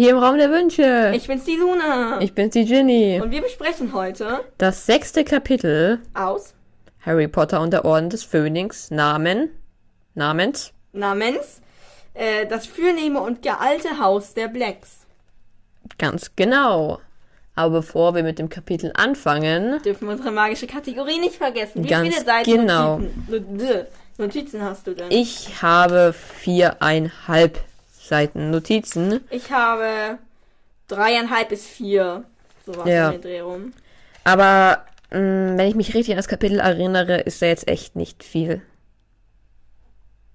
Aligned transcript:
hier 0.00 0.10
im 0.12 0.18
Raum 0.18 0.38
der 0.38 0.50
Wünsche. 0.50 1.12
Ich 1.14 1.26
bin's 1.26 1.44
die 1.44 1.56
Luna. 1.56 2.20
Ich 2.20 2.32
bin's 2.34 2.54
die 2.54 2.64
Ginny. 2.64 3.20
Und 3.22 3.30
wir 3.30 3.42
besprechen 3.42 3.92
heute 3.92 4.40
Das 4.56 4.86
sechste 4.86 5.24
Kapitel 5.24 5.98
aus 6.14 6.54
Harry 7.02 7.28
Potter 7.28 7.60
und 7.60 7.70
der 7.72 7.84
Orden 7.84 8.08
des 8.08 8.24
Phönix 8.24 8.90
Namen 8.90 9.50
namens 10.14 10.72
namens 10.92 11.60
äh, 12.14 12.46
das 12.46 12.66
fürnehme 12.66 13.20
und 13.20 13.42
gealte 13.42 13.98
Haus 14.00 14.34
der 14.34 14.48
Blacks. 14.48 15.06
ganz 15.98 16.30
genau. 16.34 17.00
Aber 17.54 17.80
bevor 17.80 18.14
wir 18.14 18.22
mit 18.22 18.38
dem 18.38 18.48
Kapitel 18.48 18.92
anfangen, 18.94 19.82
Dürfen 19.82 20.06
wir 20.08 20.12
unsere 20.12 20.30
magische 20.30 20.66
Kategorie 20.66 21.18
nicht 21.18 21.34
vergessen. 21.36 21.84
Wie 21.84 21.88
Ganz 21.88 22.08
viele 22.08 22.24
Seiten 22.24 22.50
genau. 22.50 23.00
Notizen, 23.28 23.86
Notizen- 24.16 24.62
hast 24.62 24.86
du 24.86 24.94
denn? 24.94 25.10
ich 25.10 25.60
habe 25.62 26.14
viereinhalb 26.14 27.58
Seiten 28.10 28.50
Notizen. 28.50 29.20
Ich 29.30 29.52
habe 29.52 30.18
dreieinhalb 30.88 31.48
bis 31.48 31.64
vier. 31.64 32.24
Sowas 32.66 32.88
Ja. 32.88 33.06
in 33.06 33.12
den 33.12 33.22
Dreh 33.22 33.40
rum. 33.40 33.72
Aber 34.24 34.84
mh, 35.12 35.56
wenn 35.56 35.68
ich 35.68 35.76
mich 35.76 35.94
richtig 35.94 36.10
an 36.12 36.16
das 36.16 36.26
Kapitel 36.26 36.58
erinnere, 36.58 37.20
ist 37.20 37.40
da 37.40 37.46
jetzt 37.46 37.68
echt 37.68 37.94
nicht 37.94 38.24
viel 38.24 38.62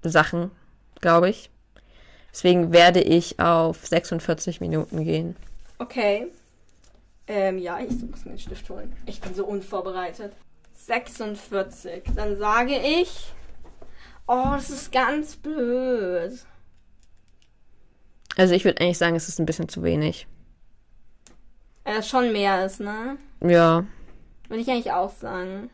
Sachen, 0.03 0.51
glaube 1.01 1.29
ich. 1.29 1.49
Deswegen 2.31 2.71
werde 2.71 3.01
ich 3.01 3.39
auf 3.41 3.85
46 3.85 4.61
Minuten 4.61 5.03
gehen. 5.03 5.35
Okay. 5.77 6.27
Ähm, 7.27 7.57
ja, 7.57 7.79
ich 7.79 7.89
muss 8.09 8.23
mir 8.23 8.31
den 8.31 8.39
Stift 8.39 8.69
holen. 8.69 8.95
Ich 9.05 9.19
bin 9.19 9.35
so 9.35 9.45
unvorbereitet. 9.45 10.31
46. 10.77 12.03
Dann 12.15 12.37
sage 12.37 12.77
ich. 12.77 13.33
Oh, 14.27 14.51
das 14.53 14.69
ist 14.69 14.93
ganz 14.93 15.35
blöd. 15.35 16.39
Also 18.37 18.53
ich 18.53 18.65
würde 18.65 18.81
eigentlich 18.81 18.97
sagen, 18.97 19.15
es 19.15 19.27
ist 19.29 19.39
ein 19.39 19.45
bisschen 19.45 19.69
zu 19.69 19.83
wenig. 19.83 20.27
Weil 21.83 21.95
das 21.95 22.09
schon 22.09 22.31
mehr 22.31 22.65
ist, 22.65 22.79
ne? 22.79 23.17
Ja, 23.41 23.85
Würde 24.49 24.61
ich 24.61 24.69
eigentlich 24.69 24.91
auch 24.91 25.11
sagen. 25.11 25.69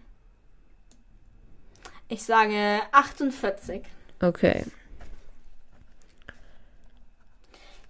Ich 2.10 2.24
sage 2.24 2.82
48. 2.92 3.82
okay. 4.22 4.66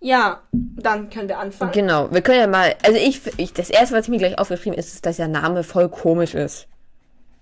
Ja, 0.04 0.42
dann 0.52 1.12
können 1.12 1.30
wir 1.30 1.38
anfangen. 1.38 1.72
Genau, 1.74 2.12
wir 2.12 2.22
können 2.22 2.40
ja 2.40 2.48
mal, 2.48 2.76
also 2.84 2.98
ich, 2.98 3.22
ich 3.38 3.54
das 3.54 3.70
erste, 3.70 3.96
was 3.96 4.06
ich 4.06 4.10
mir 4.10 4.18
gleich 4.18 4.38
aufgeschrieben 4.40 4.78
ist, 4.78 4.94
ist, 4.94 5.06
dass 5.06 5.18
der 5.18 5.28
Name 5.28 5.64
voll 5.64 5.90
komisch 5.90 6.34
ist. 6.34 6.68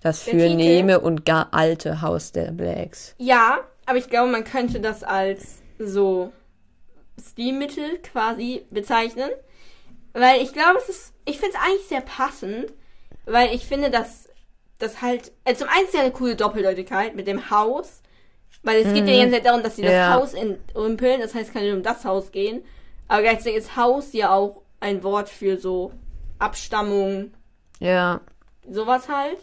Das 0.02 0.24
Der 0.24 0.34
Titel? 0.34 0.46
fürnehme 0.48 1.00
und 1.00 1.24
gar 1.24 1.48
alte 1.52 2.02
Haus 2.02 2.32
der 2.32 2.52
Blacks. 2.52 3.14
Ja, 3.18 3.60
aber 3.86 3.96
ich 3.98 4.10
glaube, 4.10 4.30
man 4.30 4.44
könnte 4.44 4.80
das 4.80 5.02
als 5.02 5.62
so 5.78 6.32
Stilmittel 7.20 7.98
quasi 7.98 8.66
bezeichnen. 8.70 9.30
Weil 10.12 10.42
ich 10.42 10.52
glaube, 10.52 10.78
es 10.78 10.88
ist. 10.88 11.14
Ich 11.24 11.38
finde 11.38 11.54
es 11.56 11.62
eigentlich 11.62 11.86
sehr 11.86 12.00
passend, 12.00 12.72
weil 13.26 13.54
ich 13.54 13.66
finde, 13.66 13.90
dass 13.90 14.28
das 14.78 15.02
halt. 15.02 15.32
Äh, 15.44 15.54
zum 15.54 15.68
einen 15.68 15.84
ist 15.86 15.94
ja 15.94 16.00
eine 16.00 16.10
coole 16.10 16.36
Doppeldeutigkeit 16.36 17.14
mit 17.14 17.26
dem 17.26 17.50
Haus. 17.50 18.02
Weil 18.62 18.80
es 18.82 18.92
geht 18.92 19.06
ja 19.06 19.14
die 19.14 19.18
ganze 19.20 19.36
Zeit 19.36 19.46
darum, 19.46 19.62
dass 19.62 19.76
sie 19.76 19.82
das 19.82 19.92
Ja. 19.92 20.14
Haus 20.14 20.34
entrümpeln. 20.34 21.20
Das 21.20 21.34
heißt, 21.34 21.48
es 21.48 21.52
kann 21.52 21.62
nicht 21.62 21.72
um 21.72 21.82
das 21.82 22.04
Haus 22.04 22.30
gehen. 22.30 22.62
Aber 23.08 23.22
gleichzeitig 23.22 23.56
ist 23.56 23.76
Haus 23.76 24.12
ja 24.12 24.34
auch 24.34 24.62
ein 24.80 25.02
Wort 25.02 25.28
für 25.30 25.56
so 25.56 25.92
Abstammung, 26.38 27.32
Ja, 27.78 28.20
sowas 28.68 29.08
halt. 29.08 29.38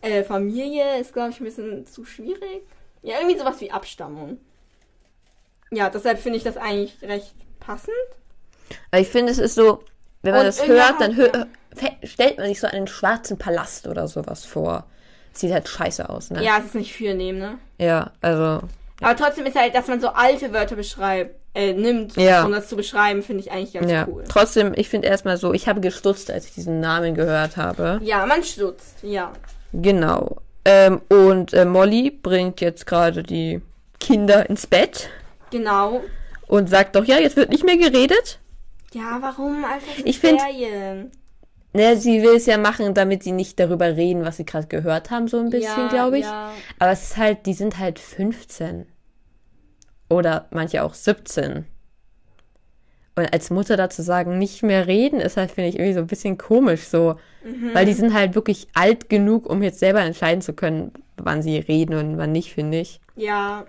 Äh, 0.00 0.22
Familie 0.24 0.98
ist, 1.00 1.12
glaube 1.12 1.30
ich, 1.30 1.40
ein 1.40 1.44
bisschen 1.44 1.86
zu 1.86 2.04
schwierig. 2.04 2.66
Ja, 3.02 3.16
irgendwie 3.20 3.38
sowas 3.38 3.60
wie 3.60 3.70
Abstammung. 3.70 4.38
Ja, 5.70 5.90
deshalb 5.90 6.18
finde 6.18 6.38
ich 6.38 6.44
das 6.44 6.56
eigentlich 6.56 6.94
recht 7.02 7.34
passend. 7.60 7.92
aber 8.90 9.00
ich 9.00 9.08
finde, 9.08 9.32
es 9.32 9.38
ist 9.38 9.54
so, 9.54 9.82
wenn 10.22 10.32
man 10.32 10.40
Und 10.40 10.46
das 10.46 10.66
hört, 10.66 11.00
dann 11.00 11.16
hö 11.16 11.28
stellt 12.02 12.38
man 12.38 12.46
sich 12.48 12.58
so 12.60 12.66
einen 12.66 12.88
schwarzen 12.88 13.38
Palast 13.38 13.86
oder 13.86 14.08
sowas 14.08 14.44
vor. 14.44 14.86
Sieht 15.32 15.52
halt 15.52 15.68
scheiße 15.68 16.08
aus, 16.08 16.30
ne? 16.30 16.42
Ja, 16.42 16.58
es 16.58 16.66
ist 16.66 16.74
nicht 16.74 16.92
für 16.92 17.14
nehmen, 17.14 17.38
ne? 17.38 17.58
Ja, 17.78 18.10
also, 18.20 18.62
Aber 19.00 19.16
trotzdem 19.16 19.46
ist 19.46 19.56
halt, 19.56 19.74
dass 19.74 19.86
man 19.86 20.00
so 20.00 20.08
alte 20.08 20.52
Wörter 20.52 20.74
beschreibt, 20.74 21.36
äh, 21.54 21.72
nimmt, 21.72 22.16
Ja. 22.16 22.44
um 22.44 22.50
das 22.52 22.68
zu 22.68 22.74
beschreiben, 22.74 23.22
finde 23.22 23.44
ich 23.44 23.52
eigentlich 23.52 23.74
ganz 23.74 23.90
ja. 23.90 24.06
cool. 24.08 24.24
Trotzdem, 24.28 24.72
ich 24.74 24.88
finde 24.88 25.06
erstmal 25.06 25.36
so, 25.36 25.52
ich 25.52 25.68
habe 25.68 25.80
gestutzt, 25.80 26.30
als 26.32 26.46
ich 26.46 26.54
diesen 26.54 26.80
Namen 26.80 27.14
gehört 27.14 27.56
habe. 27.56 28.00
Ja, 28.02 28.26
man 28.26 28.42
stutzt, 28.42 28.96
ja. 29.02 29.32
Genau. 29.72 30.38
Ähm, 30.64 31.00
und 31.08 31.52
äh, 31.54 31.64
Molly 31.64 32.10
bringt 32.10 32.60
jetzt 32.60 32.86
gerade 32.86 33.22
die 33.22 33.60
Kinder 34.00 34.48
ins 34.50 34.66
Bett 34.66 35.08
Genau. 35.50 36.02
und 36.46 36.68
sagt 36.70 36.96
doch, 36.96 37.04
ja, 37.04 37.18
jetzt 37.18 37.36
wird 37.36 37.50
nicht 37.50 37.64
mehr 37.64 37.76
geredet. 37.76 38.40
Ja, 38.92 39.18
warum? 39.20 39.64
Sind 39.96 40.06
Ich 40.06 40.18
find- 40.18 40.40
Ferien. 40.40 41.10
Ne, 41.74 41.96
sie 41.98 42.22
will 42.22 42.36
es 42.36 42.46
ja 42.46 42.56
machen, 42.56 42.94
damit 42.94 43.22
sie 43.22 43.32
nicht 43.32 43.60
darüber 43.60 43.94
reden, 43.96 44.24
was 44.24 44.38
sie 44.38 44.46
gerade 44.46 44.66
gehört 44.68 45.10
haben, 45.10 45.28
so 45.28 45.38
ein 45.38 45.50
bisschen, 45.50 45.78
ja, 45.78 45.88
glaube 45.88 46.18
ich. 46.18 46.24
Ja. 46.24 46.50
Aber 46.78 46.90
es 46.92 47.02
ist 47.10 47.16
halt, 47.18 47.44
die 47.44 47.52
sind 47.52 47.78
halt 47.78 47.98
15. 47.98 48.86
Oder 50.08 50.46
manche 50.50 50.82
auch 50.82 50.94
17. 50.94 51.66
Und 53.16 53.32
als 53.32 53.50
Mutter 53.50 53.76
dazu 53.76 54.00
sagen, 54.00 54.38
nicht 54.38 54.62
mehr 54.62 54.86
reden, 54.86 55.20
ist 55.20 55.36
halt, 55.36 55.50
finde 55.50 55.68
ich, 55.68 55.74
irgendwie 55.76 55.92
so 55.94 56.00
ein 56.00 56.06
bisschen 56.06 56.38
komisch 56.38 56.84
so. 56.84 57.16
Mhm. 57.44 57.74
Weil 57.74 57.84
die 57.84 57.92
sind 57.92 58.14
halt 58.14 58.34
wirklich 58.34 58.68
alt 58.74 59.08
genug, 59.10 59.46
um 59.50 59.62
jetzt 59.62 59.80
selber 59.80 60.00
entscheiden 60.00 60.40
zu 60.40 60.54
können, 60.54 60.92
wann 61.16 61.42
sie 61.42 61.58
reden 61.58 61.94
und 61.96 62.16
wann 62.16 62.32
nicht, 62.32 62.54
finde 62.54 62.78
ich. 62.80 63.00
Ja. 63.16 63.66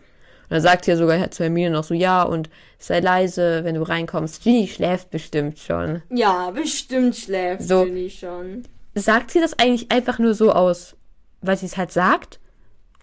Und 0.50 0.56
dann 0.56 0.62
sagt 0.62 0.86
sie 0.86 0.92
ja 0.92 0.98
sogar 0.98 1.30
zu 1.30 1.44
Hermine 1.44 1.70
noch 1.70 1.84
so, 1.84 1.94
ja, 1.94 2.24
und 2.24 2.50
sei 2.80 3.02
leise, 3.02 3.64
wenn 3.64 3.76
du 3.76 3.84
reinkommst. 3.84 4.42
Ginny 4.44 4.68
schläft 4.68 5.12
bestimmt 5.12 5.60
schon. 5.60 6.02
Ja, 6.10 6.50
bestimmt 6.50 7.16
schläft 7.16 7.64
So. 7.64 7.86
Ginny 7.86 8.10
schon. 8.10 8.64
Sagt 8.96 9.30
sie 9.30 9.40
das 9.40 9.60
eigentlich 9.60 9.92
einfach 9.92 10.18
nur 10.18 10.34
so 10.34 10.52
aus, 10.52 10.96
weil 11.42 11.56
sie 11.56 11.68
es 11.68 11.78
halt 11.78 11.92
sagt? 11.92 12.40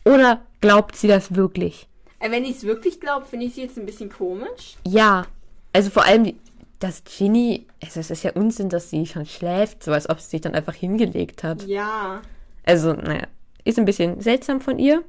Oder 0.04 0.40
glaubt 0.60 0.96
sie 0.96 1.06
das 1.06 1.36
wirklich? 1.36 1.86
Äh, 2.18 2.32
wenn 2.32 2.44
ich 2.44 2.56
es 2.56 2.64
wirklich 2.64 3.00
glaube, 3.00 3.26
finde 3.26 3.46
ich 3.46 3.54
sie 3.54 3.62
jetzt 3.62 3.78
ein 3.78 3.86
bisschen 3.86 4.10
komisch. 4.10 4.76
Ja. 4.84 5.26
Also 5.72 5.90
vor 5.90 6.04
allem, 6.04 6.24
die, 6.24 6.36
dass 6.80 7.04
Ginny, 7.04 7.66
also 7.80 8.00
es 8.00 8.10
ist 8.10 8.24
ja 8.24 8.32
Unsinn, 8.32 8.68
dass 8.70 8.90
sie 8.90 9.06
schon 9.06 9.26
schläft, 9.26 9.84
so 9.84 9.92
als 9.92 10.08
ob 10.08 10.20
sie 10.20 10.30
sich 10.30 10.40
dann 10.40 10.54
einfach 10.56 10.74
hingelegt 10.74 11.44
hat. 11.44 11.64
Ja. 11.66 12.22
Also, 12.64 12.92
naja, 12.92 13.28
ist 13.64 13.78
ein 13.78 13.84
bisschen 13.84 14.20
seltsam 14.20 14.60
von 14.60 14.80
ihr. 14.80 15.04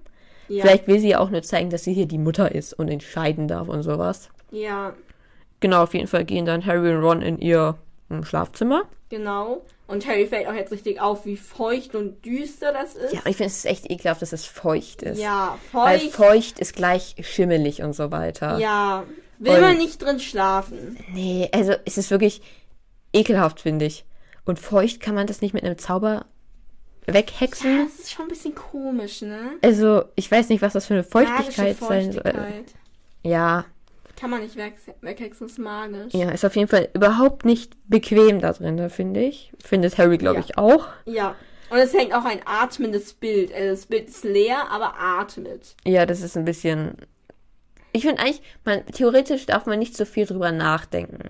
Ja. 0.49 0.63
Vielleicht 0.63 0.87
will 0.87 0.99
sie 0.99 1.09
ja 1.09 1.19
auch 1.19 1.29
nur 1.29 1.41
zeigen, 1.43 1.69
dass 1.69 1.83
sie 1.83 1.93
hier 1.93 2.05
die 2.05 2.17
Mutter 2.17 2.53
ist 2.53 2.73
und 2.73 2.87
entscheiden 2.89 3.47
darf 3.47 3.67
und 3.67 3.83
sowas. 3.83 4.29
Ja, 4.51 4.93
Genau, 5.59 5.81
auf 5.81 5.95
jeden 5.95 6.05
Fall 6.07 6.23
gehen 6.23 6.45
dann 6.45 6.63
Harry 6.67 6.93
und 6.93 7.01
Ron 7.03 7.23
in 7.23 7.39
ihr 7.39 7.75
hm, 8.09 8.23
Schlafzimmer. 8.23 8.83
genau. 9.09 9.61
Und 9.87 10.05
Harry 10.05 10.27
fällt 10.27 10.47
auch 10.47 10.53
jetzt 10.53 10.71
richtig 10.73 10.99
auf, 10.99 11.25
wie 11.25 11.37
feucht 11.37 11.95
und 11.95 12.23
düster 12.25 12.73
das 12.73 12.93
ist. 12.95 13.13
Ja, 13.13 13.21
ich 13.25 13.37
finde 13.37 13.45
es 13.51 13.63
echt 13.65 13.89
ekelhaft, 13.89 14.21
dass 14.21 14.33
es 14.33 14.45
feucht 14.45 15.01
ist. 15.01 15.17
Ja, 15.19 15.57
Weil 15.71 15.99
feucht. 15.99 16.11
feucht 16.13 16.59
ist 16.59 16.75
gleich 16.75 17.15
schimmelig 17.21 17.81
und 17.81 17.93
so 17.93 18.11
weiter. 18.11 18.59
Ja. 18.59 19.05
Will 19.39 19.55
Und- 19.55 19.61
man 19.61 19.77
nicht 19.77 20.01
drin 20.01 20.19
schlafen. 20.19 20.97
Nee, 21.13 21.49
also 21.53 21.73
es 21.85 21.97
ist 21.97 22.11
wirklich 22.11 22.41
ekelhaft, 23.13 23.61
finde 23.61 23.85
ich. 23.85 24.03
Und 24.45 24.59
feucht 24.59 24.99
kann 24.99 25.15
man 25.15 25.25
das 25.25 25.41
nicht 25.41 25.53
mit 25.53 25.63
einem 25.63 25.77
Zauber 25.77 26.25
weghexen. 27.07 27.85
Das 27.85 27.99
ist 27.99 28.11
schon 28.11 28.25
ein 28.25 28.29
bisschen 28.29 28.53
komisch, 28.55 29.21
ne? 29.21 29.51
Also, 29.61 30.03
ich 30.15 30.29
weiß 30.29 30.49
nicht, 30.49 30.61
was 30.61 30.73
das 30.73 30.85
für 30.85 30.93
eine 30.95 31.03
Magische 31.03 31.33
Feuchtigkeit 31.51 31.77
sein 31.77 32.11
soll. 32.11 32.21
Feuchtigkeit. 32.23 32.65
Ja, 33.23 33.65
Kann 34.19 34.29
man 34.29 34.41
nicht 34.41 34.55
weg 34.55 34.75
weghexen, 35.01 35.47
ist 35.47 35.59
magisch. 35.59 36.13
ja, 36.13 36.29
ist 36.31 36.45
auf 36.45 36.55
jeden 36.55 36.67
Fall 36.67 36.89
überhaupt 36.93 37.45
nicht 37.45 37.73
bequem 37.87 38.39
da 38.41 38.53
drin, 38.53 38.89
finde 38.89 39.21
ich. 39.21 39.51
Findet 39.63 39.97
Harry, 39.97 40.17
glaube 40.17 40.39
Ja. 40.39 40.45
ich, 40.45 40.57
auch. 40.57 40.87
Ja. 41.05 41.35
Und 41.69 41.77
es 41.79 41.93
hängt 41.93 42.13
auch 42.13 42.23
ein 42.23 42.39
atmendes 42.45 43.13
Bild. 43.13 43.53
Also 43.53 43.69
das 43.71 43.85
Bild 43.87 44.07
ist 44.07 44.23
leer, 44.23 44.69
aber 44.71 44.93
atmet. 44.97 45.75
Ja, 45.85 46.05
das 46.05 46.21
ist 46.21 46.37
ein 46.37 46.45
bisschen. 46.45 46.95
Ich 47.91 48.03
finde 48.03 48.21
eigentlich, 48.21 48.41
man, 48.63 48.85
theoretisch 48.85 49.45
darf 49.47 49.65
man 49.65 49.77
nicht 49.79 49.97
so 49.97 50.05
viel 50.05 50.25
drüber 50.25 50.51
nachdenken. 50.51 51.29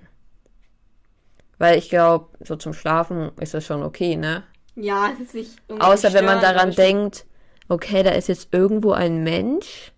Weil 1.57 1.77
ich 1.80 1.89
glaube, 1.89 2.27
so 2.45 2.56
zum 2.56 2.73
Schlafen 2.73 3.31
ist 3.39 3.53
das 3.56 3.65
schon 3.65 3.81
okay, 3.81 4.15
ne? 4.15 4.44
Ja, 4.77 5.09
es 5.13 5.19
ist 5.19 5.33
nicht 5.33 5.51
Außer 5.79 6.13
wenn 6.13 6.25
man 6.25 6.39
daran 6.39 6.71
denkt, 6.71 7.25
okay, 7.68 8.03
da 8.03 8.12
ist 8.12 8.27
jetzt 8.27 8.50
irgendwo 8.53 8.91
ein 8.91 9.24
Mensch. 9.24 9.91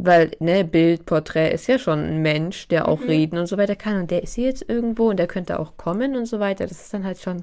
Weil, 0.00 0.30
ne, 0.38 0.64
Bildporträt 0.64 1.52
ist 1.52 1.66
ja 1.66 1.78
schon 1.78 1.98
ein 2.04 2.22
Mensch, 2.22 2.68
der 2.68 2.86
auch 2.86 3.00
Mhm. 3.00 3.06
reden 3.06 3.38
und 3.38 3.46
so 3.46 3.56
weiter 3.56 3.74
kann. 3.76 4.00
Und 4.00 4.10
der 4.12 4.22
ist 4.22 4.34
hier 4.34 4.46
jetzt 4.46 4.68
irgendwo 4.68 5.10
und 5.10 5.16
der 5.16 5.26
könnte 5.26 5.58
auch 5.58 5.76
kommen 5.76 6.16
und 6.16 6.26
so 6.26 6.38
weiter. 6.38 6.66
Das 6.66 6.80
ist 6.80 6.94
dann 6.94 7.04
halt 7.04 7.18
schon 7.18 7.42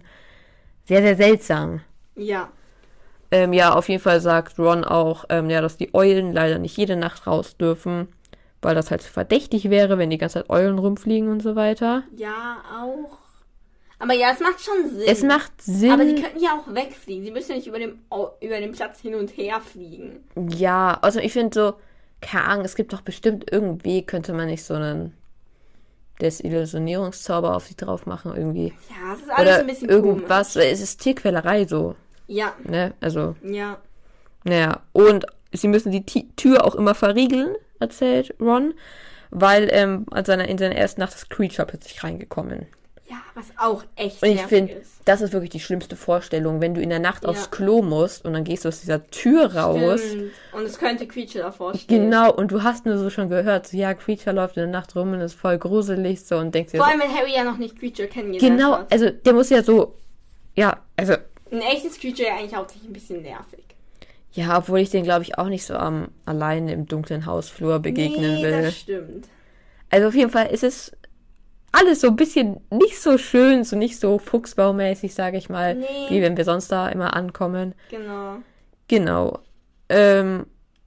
sehr, 0.85 1.01
sehr 1.01 1.15
seltsam. 1.17 1.81
Ja. 2.15 2.49
Ähm, 3.31 3.53
ja, 3.53 3.73
auf 3.73 3.89
jeden 3.89 4.01
Fall 4.01 4.21
sagt 4.21 4.57
Ron 4.59 4.83
auch, 4.85 5.25
ähm, 5.29 5.49
ja, 5.49 5.59
dass 5.61 5.77
die 5.77 5.93
Eulen 5.93 6.31
leider 6.31 6.59
nicht 6.59 6.77
jede 6.77 6.95
Nacht 6.95 7.27
raus 7.27 7.57
dürfen, 7.57 8.07
weil 8.61 8.75
das 8.75 8.91
halt 8.91 9.03
verdächtig 9.03 9.69
wäre, 9.69 9.97
wenn 9.97 10.09
die 10.09 10.17
ganze 10.17 10.39
Zeit 10.39 10.49
Eulen 10.49 10.77
rumfliegen 10.79 11.29
und 11.29 11.41
so 11.41 11.55
weiter. 11.55 12.03
Ja, 12.15 12.57
auch. 12.81 13.17
Aber 13.99 14.13
ja, 14.13 14.31
es 14.33 14.39
macht 14.39 14.59
schon 14.61 14.89
Sinn. 14.89 15.07
Es 15.07 15.23
macht 15.23 15.61
Sinn. 15.61 15.91
Aber 15.91 16.05
sie 16.05 16.15
könnten 16.15 16.39
ja 16.39 16.51
auch 16.59 16.73
wegfliegen. 16.73 17.23
Sie 17.23 17.31
müssen 17.31 17.51
ja 17.51 17.55
nicht 17.57 17.67
über 17.67 17.79
dem, 17.79 17.99
über 18.41 18.59
den 18.59 18.71
Platz 18.73 18.99
hin 18.99 19.15
und 19.15 19.35
her 19.37 19.61
fliegen. 19.61 20.23
Ja, 20.49 20.97
also 21.01 21.19
ich 21.19 21.31
finde 21.33 21.53
so, 21.53 21.73
keine 22.21 22.45
Ahnung, 22.45 22.65
es 22.65 22.75
gibt 22.75 22.91
doch 22.91 23.01
bestimmt 23.01 23.45
irgendwie, 23.51 24.05
könnte 24.05 24.33
man 24.33 24.47
nicht 24.47 24.63
so 24.63 24.73
einen 24.73 25.13
Desillusionierungszauber 26.21 27.55
auf 27.55 27.67
sie 27.67 27.75
drauf 27.75 28.05
machen 28.05 28.33
irgendwie. 28.35 28.73
Ja, 28.89 29.13
es 29.13 29.21
ist 29.21 29.29
alles 29.29 29.41
Oder 29.53 29.59
ein 29.59 29.67
bisschen 29.67 29.89
irgendwas. 29.89 30.55
Es 30.55 30.81
ist 30.81 31.01
Tierquälerei 31.01 31.65
so, 31.65 31.81
komisch. 31.81 31.97
Ja, 32.27 32.53
ne? 32.63 32.93
Also, 33.01 33.35
ja. 33.43 33.77
naja. 34.43 34.81
Und 34.93 35.25
sie 35.51 35.67
müssen 35.67 35.91
die 35.91 36.05
Ti- 36.05 36.29
Tür 36.35 36.65
auch 36.65 36.75
immer 36.75 36.95
verriegeln, 36.95 37.55
erzählt 37.79 38.33
Ron. 38.39 38.73
Weil 39.31 39.69
ähm, 39.71 40.05
an 40.11 40.23
seiner, 40.23 40.47
in 40.47 40.57
seiner 40.57 40.75
ersten 40.75 41.01
Nacht 41.01 41.13
ist 41.13 41.29
Creature 41.29 41.67
plötzlich 41.67 42.03
reingekommen. 42.03 42.67
Ja, 43.07 43.17
was 43.35 43.45
auch 43.57 43.83
echt 43.95 44.23
Und 44.23 44.29
ich 44.29 44.41
finde, 44.41 44.81
das 45.05 45.21
ist 45.21 45.31
wirklich 45.31 45.51
die 45.51 45.59
schlimmste 45.59 45.95
Vorstellung, 45.95 46.59
wenn 46.59 46.73
du 46.73 46.81
in 46.81 46.89
der 46.89 46.99
Nacht 46.99 47.23
Ja. 47.23 47.29
aufs 47.29 47.51
Klo 47.51 47.83
musst 47.83 48.25
und 48.25 48.33
dann 48.33 48.43
gehst 48.43 48.65
du 48.65 48.69
aus 48.69 48.79
dieser 48.81 49.05
Tür 49.11 49.53
raus. 49.55 50.01
Stimmt. 50.01 50.31
Und 50.53 50.63
es 50.63 50.79
könnte 50.79 51.07
Creature 51.07 51.43
davor 51.43 51.75
stehen. 51.75 52.05
Genau, 52.09 52.33
und 52.33 52.51
du 52.51 52.63
hast 52.63 52.85
nur 52.87 52.97
so 52.97 53.11
schon 53.11 53.29
gehört, 53.29 53.67
so, 53.67 53.77
ja, 53.77 53.93
Creature 53.93 54.35
läuft 54.35 54.57
in 54.57 54.61
der 54.63 54.71
Nacht 54.71 54.95
rum 54.95 55.13
und 55.13 55.21
ist 55.21 55.35
voll 55.35 55.59
gruselig 55.59 56.25
so 56.25 56.37
und 56.37 56.55
denkst 56.55 56.71
dir 56.71 56.77
Vor 56.79 56.87
so, 56.87 56.91
allem, 56.93 57.01
wenn 57.01 57.15
Harry 57.15 57.35
ja 57.35 57.43
noch 57.43 57.57
nicht 57.57 57.77
Creature 57.79 58.07
kennengelernt 58.07 58.57
genau, 58.57 58.71
hat. 58.79 58.91
also 58.91 59.11
der 59.11 59.33
muss 59.33 59.49
ja 59.51 59.61
so, 59.61 59.95
ja, 60.55 60.81
also, 60.97 61.13
Ein 61.51 61.61
echtes 61.61 61.99
Creature 61.99 62.27
ja 62.29 62.35
eigentlich 62.37 62.55
hauptsächlich 62.55 62.89
ein 62.89 62.93
bisschen 62.93 63.21
nervig. 63.21 63.63
ja, 64.31 64.57
obwohl 64.57 64.79
ich 64.79 64.89
den 64.89 65.03
glaube 65.03 65.21
ich 65.21 65.37
auch 65.37 65.47
nicht 65.49 65.65
so 65.65 65.75
am 65.75 66.07
alleine 66.25 66.73
im 66.73 66.87
dunklen 66.87 67.27
Hausflur 67.27 67.77
begegnen 67.79 68.37
nee, 68.37 68.41
will. 68.43 68.61
das 68.63 68.77
stimmt. 68.77 69.27
Also 69.91 70.07
auf 70.07 70.15
jeden 70.15 70.31
Fall 70.31 70.47
ist 70.47 70.63
es 70.63 70.91
alles 71.75 72.01
so 72.01 72.07
ein 72.07 72.15
bisschen 72.15 72.59
nicht 72.71 72.99
so 73.01 73.17
schön, 73.17 73.63
so 73.63 73.75
nicht 73.75 73.99
so 73.99 74.19
fuchsbaumäßig, 74.19 75.13
sage 75.13 75.37
ich 75.37 75.49
mal, 75.49 75.75
Nee. 75.75 75.85
wie 76.09 76.21
wenn 76.21 76.37
wir 76.37 76.45
sonst 76.45 76.71
da 76.71 76.89
immer 76.89 77.15
ankommen. 77.15 77.75
Genau. 77.89 78.37
Genau. 78.87 79.39
Ähm, 79.89 80.45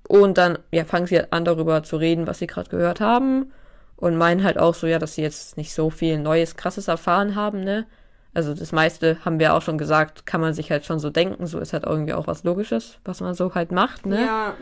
und 0.09 0.39
dann 0.39 0.59
ja, 0.73 0.85
fangen 0.85 1.07
sie 1.07 1.17
halt 1.19 1.33
an, 1.33 1.45
darüber 1.45 1.83
zu 1.83 1.97
reden, 1.97 2.27
was 2.27 2.39
sie 2.39 2.47
gerade 2.47 2.71
gehört 2.71 3.01
haben. 3.01 3.53
Und 3.97 4.17
meinen 4.17 4.45
halt 4.45 4.59
auch 4.59 4.75
so, 4.75 4.87
ja, 4.87 4.99
dass 4.99 5.15
sie 5.17 5.23
jetzt 5.23 5.57
nicht 5.57 5.75
so 5.75 5.91
viel 5.91 6.19
Neues, 6.19 6.57
Krasses 6.57 6.87
erfahren 6.89 7.35
haben, 7.35 7.65
ne? 7.65 7.87
Also 8.33 8.55
das 8.55 8.71
meiste, 8.73 9.17
haben 9.25 9.41
wir 9.41 9.55
auch 9.55 9.63
schon 9.63 9.79
gesagt, 9.79 10.25
kann 10.25 10.41
man 10.41 10.55
sich 10.55 10.71
halt 10.71 10.85
schon 10.85 11.01
so 11.01 11.11
denken. 11.11 11.47
So 11.47 11.59
ist 11.59 11.73
halt 11.73 11.85
irgendwie 11.85 12.13
auch 12.13 12.29
was 12.29 12.45
Logisches, 12.45 12.99
was 13.05 13.21
man 13.21 13.35
so 13.35 13.55
halt 13.55 13.73
macht, 13.73 14.07
ne? 14.07 14.21
Ja, 14.25 14.55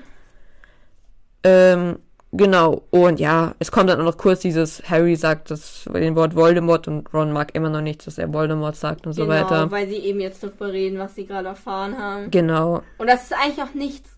Ähm, 1.44 1.99
genau. 2.37 2.83
Und 2.91 3.21
ja, 3.21 3.55
es 3.59 3.71
kommt 3.71 3.91
dann 3.91 4.00
auch 4.00 4.05
noch 4.05 4.17
kurz 4.19 4.41
dieses, 4.41 4.83
Harry 4.88 5.17
sagt 5.17 5.50
das, 5.50 5.85
den 5.93 6.17
Wort 6.17 6.35
Voldemort 6.35 6.88
und 6.88 7.12
Ron 7.12 7.33
mag 7.33 7.55
immer 7.55 7.71
noch 7.71 7.81
nicht, 7.81 8.06
dass 8.06 8.19
er 8.19 8.33
Voldemort 8.33 8.77
sagt 8.77 9.06
und 9.06 9.12
so 9.12 9.23
genau, 9.27 9.35
weiter. 9.35 9.71
weil 9.71 9.88
sie 9.88 9.97
eben 9.97 10.21
jetzt 10.21 10.43
darüber 10.43 10.73
reden, 10.73 10.99
was 10.99 11.15
sie 11.15 11.27
gerade 11.27 11.49
erfahren 11.49 11.99
haben. 11.99 12.31
Genau. 12.31 12.83
Und 12.99 13.09
dass 13.09 13.25
es 13.27 13.33
eigentlich 13.33 13.62
auch 13.62 13.75
nichts 13.75 14.11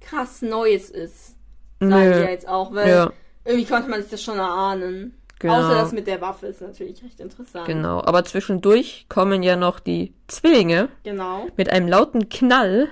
krass 0.00 0.42
Neues 0.42 0.90
ist. 0.90 1.36
Sagen 1.80 1.90
die 1.90 2.20
ja 2.20 2.30
jetzt 2.30 2.48
auch, 2.48 2.72
weil 2.74 2.88
Ja, 2.88 3.12
irgendwie 3.44 3.66
konnte 3.66 3.90
man 3.90 4.00
sich 4.02 4.10
das 4.10 4.22
schon 4.22 4.38
erahnen. 4.38 5.14
genau. 5.40 5.54
Außer 5.58 5.74
das 5.74 5.92
mit 5.92 6.06
der 6.06 6.20
Waffe 6.20 6.46
ist 6.46 6.60
natürlich 6.60 7.02
recht 7.02 7.18
interessant. 7.18 7.66
Genau. 7.66 8.00
Aber 8.04 8.24
zwischendurch 8.24 9.06
kommen 9.08 9.42
ja 9.42 9.56
noch 9.56 9.80
die 9.80 10.14
Zwillinge. 10.28 10.88
Genau. 11.02 11.46
mit 11.56 11.70
einem 11.70 11.88
lauten 11.88 12.28
Knall. 12.28 12.88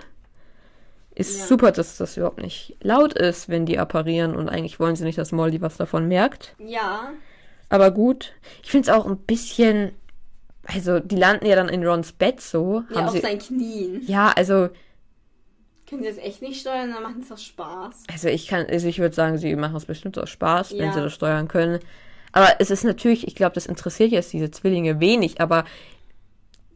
Ist 1.20 1.38
Ja. 1.40 1.46
super, 1.46 1.70
dass 1.72 1.98
das 1.98 2.16
überhaupt 2.16 2.40
nicht 2.40 2.76
laut 2.82 3.12
ist, 3.12 3.48
wenn 3.48 3.66
die 3.66 3.78
apparieren 3.78 4.34
und 4.34 4.48
eigentlich 4.48 4.80
wollen 4.80 4.96
sie 4.96 5.04
nicht, 5.04 5.18
dass 5.18 5.32
Molly 5.32 5.60
was 5.60 5.76
davon 5.76 6.08
merkt. 6.08 6.54
Ja. 6.58 7.10
Aber 7.68 7.90
gut. 7.90 8.32
Ich 8.62 8.70
finde 8.70 8.90
es 8.90 8.96
auch 8.96 9.06
ein 9.06 9.18
bisschen. 9.18 9.92
Also, 10.64 10.98
die 11.00 11.16
landen 11.16 11.46
ja 11.46 11.56
dann 11.56 11.68
in 11.68 11.84
Rons 11.86 12.12
Bett 12.12 12.40
so. 12.40 12.84
Ja, 12.90 12.96
haben 12.96 13.06
auf 13.06 13.12
sie, 13.12 13.20
seinen 13.20 13.38
Knien. 13.38 14.02
ja, 14.06 14.32
also, 14.36 14.68
Können 15.88 16.02
sie 16.02 16.08
das 16.08 16.18
echt 16.18 16.40
nicht 16.42 16.60
steuern, 16.60 16.92
dann 16.92 17.02
macht 17.02 17.16
es 17.22 17.28
doch 17.28 17.38
Spaß. 17.38 18.04
also 18.12 18.28
ich 18.28 18.46
kann, 18.46 18.66
also 18.66 18.86
ich 18.86 18.98
würde 19.00 19.14
sagen, 19.14 19.38
sie 19.38 19.54
machen 19.56 19.74
es 19.76 19.86
bestimmt 19.86 20.16
aus 20.18 20.30
Spaß, 20.30 20.72
wenn 20.72 20.86
Ja. 20.86 20.92
sie 20.92 21.00
das 21.00 21.12
steuern 21.12 21.48
können. 21.48 21.80
Aber 22.32 22.48
es 22.60 22.70
ist 22.70 22.84
natürlich, 22.84 23.26
ich 23.26 23.34
glaube, 23.34 23.54
das 23.56 23.66
interessiert 23.66 24.12
jetzt 24.12 24.32
diese 24.32 24.50
Zwillinge 24.52 25.00
wenig, 25.00 25.40
aber 25.40 25.64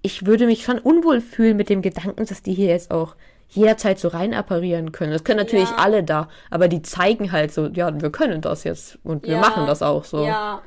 ich 0.03 0.27
würde 0.27 0.47
mich 0.47 0.65
schon 0.65 0.79
unwohl 0.81 1.21
fühlen 1.21 1.57
mit 1.57 1.69
dem 1.69 1.81
Gedanken, 1.81 2.27
dass 2.27 2.43
die 2.43 2.55
hier 2.55 2.67
jetzt 2.69 2.91
auch 2.91 3.15
jederzeit 3.51 3.99
so 3.99 4.09
rein 4.09 4.35
apparieren 4.35 4.93
können. 4.93 5.13
Das 5.13 5.25
können 5.25 5.39
natürlich 5.39 5.71
Ja. 5.71 5.77
alle 5.79 6.03
da, 6.03 6.29
aber 6.51 6.69
die 6.69 6.83
zeigen 6.83 7.31
halt 7.33 7.53
so, 7.53 7.67
ja, 7.67 8.01
wir 8.01 8.11
können 8.11 8.41
das 8.41 8.65
jetzt 8.65 8.99
und 9.05 9.25
wir 9.25 9.35
Ja. 9.35 9.41
machen 9.41 9.67
das 9.67 9.83
auch 9.83 10.05
so. 10.05 10.25
Ja. 10.25 10.63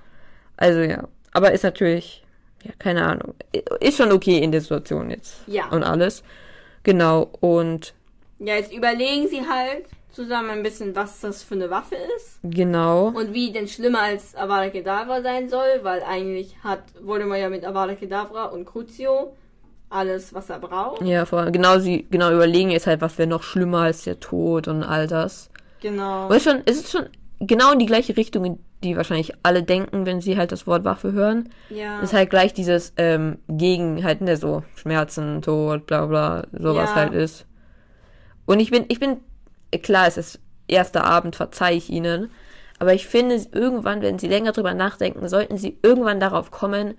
Also 0.56 0.80
ja, 0.80 1.08
aber 1.34 1.52
ist 1.52 1.64
natürlich, 1.64 2.24
ja, 2.64 2.72
keine 2.80 3.06
Ahnung, 3.06 3.34
ist 3.80 3.98
schon 3.98 4.12
okay 4.12 4.38
in 4.40 4.52
der 4.52 4.62
Situation 4.62 5.10
jetzt 5.10 5.42
Ja. 5.48 5.68
und 5.70 5.84
alles. 5.84 6.24
Genau, 6.84 7.30
und 7.42 7.94
Ja, 8.40 8.56
jetzt 8.56 8.72
überlegen 8.74 9.28
sie 9.28 9.42
halt 9.42 9.86
zusammen 10.12 10.50
ein 10.52 10.64
bisschen, 10.64 10.96
was 10.96 11.20
das 11.22 11.44
für 11.44 11.56
eine 11.56 11.70
Waffe 11.70 11.96
ist. 12.18 12.40
genau, 12.44 13.08
Und 13.10 13.34
wie 13.34 13.52
denn 13.52 13.68
schlimmer 13.68 14.02
als 14.02 14.36
Avada 14.36 14.70
Kedavra 14.70 15.22
sein 15.22 15.50
soll, 15.50 15.80
weil 15.84 16.02
eigentlich 16.04 16.56
hat 16.64 16.82
Voldemort 17.02 17.40
ja 17.40 17.50
mit 17.50 17.66
Avada 17.66 17.94
Kedavra 17.96 18.46
und 18.46 18.66
Crucio 18.66 19.36
alles, 19.90 20.34
was 20.34 20.50
er 20.50 20.60
braucht. 20.60 21.02
ja, 21.02 21.26
vor, 21.26 21.46
genau, 21.52 21.80
sie 21.80 22.06
genau 22.10 22.32
überlegen 22.32 22.72
jetzt 22.72 22.88
halt, 22.88 23.02
was 23.02 23.18
wäre 23.18 23.30
noch 23.30 23.44
schlimmer 23.44 23.80
als 23.82 24.04
der 24.04 24.20
Tod 24.20 24.68
und 24.68 24.84
all 24.84 25.08
das. 25.08 25.50
Genau. 25.82 26.30
Ist 26.30 26.44
schon, 26.44 26.62
es 26.66 26.78
ist 26.78 26.92
schon 26.92 27.06
genau 27.40 27.72
in 27.72 27.80
die 27.80 27.86
gleiche 27.86 28.18
Richtung, 28.18 28.46
in 28.46 28.60
die 28.84 28.96
wahrscheinlich 28.98 29.34
alle 29.44 29.64
denken, 29.64 30.06
wenn 30.06 30.22
sie 30.22 30.38
halt 30.38 30.52
das 30.52 30.68
Wort 30.68 30.84
Waffe 30.84 31.12
hören. 31.12 31.50
Ja. 31.70 32.00
ist 32.02 32.14
halt 32.14 32.30
gleich 32.30 32.54
dieses 32.54 32.94
ähm, 32.98 33.40
gegen 33.48 34.04
halt 34.04 34.22
ne 34.22 34.38
so 34.38 34.64
Schmerzen, 34.76 35.42
Tod, 35.42 35.88
bla 35.88 36.06
bla, 36.06 36.46
sowas 36.52 36.90
Ja. 36.92 36.96
halt 36.96 37.14
ist. 37.14 37.46
Und 38.46 38.60
ich 38.60 38.72
bin, 38.72 38.86
ich 38.88 39.00
bin, 39.00 39.18
klar, 39.84 40.08
es 40.08 40.18
ist 40.18 40.40
erster 40.68 41.06
Abend, 41.06 41.36
verzeih 41.36 41.76
ich 41.76 41.90
ihnen, 41.90 42.30
aber 42.80 42.94
ich 42.94 43.08
finde, 43.08 43.42
irgendwann, 43.52 44.02
wenn 44.02 44.20
sie 44.20 44.28
länger 44.28 44.52
drüber 44.52 44.74
nachdenken, 44.74 45.28
sollten 45.28 45.58
sie 45.58 45.78
irgendwann 45.82 46.20
darauf 46.20 46.52
kommen, 46.52 46.96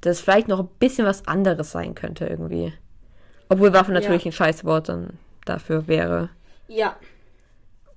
dass 0.00 0.16
es 0.18 0.20
vielleicht 0.22 0.48
noch 0.48 0.60
ein 0.60 0.68
bisschen 0.78 1.06
was 1.06 1.26
anderes 1.26 1.72
sein 1.72 1.94
könnte 1.94 2.26
irgendwie. 2.26 2.72
Obwohl 3.48 3.72
Waffe 3.72 3.92
natürlich 3.92 4.24
Ja. 4.24 4.30
ein 4.30 4.32
Scheißwort 4.32 4.88
dann 4.88 5.18
dafür 5.44 5.86
wäre. 5.88 6.30
ja. 6.68 6.96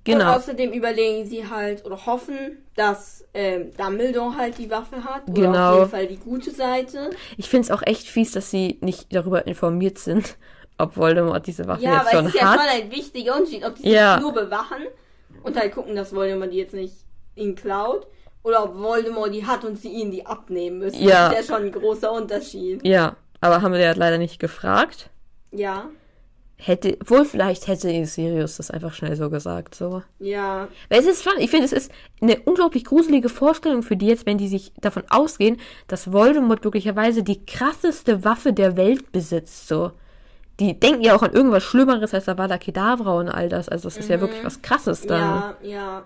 Und 0.08 0.14
Genau. 0.18 0.32
außerdem 0.34 0.72
überlegen 0.72 1.26
sie 1.26 1.46
halt 1.48 1.84
oder 1.84 2.06
hoffen, 2.06 2.56
dass 2.74 3.22
ähm, 3.34 3.70
Dumbledore 3.76 4.34
halt 4.36 4.56
die 4.56 4.70
Waffe 4.70 5.04
hat. 5.04 5.28
Oder 5.28 5.32
Genau. 5.42 5.68
auf 5.72 5.78
jeden 5.78 5.90
Fall 5.90 6.06
die 6.06 6.16
gute 6.16 6.50
Seite. 6.52 7.10
Ich 7.36 7.50
finde 7.50 7.66
es 7.66 7.70
auch 7.70 7.82
echt 7.86 8.08
fies, 8.08 8.32
dass 8.32 8.50
sie 8.50 8.78
nicht 8.80 9.14
darüber 9.14 9.46
informiert 9.46 9.98
sind, 9.98 10.36
ob 10.78 10.96
Voldemort 10.96 11.46
diese 11.46 11.66
Waffe 11.68 11.82
Ja, 11.82 11.96
jetzt 11.98 12.00
aber 12.00 12.10
schon 12.16 12.26
es 12.26 12.34
ist 12.34 12.40
ja 12.40 12.48
hat. 12.48 12.60
schon 12.60 12.68
ein 12.68 12.90
wichtiger 12.90 13.36
Unterschied, 13.36 13.62
ob 13.64 13.74
die 13.76 13.90
Ja. 13.90 14.14
sich 14.14 14.22
nur 14.22 14.32
bewachen 14.32 14.82
und 15.42 15.56
halt 15.58 15.72
gucken, 15.74 15.94
dass 15.94 16.14
Voldemort 16.14 16.50
die 16.50 16.56
jetzt 16.56 16.72
nicht 16.74 16.94
ihn 17.36 17.54
klaut. 17.54 18.06
Oder 18.42 18.64
ob 18.64 18.78
Voldemort 18.78 19.34
die 19.34 19.46
hat 19.46 19.64
und 19.64 19.78
sie 19.78 19.88
ihnen 19.88 20.10
die 20.10 20.24
abnehmen 20.24 20.78
müssen. 20.78 21.02
Ja. 21.02 21.28
Das 21.28 21.40
ist 21.40 21.48
ja 21.48 21.56
schon 21.56 21.66
ein 21.66 21.72
großer 21.72 22.10
Unterschied. 22.10 22.86
Ja, 22.86 23.16
aber 23.40 23.62
haben 23.62 23.72
wir 23.72 23.80
ja 23.80 23.92
leider 23.92 24.18
nicht 24.18 24.38
gefragt. 24.38 25.10
Ja. 25.50 25.86
Hätte, 26.56 26.98
wohl 27.06 27.24
vielleicht 27.24 27.68
hätte 27.68 28.04
Sirius 28.04 28.58
das 28.58 28.70
einfach 28.70 28.92
schnell 28.92 29.16
so 29.16 29.30
gesagt, 29.30 29.74
so. 29.74 30.02
Ja. 30.18 30.68
Weil 30.90 31.00
es 31.00 31.06
ist 31.06 31.24
schon, 31.24 31.38
ich 31.38 31.50
finde, 31.50 31.64
es 31.64 31.72
ist 31.72 31.90
eine 32.20 32.38
unglaublich 32.40 32.84
gruselige 32.84 33.30
Vorstellung 33.30 33.82
für 33.82 33.96
die 33.96 34.08
jetzt, 34.08 34.26
wenn 34.26 34.36
die 34.36 34.48
sich 34.48 34.72
davon 34.78 35.04
ausgehen, 35.08 35.58
dass 35.86 36.12
Voldemort 36.12 36.62
möglicherweise 36.62 37.22
die 37.22 37.46
krasseste 37.46 38.24
Waffe 38.24 38.52
der 38.52 38.76
Welt 38.76 39.10
besitzt, 39.10 39.68
so. 39.68 39.92
Die 40.60 40.78
denken 40.78 41.00
ja 41.00 41.16
auch 41.16 41.22
an 41.22 41.32
irgendwas 41.32 41.62
Schlimmeres 41.62 42.12
als 42.12 42.28
Avada 42.28 42.58
Kedavra 42.58 43.14
und 43.14 43.30
all 43.30 43.48
das, 43.48 43.70
also 43.70 43.88
es 43.88 43.96
ist 43.96 44.10
ja 44.10 44.20
wirklich 44.20 44.44
was 44.44 44.60
Krasses 44.60 45.06
dann. 45.06 45.54
Ja, 45.62 45.70
ja. 45.70 46.04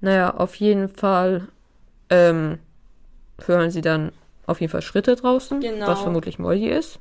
Naja, 0.00 0.34
auf 0.34 0.54
jeden 0.56 0.88
Fall, 0.88 1.48
ähm, 2.12 2.58
hören 3.46 3.70
sie 3.70 3.80
dann 3.80 4.12
auf 4.46 4.60
jeden 4.60 4.70
Fall 4.70 4.82
Schritte 4.82 5.16
draußen, 5.16 5.60
Genau. 5.60 5.86
was 5.86 6.00
vermutlich 6.02 6.38
Molly 6.38 6.68
ist. 6.68 6.98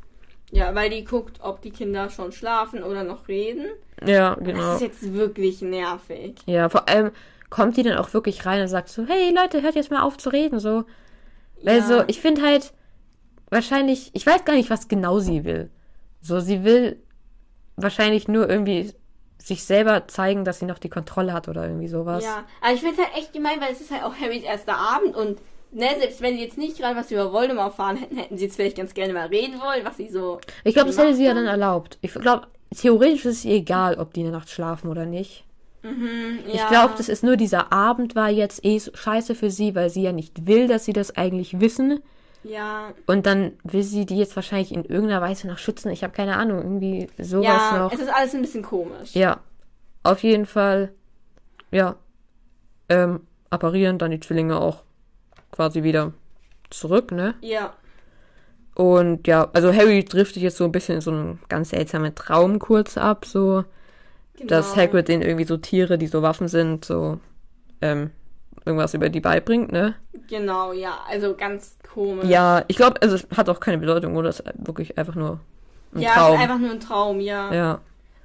Ja, 0.51 0.75
weil 0.75 0.89
die 0.89 1.03
guckt, 1.05 1.39
ob 1.41 1.61
die 1.61 1.71
Kinder 1.71 2.09
schon 2.09 2.31
schlafen 2.31 2.83
oder 2.83 3.03
noch 3.03 3.27
reden. 3.27 3.67
Ja, 4.05 4.35
Das 4.35 4.43
genau. 4.43 4.73
ist 4.75 4.81
jetzt 4.81 5.13
wirklich 5.13 5.61
nervig. 5.61 6.35
Ja, 6.45 6.67
vor 6.69 6.89
allem 6.89 7.11
kommt 7.49 7.77
die 7.77 7.83
dann 7.83 7.97
auch 7.97 8.13
wirklich 8.13 8.45
rein 8.45 8.61
und 8.61 8.67
sagt 8.67 8.89
so, 8.89 9.05
hey 9.05 9.33
Leute, 9.33 9.61
hört 9.61 9.75
jetzt 9.75 9.91
mal 9.91 10.01
auf 10.01 10.17
zu 10.17 10.29
reden, 10.29 10.59
so. 10.59 10.83
Weil 11.63 11.77
Ja. 11.79 11.87
so, 11.87 12.03
ich 12.07 12.19
finde 12.21 12.41
halt, 12.41 12.73
wahrscheinlich, 13.49 14.09
ich 14.13 14.25
weiß 14.25 14.45
gar 14.45 14.55
nicht, 14.55 14.69
was 14.69 14.87
genau 14.87 15.19
sie 15.19 15.43
will. 15.45 15.69
So, 16.21 16.39
sie 16.39 16.63
will 16.63 16.97
wahrscheinlich 17.75 18.27
nur 18.27 18.49
irgendwie 18.49 18.91
sich 19.43 19.63
selber 19.63 20.07
zeigen, 20.07 20.45
dass 20.45 20.59
sie 20.59 20.65
noch 20.65 20.79
die 20.79 20.89
Kontrolle 20.89 21.33
hat 21.33 21.47
oder 21.47 21.63
irgendwie 21.65 21.87
sowas. 21.87 22.23
Ja, 22.23 22.43
aber 22.61 22.73
ich 22.73 22.81
finde 22.81 22.95
es 22.95 23.05
halt 23.05 23.17
echt 23.17 23.33
gemein, 23.33 23.59
weil 23.59 23.71
es 23.71 23.81
ist 23.81 23.91
halt 23.91 24.03
auch 24.03 24.13
Harrys 24.13 24.43
erster 24.43 24.77
Abend 24.77 25.15
und 25.15 25.39
ne, 25.71 25.87
selbst 25.99 26.21
wenn 26.21 26.35
sie 26.35 26.43
jetzt 26.43 26.57
nicht 26.57 26.77
gerade 26.77 26.95
was 26.95 27.11
über 27.11 27.31
Voldemort 27.31 27.71
erfahren 27.71 27.97
hätten, 27.97 28.17
hätten 28.17 28.37
sie 28.37 28.45
jetzt 28.45 28.55
vielleicht 28.55 28.77
ganz 28.77 28.93
gerne 28.93 29.13
mal 29.13 29.27
reden 29.27 29.59
wollen, 29.59 29.83
was 29.83 29.97
sie 29.97 30.09
so. 30.09 30.39
Ich 30.63 30.73
glaube, 30.73 30.89
das 30.89 30.97
hätte 30.97 31.15
sie 31.15 31.25
ja 31.25 31.33
dann 31.33 31.47
erlaubt. 31.47 31.97
Ich 32.01 32.13
glaube, 32.13 32.47
theoretisch 32.75 33.25
ist 33.25 33.37
es 33.39 33.45
ihr 33.45 33.55
egal, 33.55 33.95
ob 33.97 34.13
die 34.13 34.21
in 34.21 34.27
der 34.27 34.35
Nacht 34.35 34.49
schlafen 34.49 34.89
oder 34.89 35.05
nicht. 35.05 35.45
Mhm, 35.83 36.39
ja. 36.47 36.53
Ich 36.53 36.67
glaube, 36.67 36.93
das 36.97 37.09
ist 37.09 37.23
nur 37.23 37.37
dieser 37.37 37.73
Abend 37.73 38.15
war 38.15 38.29
jetzt 38.29 38.63
eh 38.63 38.77
so 38.77 38.91
scheiße 38.93 39.33
für 39.33 39.49
sie, 39.49 39.73
weil 39.73 39.89
sie 39.89 40.03
ja 40.03 40.11
nicht 40.11 40.45
will, 40.45 40.67
dass 40.67 40.85
sie 40.85 40.93
das 40.93 41.17
eigentlich 41.17 41.59
wissen. 41.59 42.01
Ja, 42.43 42.93
Und 43.05 43.25
dann 43.25 43.53
will 43.63 43.83
sie 43.83 44.05
die 44.05 44.17
jetzt 44.17 44.35
wahrscheinlich 44.35 44.71
in 44.71 44.83
irgendeiner 44.83 45.21
Weise 45.21 45.47
noch 45.47 45.57
schützen. 45.59 45.89
Ich 45.91 46.03
habe 46.03 46.13
keine 46.13 46.37
Ahnung, 46.37 46.59
irgendwie 46.59 47.07
sowas 47.19 47.45
ja, 47.45 47.77
noch. 47.79 47.93
es 47.93 47.99
ist 47.99 48.09
alles 48.13 48.33
ein 48.33 48.41
bisschen 48.41 48.63
komisch. 48.63 49.13
Ja, 49.13 49.39
auf 50.03 50.23
jeden 50.23 50.45
Fall, 50.47 50.91
ja, 51.71 51.95
ähm, 52.89 53.21
apparieren 53.51 53.97
dann 53.99 54.11
die 54.11 54.19
Zwillinge 54.19 54.59
auch 54.59 54.83
quasi 55.51 55.83
wieder 55.83 56.13
zurück, 56.69 57.11
ne? 57.11 57.35
Ja. 57.41 57.73
Und 58.73 59.27
ja, 59.27 59.49
also 59.53 59.73
Harry 59.73 60.03
driftet 60.03 60.41
jetzt 60.41 60.57
so 60.57 60.63
ein 60.63 60.71
bisschen 60.71 60.95
in 60.95 61.01
so 61.01 61.11
einen 61.11 61.39
ganz 61.49 61.69
seltsamen 61.69 62.15
Traum 62.15 62.57
kurz 62.59 62.97
ab, 62.97 63.25
so, 63.25 63.65
Genau. 64.37 64.47
dass 64.47 64.75
Hagrid 64.75 65.07
denen 65.09 65.21
irgendwie 65.21 65.45
so 65.45 65.57
Tiere, 65.57 65.97
die 65.97 66.07
so 66.07 66.21
Waffen 66.23 66.47
sind, 66.47 66.85
so, 66.85 67.19
ähm, 67.81 68.09
irgendwas 68.65 68.93
über 68.93 69.09
die 69.09 69.19
beibringt, 69.19 69.71
ne? 69.71 69.95
Genau, 70.27 70.71
ja. 70.71 70.99
Also 71.09 71.35
ganz 71.35 71.77
komisch. 71.93 72.25
Ja, 72.25 72.63
ich 72.67 72.77
glaube, 72.77 73.01
also 73.01 73.15
es 73.15 73.27
hat 73.35 73.49
auch 73.49 73.59
keine 73.59 73.77
Bedeutung, 73.77 74.15
oder? 74.15 74.29
Es 74.29 74.39
ist 74.39 74.53
wirklich 74.55 74.97
einfach 74.97 75.15
nur 75.15 75.39
ein 75.93 76.01
ja, 76.01 76.13
Traum. 76.13 76.35
ist 76.35 76.41
einfach 76.41 76.59
nur 76.59 76.71
ein 76.71 76.79
Traum, 76.79 77.19
ja. 77.19 77.53
ja. 77.53 77.81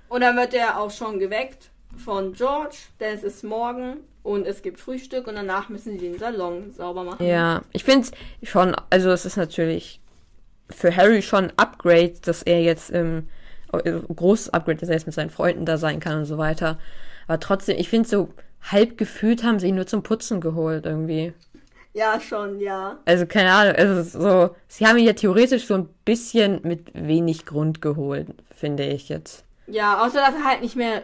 Und 0.09 0.21
dann 0.21 0.37
wird 0.37 0.55
er 0.55 0.79
auch 0.79 0.91
schon 0.91 1.19
geweckt 1.19 1.71
von 1.97 2.33
George, 2.33 2.77
denn 3.01 3.15
es 3.15 3.23
ist 3.23 3.43
morgen 3.43 3.99
und 4.23 4.47
es 4.47 4.63
gibt 4.63 4.79
Frühstück 4.79 5.27
und 5.27 5.37
danach 5.37 5.69
müssen 5.69 5.93
sie 5.93 5.99
den 5.99 6.19
Salon 6.19 6.73
sauber 6.73 7.05
machen. 7.05 7.25
Ja, 7.27 7.63
ich 7.73 7.85
finde 7.85 8.09
es 8.43 8.49
schon, 8.49 8.77
also 8.91 9.11
es 9.11 9.25
ist 9.25 9.37
natürlich 9.37 10.01
für 10.69 10.95
Harry 10.95 11.23
schon 11.23 11.45
ein 11.45 11.53
Upgrade, 11.57 12.15
dass 12.23 12.43
er 12.43 12.61
jetzt 12.61 12.93
ähm, 12.93 13.29
äh, 13.73 13.93
großes 13.93 14.51
Upgrade, 14.51 14.79
dass 14.79 14.89
er 14.89 14.97
jetzt 14.97 15.07
mit 15.07 15.15
seinen 15.15 15.31
Freunden 15.31 15.65
da 15.65 15.79
sein 15.79 16.01
kann 16.01 16.19
und 16.19 16.25
so 16.25 16.39
weiter. 16.39 16.79
Aber 17.29 17.41
trotzdem, 17.41 17.79
ich 17.79 17.89
finde 17.89 18.09
so 18.09 18.29
halb 18.71 18.99
gefühlt 18.99 19.45
haben 19.45 19.59
sie 19.59 19.69
ihn 19.69 19.75
nur 19.77 19.87
zum 19.87 20.03
Putzen 20.03 20.41
geholt 20.41 20.87
irgendwie. 20.87 21.33
Ja, 21.95 22.21
schon, 22.21 22.61
ja. 22.61 22.99
Also 23.07 23.25
keine 23.25 23.53
Ahnung, 23.53 23.75
also 23.75 24.03
so, 24.03 24.55
sie 24.69 24.87
haben 24.87 24.99
ihn 24.99 25.07
ja 25.07 25.15
theoretisch 25.15 25.67
so 25.67 25.75
ein 25.75 25.89
bisschen 26.05 26.61
mit 26.63 26.91
wenig 26.93 27.47
Grund 27.47 27.81
geholt, 27.81 28.29
finde 28.55 28.85
ich 28.85 29.09
jetzt. 29.09 29.45
Ja, 29.67 30.05
außer 30.05 30.19
dass 30.19 30.35
er 30.35 30.45
halt 30.45 30.61
nicht 30.61 30.77
mehr 30.77 31.03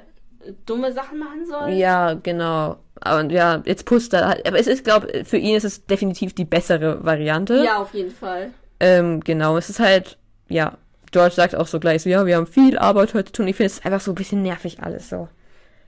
dumme 0.67 0.93
Sachen 0.93 1.19
machen 1.19 1.47
soll. 1.47 1.71
Ja, 1.71 2.15
genau. 2.15 2.77
Aber 3.01 3.31
ja, 3.31 3.63
jetzt 3.65 3.87
pusht 3.87 4.13
er 4.13 4.29
halt. 4.29 4.47
Aber 4.47 4.59
es 4.59 4.67
ist, 4.67 4.85
glaube 4.85 5.25
für 5.25 5.39
ihn 5.39 5.57
ist 5.57 5.65
es 5.65 5.87
definitiv 5.87 6.35
die 6.35 6.45
bessere 6.45 7.05
Variante. 7.05 7.63
Ja, 7.65 7.79
auf 7.79 7.95
jeden 7.95 8.11
Fall. 8.11 8.51
Ähm, 8.79 9.21
genau, 9.21 9.57
es 9.57 9.71
ist 9.71 9.81
halt, 9.81 10.19
ja, 10.49 10.77
George 11.11 11.35
sagt 11.35 11.55
auch 11.55 11.67
so 11.67 11.81
gleich 11.81 12.03
so, 12.03 12.09
ja, 12.09 12.27
wir 12.27 12.37
haben 12.37 12.47
viel 12.47 12.79
Arbeit 12.79 13.15
heute 13.15 13.27
zu 13.27 13.33
tun. 13.33 13.49
Ich 13.49 13.57
finde 13.57 13.73
es 13.73 13.85
einfach 13.85 14.01
so 14.01 14.13
ein 14.13 14.17
bisschen 14.17 14.43
nervig 14.43 14.83
alles 14.83 15.09
so. 15.09 15.29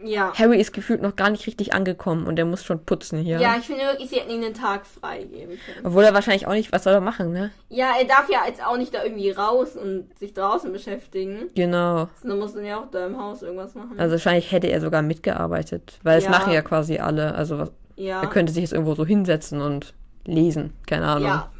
Ja. 0.06 0.32
Harry 0.38 0.61
ist 0.61 0.73
gefühlt 0.73 1.00
noch 1.02 1.16
gar 1.16 1.30
nicht 1.30 1.46
richtig 1.46 1.73
angekommen 1.75 2.26
und 2.26 2.37
der 2.37 2.44
muss 2.44 2.62
schon 2.64 2.84
putzen 2.84 3.18
hier. 3.20 3.38
Ja, 3.40 3.56
ich 3.58 3.64
finde 3.64 3.84
wirklich, 3.84 4.11
sie 4.11 4.16
hätten 4.16 4.30
ihm 4.30 4.42
den 4.42 4.54
Tag 4.54 4.87
freigeben 4.87 5.58
können. 5.64 5.87
Obwohl 5.87 6.04
er 6.04 6.14
wahrscheinlich 6.14 6.46
auch 6.46 6.52
nicht, 6.52 6.73
was 6.73 6.84
soll 6.84 6.92
er 6.92 7.00
machen, 7.00 7.32
ne? 7.32 7.50
Ja, 7.70 7.92
er 7.99 8.04
darf 8.06 8.28
ja 8.30 8.40
jetzt 8.46 8.64
auch 8.64 8.76
nicht 8.76 8.92
da 8.94 9.02
irgendwie 9.02 9.30
raus 9.30 9.76
und 9.76 10.06
sich 10.18 10.34
draußen 10.34 10.70
beschäftigen. 10.73 11.50
Genau. 11.54 12.08
Dann 12.23 12.38
muss 12.38 12.54
dann 12.54 12.64
ja 12.64 12.78
auch 12.80 12.90
da 12.90 13.06
im 13.06 13.18
Haus 13.20 13.42
irgendwas 13.42 13.75
machen. 13.75 13.99
Also 13.99 14.12
wahrscheinlich 14.12 14.52
hätte 14.52 14.66
er 14.68 14.80
sogar 14.80 15.02
mitgearbeitet, 15.02 15.99
weil 16.02 16.18
es 16.18 16.25
Ja. 16.25 16.30
machen 16.30 16.52
ja 16.52 16.62
quasi 16.62 16.99
alle. 16.99 17.34
Also 17.34 17.58
was- 17.58 17.73
ja. 17.96 18.20
er 18.23 18.28
könnte 18.28 18.52
sich 18.52 18.62
jetzt 18.62 18.73
irgendwo 18.73 18.94
so 18.94 19.06
hinsetzen 19.06 19.61
und 19.62 19.94
lesen. 20.26 20.73
Keine 20.87 21.06
Ahnung. 21.06 21.28
ja. 21.28 21.50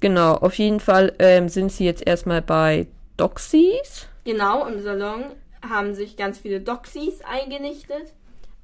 Genau, 0.00 0.34
auf 0.34 0.54
jeden 0.54 0.80
Fall 0.80 1.12
ähm, 1.18 1.48
sind 1.48 1.72
sie 1.72 1.84
jetzt 1.84 2.06
erstmal 2.06 2.40
bei 2.42 2.86
Doxies. 3.16 4.06
Genau, 4.24 4.66
im 4.66 4.80
Salon 4.80 5.24
haben 5.68 5.94
sich 5.94 6.16
ganz 6.16 6.38
viele 6.38 6.60
Doxies 6.60 7.20
eingenichtet. 7.22 8.14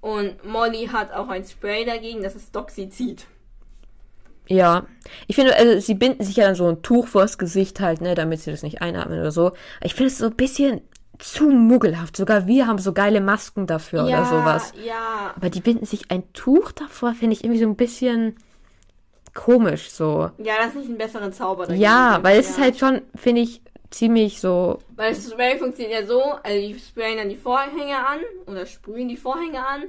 Und 0.01 0.45
Molly 0.45 0.89
hat 0.93 1.13
auch 1.13 1.29
ein 1.29 1.45
Spray 1.45 1.85
dagegen, 1.85 2.23
das 2.23 2.35
ist 2.37 2.55
Doxizid. 2.55 3.27
Ja, 4.47 4.87
ich 5.27 5.37
finde, 5.37 5.57
also 5.57 5.81
sie 5.81 5.95
binden 5.95 6.23
sich 6.23 6.37
ja 6.37 6.45
dann 6.45 6.55
so 6.55 6.69
ein 6.69 6.83
Tuch 6.83 7.07
vors 7.07 7.39
Gesicht 7.39 7.81
halt, 7.81 8.03
ne, 8.03 8.15
damit 8.15 8.41
sie 8.41 8.51
das 8.51 8.63
nicht 8.63 8.83
einatmen 8.83 9.19
oder 9.21 9.31
so. 9.31 9.53
Ich 9.83 9.95
finde 9.95 10.09
es 10.09 10.19
so 10.19 10.27
ein 10.27 10.35
bisschen 10.37 10.83
zu 11.19 11.49
muggelhaft. 11.49 12.17
Sogar 12.17 12.47
wir 12.47 12.67
haben 12.67 12.79
so 12.79 12.93
geile 12.93 13.21
Masken 13.23 13.67
dafür 13.67 14.05
oder 14.05 14.25
sowas. 14.27 14.73
Ja, 14.85 15.33
Aber 15.37 15.49
die 15.49 15.61
binden 15.61 15.87
sich 15.87 16.11
ein 16.11 16.31
Tuch 16.35 16.73
davor, 16.73 17.15
finde 17.15 17.35
ich 17.35 17.45
irgendwie 17.45 17.61
so 17.61 17.67
ein 17.67 17.77
bisschen 17.77 18.37
komisch 19.33 19.91
so. 19.91 20.31
ja, 20.39 20.55
das 20.59 20.69
ist 20.69 20.77
nicht 20.77 20.89
einen 20.89 20.99
besseren 20.99 21.33
Zauber 21.33 21.73
Ja, 21.73 22.21
weil 22.23 22.39
es 22.39 22.47
ja. 22.47 22.53
ist 22.53 22.61
halt 22.61 22.79
schon, 22.79 23.03
finde 23.15 23.41
ich, 23.43 23.63
ziemlich 23.97 24.41
so. 24.41 24.79
Weil 24.97 25.15
das 25.15 25.31
Spray 25.31 25.59
funktioniert 25.59 26.01
ja 26.03 26.07
so, 26.07 26.23
also 26.23 26.59
die 26.61 26.79
sprayen 26.79 27.19
dann 27.19 27.29
die 27.29 27.37
Vorhänge 27.37 27.97
an 27.97 28.21
oder 28.47 28.67
sprühen 28.67 29.09
die 29.09 29.17
Vorhänge 29.17 29.65
an. 29.67 29.85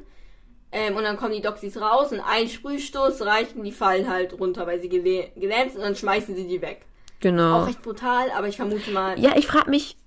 Ähm, 0.71 0.95
und 0.97 1.03
dann 1.03 1.15
kommen 1.17 1.33
die 1.33 1.41
Doxys 1.41 1.79
raus 1.79 2.11
und 2.11 2.19
ein 2.19 2.49
Sprühstoß 2.49 3.21
reicht 3.21 3.55
und 3.55 3.63
die 3.63 3.71
fallen 3.71 4.09
halt 4.09 4.37
runter, 4.39 4.67
weil 4.67 4.79
sie 4.79 4.89
geläh 4.89 5.29
gelähmt 5.35 5.71
sind 5.71 5.81
und 5.81 5.85
dann 5.87 5.95
schmeißen 5.95 6.35
sie 6.35 6.47
die 6.47 6.61
weg. 6.61 6.81
Genau. 7.21 7.61
Auch 7.61 7.67
recht 7.67 7.81
brutal, 7.81 8.29
aber 8.31 8.47
ich 8.47 8.57
vermute 8.57 8.91
mal. 8.91 9.17
Ja, 9.19 9.35
ich 9.37 9.47
frage 9.47 9.69
mich, 9.69 9.97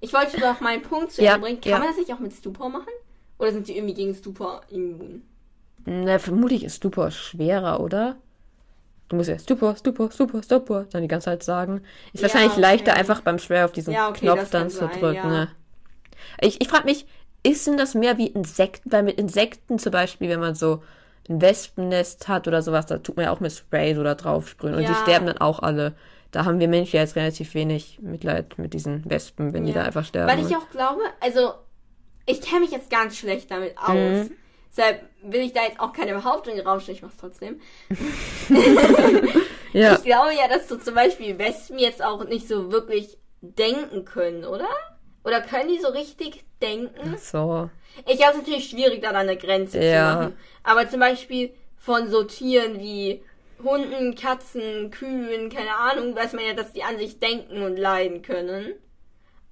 Ich 0.00 0.12
wollte 0.12 0.38
noch 0.40 0.60
meinen 0.60 0.82
Punkt 0.82 1.10
zu 1.12 1.22
Ja, 1.22 1.34
Ende 1.34 1.46
bringen. 1.46 1.60
Kann 1.60 1.72
ja. 1.72 1.78
man 1.78 1.88
das 1.88 1.96
nicht 1.96 2.12
auch 2.12 2.20
mit 2.20 2.32
Stupor 2.32 2.68
machen? 2.68 2.92
Oder 3.38 3.52
sind 3.52 3.66
die 3.68 3.76
irgendwie 3.76 3.94
gegen 3.94 4.14
Stupor 4.14 4.60
immun? 4.70 5.22
na, 5.84 6.18
vermutlich 6.18 6.64
ist 6.64 6.76
Stupor 6.76 7.10
schwerer, 7.10 7.80
oder? 7.80 8.16
Du 9.08 9.16
musst 9.16 9.28
ja 9.28 9.38
Stupor, 9.38 9.76
Stupor, 9.76 10.10
Stupor, 10.10 10.42
Stupor 10.42 10.86
dann 10.90 11.02
die 11.02 11.08
ganze 11.08 11.26
Zeit 11.26 11.42
sagen. 11.42 11.82
Ist 12.12 12.20
Ja, 12.20 12.22
wahrscheinlich 12.22 12.52
okay. 12.52 12.60
leichter, 12.60 12.94
einfach 12.94 13.20
beim 13.20 13.38
Schwer 13.38 13.64
auf 13.64 13.72
diesen 13.72 13.92
Ja, 13.94 14.08
okay, 14.08 14.20
Knopf 14.26 14.50
dann 14.50 14.68
zu 14.70 14.78
sein, 14.78 14.90
drücken. 14.92 15.14
ja. 15.14 15.28
Ne? 15.28 15.48
Ich, 16.40 16.60
ich 16.60 16.68
frage 16.68 16.84
mich, 16.86 17.06
ist 17.42 17.66
denn 17.66 17.76
das 17.76 17.94
mehr 17.94 18.18
wie 18.18 18.26
Insekten? 18.26 18.90
Weil 18.90 19.04
mit 19.04 19.18
Insekten 19.18 19.78
zum 19.78 19.92
Beispiel, 19.92 20.28
wenn 20.28 20.40
man 20.40 20.54
so 20.56 20.82
ein 21.28 21.40
Wespennest 21.40 22.26
hat 22.28 22.48
oder 22.48 22.62
sowas, 22.62 22.86
da 22.86 22.98
tut 22.98 23.16
man 23.16 23.26
ja 23.26 23.32
auch 23.32 23.40
mit 23.40 23.52
Spray 23.52 23.94
so 23.94 24.02
da 24.02 24.14
drauf 24.16 24.48
sprühen. 24.48 24.74
Und 24.74 24.88
die 24.88 24.94
sterben 24.94 25.26
dann 25.26 25.38
auch 25.38 25.60
alle. 25.60 25.94
Da 26.32 26.44
haben 26.44 26.58
wir 26.58 26.66
Menschen 26.68 26.96
ja 26.96 27.02
jetzt 27.02 27.14
relativ 27.16 27.54
wenig 27.54 27.98
Mitleid 28.02 28.58
mit 28.58 28.74
diesen 28.74 29.08
Wespen, 29.08 29.52
wenn 29.52 29.64
die 29.64 29.72
Ja. 29.72 29.80
da 29.80 29.84
einfach 29.84 30.04
sterben. 30.04 30.30
Weil 30.30 30.44
ich 30.44 30.56
auch 30.56 30.68
glaube, 30.70 31.02
also 31.20 31.52
ich 32.26 32.40
kenne 32.40 32.62
mich 32.62 32.72
jetzt 32.72 32.90
ganz 32.90 33.16
schlecht 33.16 33.50
damit 33.52 33.78
aus. 33.78 33.94
Mhm. 33.94 34.30
Deshalb 34.76 35.02
will 35.22 35.40
ich 35.40 35.52
da 35.52 35.62
jetzt 35.62 35.80
auch 35.80 35.92
keine 35.92 36.12
Behauptung 36.12 36.52
in 36.52 36.58
den 36.58 36.66
Raum 36.66 36.80
stellen, 36.80 36.96
ich 36.96 37.02
mach's 37.02 37.16
trotzdem. 37.16 37.60
ja. 39.72 39.94
Ich 39.94 40.04
glaube 40.04 40.34
ja, 40.34 40.48
dass 40.48 40.68
so 40.68 40.76
zum 40.76 40.94
Beispiel 40.94 41.38
Wespen 41.38 41.78
jetzt 41.78 42.04
auch 42.04 42.24
nicht 42.24 42.46
so 42.46 42.70
wirklich 42.70 43.16
denken 43.40 44.04
können, 44.04 44.44
oder? 44.44 44.68
Oder 45.24 45.40
können 45.40 45.68
die 45.68 45.78
so 45.80 45.88
richtig 45.88 46.44
denken? 46.60 47.16
So. 47.18 47.70
Ich 48.06 48.18
glaube, 48.18 48.32
es 48.32 48.38
natürlich 48.38 48.68
schwierig, 48.68 49.02
da 49.02 49.10
eine 49.10 49.36
Grenze 49.36 49.82
Ja. 49.82 50.12
zu 50.12 50.18
machen. 50.18 50.36
Aber 50.62 50.88
zum 50.88 51.00
Beispiel 51.00 51.52
von 51.78 52.10
so 52.10 52.24
Tieren 52.24 52.78
wie 52.78 53.22
Hunden, 53.62 54.14
Katzen, 54.14 54.90
Kühen, 54.90 55.48
keine 55.48 55.74
Ahnung, 55.74 56.14
weiß 56.14 56.34
man 56.34 56.44
ja, 56.44 56.52
dass 56.52 56.72
die 56.72 56.82
an 56.82 56.98
sich 56.98 57.18
denken 57.18 57.62
und 57.62 57.76
leiden 57.76 58.22
können. 58.22 58.74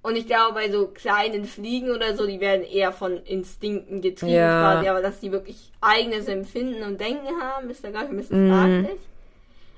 Und 0.05 0.17
ich 0.17 0.27
glaube, 0.27 0.53
bei 0.53 0.71
so 0.71 0.89
kleinen 0.89 1.47
Fliegen 1.47 1.91
oder 1.91 2.15
so, 2.15 2.27
die 2.27 2.39
werden 2.39 2.63
eher 2.63 2.93
von 2.93 3.17
Instinkten 3.25 4.03
getrieben 4.03 4.33
Ja. 4.35 4.61
quasi, 4.75 4.89
aber 4.89 5.01
dass 5.01 5.19
die 5.21 5.33
wirklich 5.33 5.73
eigenes 5.81 6.29
Empfinden 6.29 6.83
und 6.83 7.01
Denken 7.01 7.41
haben, 7.41 7.71
ist 7.71 7.83
da 7.83 7.91
gar 7.91 8.03
nicht 8.03 8.11
ein 8.11 8.17
bisschen 8.19 8.47
Mhm. 8.47 8.53
fraglich. 8.53 9.01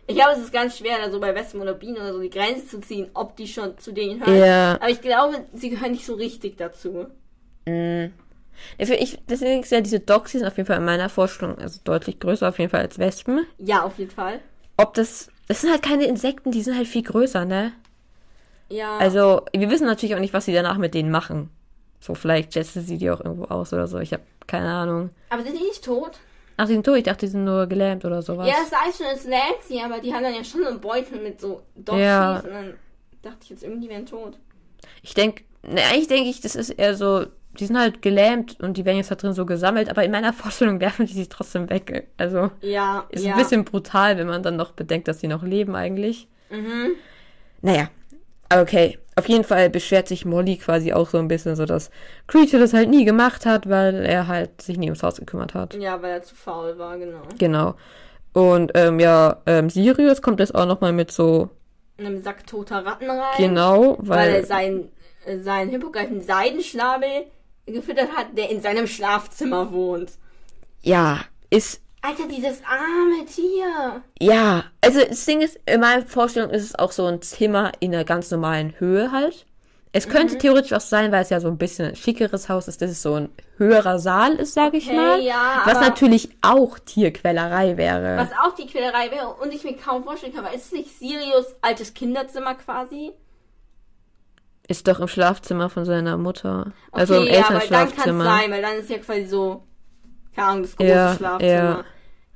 Ich 0.09 0.17
glaube, 0.17 0.33
es 0.33 0.39
ist 0.41 0.53
ganz 0.53 0.79
schwer, 0.79 0.97
da 1.01 1.13
so 1.13 1.21
bei 1.21 1.33
Wespen 1.33 1.61
oder 1.63 1.75
Bienen 1.75 1.99
oder 1.99 2.13
so 2.13 2.19
die 2.21 2.31
Grenze 2.31 2.67
zu 2.67 2.81
ziehen, 2.81 3.09
ob 3.15 3.37
die 3.37 3.47
schon 3.47 3.79
zu 3.79 3.93
denen 3.93 4.19
hören. 4.27 4.37
Ja. 4.37 4.75
Aber 4.81 4.91
ich 4.91 5.01
glaube, 5.01 5.47
sie 5.55 5.71
gehören 5.71 5.93
nicht 5.93 6.05
so 6.07 6.15
richtig 6.15 6.57
dazu. 6.59 7.07
Mm. 7.67 8.07
Für 8.83 8.95
ich, 8.95 9.19
deswegen 9.29 9.63
ist 9.63 9.71
ja 9.71 9.81
diese 9.81 10.01
Doxys 10.01 10.43
auf 10.43 10.57
jeden 10.57 10.67
Fall 10.67 10.79
in 10.79 10.85
meiner 10.85 11.09
Vorstellung 11.09 11.57
also 11.59 11.79
deutlich 11.85 12.19
größer 12.19 12.49
auf 12.49 12.59
jeden 12.59 12.71
Fall 12.73 12.81
als 12.81 12.99
Wespen. 12.99 13.47
Ja, 13.59 13.83
auf 13.85 13.97
jeden 13.99 14.11
Fall. 14.11 14.41
Ob 14.77 14.95
das, 14.95 15.29
das 15.47 15.61
sind 15.61 15.71
halt 15.71 15.83
keine 15.83 16.07
Insekten, 16.07 16.51
die 16.51 16.63
sind 16.63 16.77
halt 16.77 16.89
viel 16.89 17.03
größer, 17.05 17.45
ne? 17.45 17.73
Ja. 18.69 18.97
Also, 18.99 19.43
wir 19.53 19.71
wissen 19.71 19.87
natürlich 19.87 20.15
auch 20.15 20.21
nicht, 20.21 20.35
was 20.35 20.45
sie 20.45 20.53
danach 20.53 20.77
mit 20.79 20.95
denen 20.95 21.11
machen. 21.11 21.51
So, 22.01 22.15
vielleicht 22.15 22.55
jetzen 22.55 22.83
sie 22.83 22.99
die 22.99 23.11
auch 23.11 23.21
irgendwo 23.21 23.45
aus 23.45 23.73
oder 23.73 23.87
so. 23.87 23.99
Ich 23.99 24.13
habe 24.13 24.23
keine 24.47 24.71
Ahnung. 24.73 25.11
aber 25.31 25.43
sind 25.43 25.57
die 25.59 25.63
nicht 25.65 25.85
tot? 25.85 26.19
Ach, 26.57 26.67
die 26.67 26.73
sind 26.75 26.87
tot. 26.87 26.97
Ich 26.97 27.05
dachte, 27.05 27.27
die 27.27 27.31
sind 27.33 27.45
nur 27.45 27.67
gelähmt 27.67 28.05
oder 28.05 28.23
sowas. 28.23 28.47
Ja, 28.49 28.55
das 28.63 28.73
weiß 28.73 28.97
schon, 28.99 29.07
es 29.15 29.25
lähmt 29.25 29.63
sie, 29.67 29.81
aber 29.81 29.99
die 30.01 30.13
haben 30.15 30.23
dann 30.23 30.35
ja 30.35 30.45
schon 30.45 30.63
so 30.63 30.69
einen 30.69 30.81
Beutel 30.81 31.21
mit 31.23 31.41
so 31.41 31.63
Doxys 31.75 32.03
Ja. 32.05 32.37
und 32.41 32.51
dann 32.51 32.75
dachte 33.23 33.39
ich 33.43 33.51
jetzt 33.51 33.63
irgendwie, 33.63 33.83
die 33.83 33.89
wären 33.91 34.07
tot. 34.07 34.39
Ich 35.03 35.15
denke, 35.15 35.43
ne, 35.63 35.81
eigentlich 35.91 36.09
denke 36.09 36.29
ich, 36.31 36.41
das 36.41 36.55
ist 36.55 36.71
eher 36.71 36.95
so, 36.95 37.27
die 37.59 37.67
sind 37.67 37.79
halt 37.79 38.03
gelähmt 38.03 38.59
und 38.61 38.77
die 38.77 38.85
werden 38.85 38.97
jetzt 38.99 39.11
da 39.11 39.17
drin 39.17 39.33
so 39.33 39.45
gesammelt, 39.47 39.91
aber 39.91 40.05
in 40.05 40.11
meiner 40.13 40.33
Vorstellung 40.33 40.81
werfen 40.81 41.07
die 41.07 41.13
sich 41.15 41.29
trotzdem 41.29 41.69
weg. 41.71 42.09
Also, 42.17 42.51
Ja, 42.61 43.07
ist 43.11 43.25
ja. 43.25 43.33
ein 43.35 43.39
bisschen 43.39 43.65
brutal, 43.65 44.17
wenn 44.17 44.27
man 44.29 44.43
dann 44.43 44.57
noch 44.57 44.73
bedenkt, 44.73 45.09
dass 45.09 45.19
die 45.19 45.29
noch 45.29 45.43
leben 45.43 45.75
eigentlich. 45.75 46.29
Mhm. 46.51 46.93
Naja, 47.63 47.89
okay. 48.55 48.99
Auf 49.19 49.29
jeden 49.29 49.45
Fall 49.45 49.71
beschwert 49.71 50.09
sich 50.09 50.27
Molly 50.27 50.59
quasi 50.59 50.93
auch 50.93 51.09
so 51.09 51.17
ein 51.17 51.29
bisschen 51.29 51.57
so, 51.57 51.65
dass 51.65 51.91
Creature 52.27 52.61
das 52.61 52.75
halt 52.75 52.91
nie 52.91 53.07
gemacht 53.07 53.47
hat, 53.47 53.67
weil 53.69 54.05
er 54.05 54.27
halt 54.29 54.61
sich 54.61 54.77
nie 54.77 54.87
ums 54.89 55.03
Haus 55.03 55.17
gekümmert 55.17 55.55
hat. 55.55 55.75
Ja, 55.75 56.03
weil 56.03 56.11
er 56.13 56.23
zu 56.23 56.35
faul 56.35 56.77
war, 56.77 56.99
genau. 56.99 57.23
Genau. 57.39 57.75
Und 58.35 58.73
ähm, 58.75 59.01
ja, 59.01 59.41
ähm, 59.47 59.71
Sirius 59.71 60.21
kommt 60.21 60.41
jetzt 60.41 60.55
auch 60.55 60.67
nochmal 60.67 60.93
mit 60.93 61.11
so, 61.11 61.49
In 61.97 62.05
einem 62.05 62.23
Sack 62.23 62.47
toter 62.47 62.85
Ratten 62.85 63.09
rein. 63.09 63.21
genau, 63.39 63.97
Weil 64.01 64.29
er 64.29 64.35
weil, 64.35 64.45
seinen, 64.47 64.93
äh, 65.25 65.39
seinen 65.39 65.71
Hippogreifen 65.71 66.21
Seidenschnabel 66.21 67.25
gefüttert 67.65 68.11
hat, 68.15 68.37
der 68.37 68.51
in 68.51 68.61
seinem 68.61 68.87
Schlafzimmer 68.87 69.73
wohnt. 69.73 70.13
ja, 70.83 71.21
ist, 71.49 71.81
Alter, 72.03 72.29
dieses 72.29 72.63
arme 72.65 73.25
Tier. 73.27 74.03
ja, 74.21 74.65
also 74.81 75.01
das 75.05 75.25
Ding 75.25 75.41
ist, 75.41 75.59
in 75.67 75.81
meiner 75.81 76.07
Vorstellung 76.07 76.51
ist 76.51 76.63
es 76.63 76.75
auch 76.77 76.93
so 76.93 77.07
ein 77.07 77.21
Zimmer 77.23 77.73
in 77.81 77.93
einer 77.95 78.05
ganz 78.05 78.31
normalen 78.31 78.79
Höhe 78.79 79.11
halt. 79.11 79.45
Es 79.93 80.09
könnte 80.09 80.35
Mhm. 80.35 80.39
theoretisch 80.41 80.73
auch 80.75 80.81
sein, 80.81 81.11
weil 81.11 81.23
es 81.23 81.31
ja 81.31 81.41
so 81.41 81.49
ein 81.49 81.57
bisschen 81.57 81.89
ein 81.89 81.97
schickeres 81.97 82.49
Haus 82.51 82.69
ist, 82.69 82.83
dass 82.83 82.91
es 82.91 83.03
so 83.03 83.15
ein 83.15 83.31
höherer 83.57 83.99
Saal 83.99 84.35
ist, 84.35 84.53
sag 84.55 84.75
ich 84.75 84.87
Okay, 84.89 84.97
mal. 84.97 85.21
ja, 85.23 85.63
was 85.65 85.81
natürlich 85.81 86.29
auch 86.43 86.79
Tierquälerei 86.79 87.77
wäre. 87.79 88.19
Was 88.19 88.31
auch 88.45 88.55
die 88.55 88.67
Quälerei 88.67 89.11
wäre 89.11 89.29
und 89.41 89.53
ich 89.55 89.65
mir 89.65 89.75
kaum 89.77 90.05
vorstellen 90.05 90.35
kann, 90.35 90.45
weil 90.45 90.55
ist 90.55 90.67
es 90.67 90.73
nicht 90.73 90.99
Sirius 90.99 91.47
altes 91.63 91.95
Kinderzimmer 91.95 92.55
quasi? 92.57 93.13
Ist 94.69 94.87
doch 94.87 95.01
im 95.01 95.09
Schlafzimmer 95.09 95.71
von 95.71 95.85
seiner 95.85 96.19
Mutter. 96.19 96.73
also 96.93 97.15
im 97.23 97.27
ja, 97.27 97.33
weil 97.33 97.35
dann 97.39 97.49
kann 97.49 97.57
es 97.59 97.63
Elternschlafzimmer. 97.71 98.25
sein, 98.25 98.51
weil 98.51 98.63
dann 98.63 98.75
ist 98.77 98.91
ja 98.91 98.99
quasi 98.99 99.25
so, 99.25 99.63
keine 100.37 100.47
Ahnung, 100.49 100.63
das 100.63 100.77
große 100.77 100.89
Ja, 100.91 101.15
Schlafzimmer. 101.17 101.51
ja. 101.53 101.85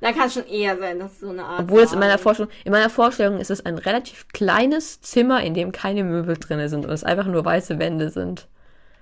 Dann 0.01 0.15
kann 0.15 0.27
es 0.27 0.33
schon 0.33 0.47
eher 0.47 0.77
sein, 0.79 0.97
dass 0.97 1.11
es 1.11 1.19
so 1.19 1.29
eine 1.29 1.45
Art. 1.45 1.59
Obwohl 1.61 1.83
es 1.83 1.93
in 1.93 1.99
meiner. 1.99 2.17
Vorstellung, 2.17 2.51
in 2.65 2.71
meiner 2.71 2.89
Vorstellung 2.89 3.39
ist 3.39 3.51
es 3.51 3.63
ein 3.63 3.77
relativ 3.77 4.27
kleines 4.29 4.99
Zimmer, 5.01 5.43
in 5.43 5.53
dem 5.53 5.71
keine 5.71 6.03
Möbel 6.03 6.37
drin 6.37 6.67
sind 6.69 6.85
und 6.85 6.91
es 6.91 7.03
einfach 7.03 7.27
nur 7.27 7.45
weiße 7.45 7.77
Wände 7.77 8.09
sind. 8.09 8.47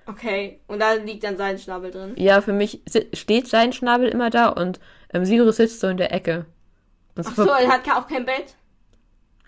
Okay, 0.06 0.60
und 0.66 0.80
da 0.80 0.92
liegt 0.94 1.24
dann 1.24 1.38
sein 1.38 1.58
Schnabel 1.58 1.90
drin. 1.90 2.12
Ja, 2.16 2.42
für 2.42 2.52
mich 2.52 2.82
steht 3.14 3.48
sein 3.48 3.72
Schnabel 3.72 4.08
immer 4.08 4.28
da 4.28 4.48
und 4.50 4.78
ähm, 5.14 5.24
Sirius 5.24 5.56
sitzt 5.56 5.80
so 5.80 5.86
in 5.88 5.96
der 5.96 6.12
Ecke. 6.12 6.44
Und 7.16 7.26
Ach 7.26 7.34
so- 7.34 7.44
er 7.48 7.68
hat 7.68 7.88
auch 7.94 8.06
kein 8.06 8.26
Bett. 8.26 8.54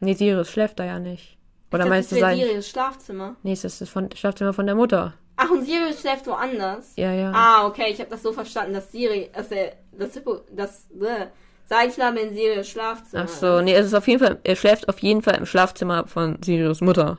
Nee, 0.01 0.15
Sirius 0.15 0.51
schläft 0.51 0.79
da 0.79 0.85
ja 0.85 0.99
nicht. 0.99 1.37
Ich 1.69 1.75
Oder 1.75 1.79
dachte, 1.79 1.91
meinst 1.91 2.11
du 2.13 2.17
das 2.17 2.21
sein? 2.23 2.39
Sirius 2.39 2.69
Schlafzimmer. 2.69 3.37
Nee, 3.43 3.53
das 3.53 3.65
ist 3.65 3.81
das 3.83 3.89
von, 3.91 4.09
Schlafzimmer 4.15 4.53
von 4.55 4.67
der 4.67 4.75
Mutter. 4.75 5.15
Ach, 5.45 5.51
und 5.51 5.65
Sirius 5.65 6.01
schläft 6.01 6.27
woanders. 6.27 6.93
Ja, 6.97 7.13
ja. 7.13 7.33
Ah, 7.35 7.67
okay, 7.67 7.91
ich 7.91 7.99
habe 8.01 8.11
das 8.11 8.23
so 8.23 8.33
verstanden, 8.33 8.75
dass 8.75 8.91
Siri, 8.93 9.31
dass 9.35 9.51
er, 9.51 9.73
das, 9.93 10.15
Hippo- 10.15 10.43
das, 10.51 10.87
bäh, 10.93 11.27
sein 11.69 11.91
Schnabel 11.91 12.25
in 12.25 12.35
Sirius 12.35 12.69
Schlafzimmer. 12.69 13.25
Ach 13.25 13.29
so, 13.29 13.61
nee, 13.61 13.75
es 13.75 13.87
ist 13.87 13.95
auf 13.95 14.07
jeden 14.09 14.25
Fall, 14.25 14.39
er 14.45 14.57
schläft 14.57 14.89
auf 14.89 14.99
jeden 15.01 15.23
Fall 15.23 15.37
im 15.37 15.47
Schlafzimmer 15.47 16.07
von 16.07 16.39
Sirius 16.43 16.81
Mutter. 16.81 17.19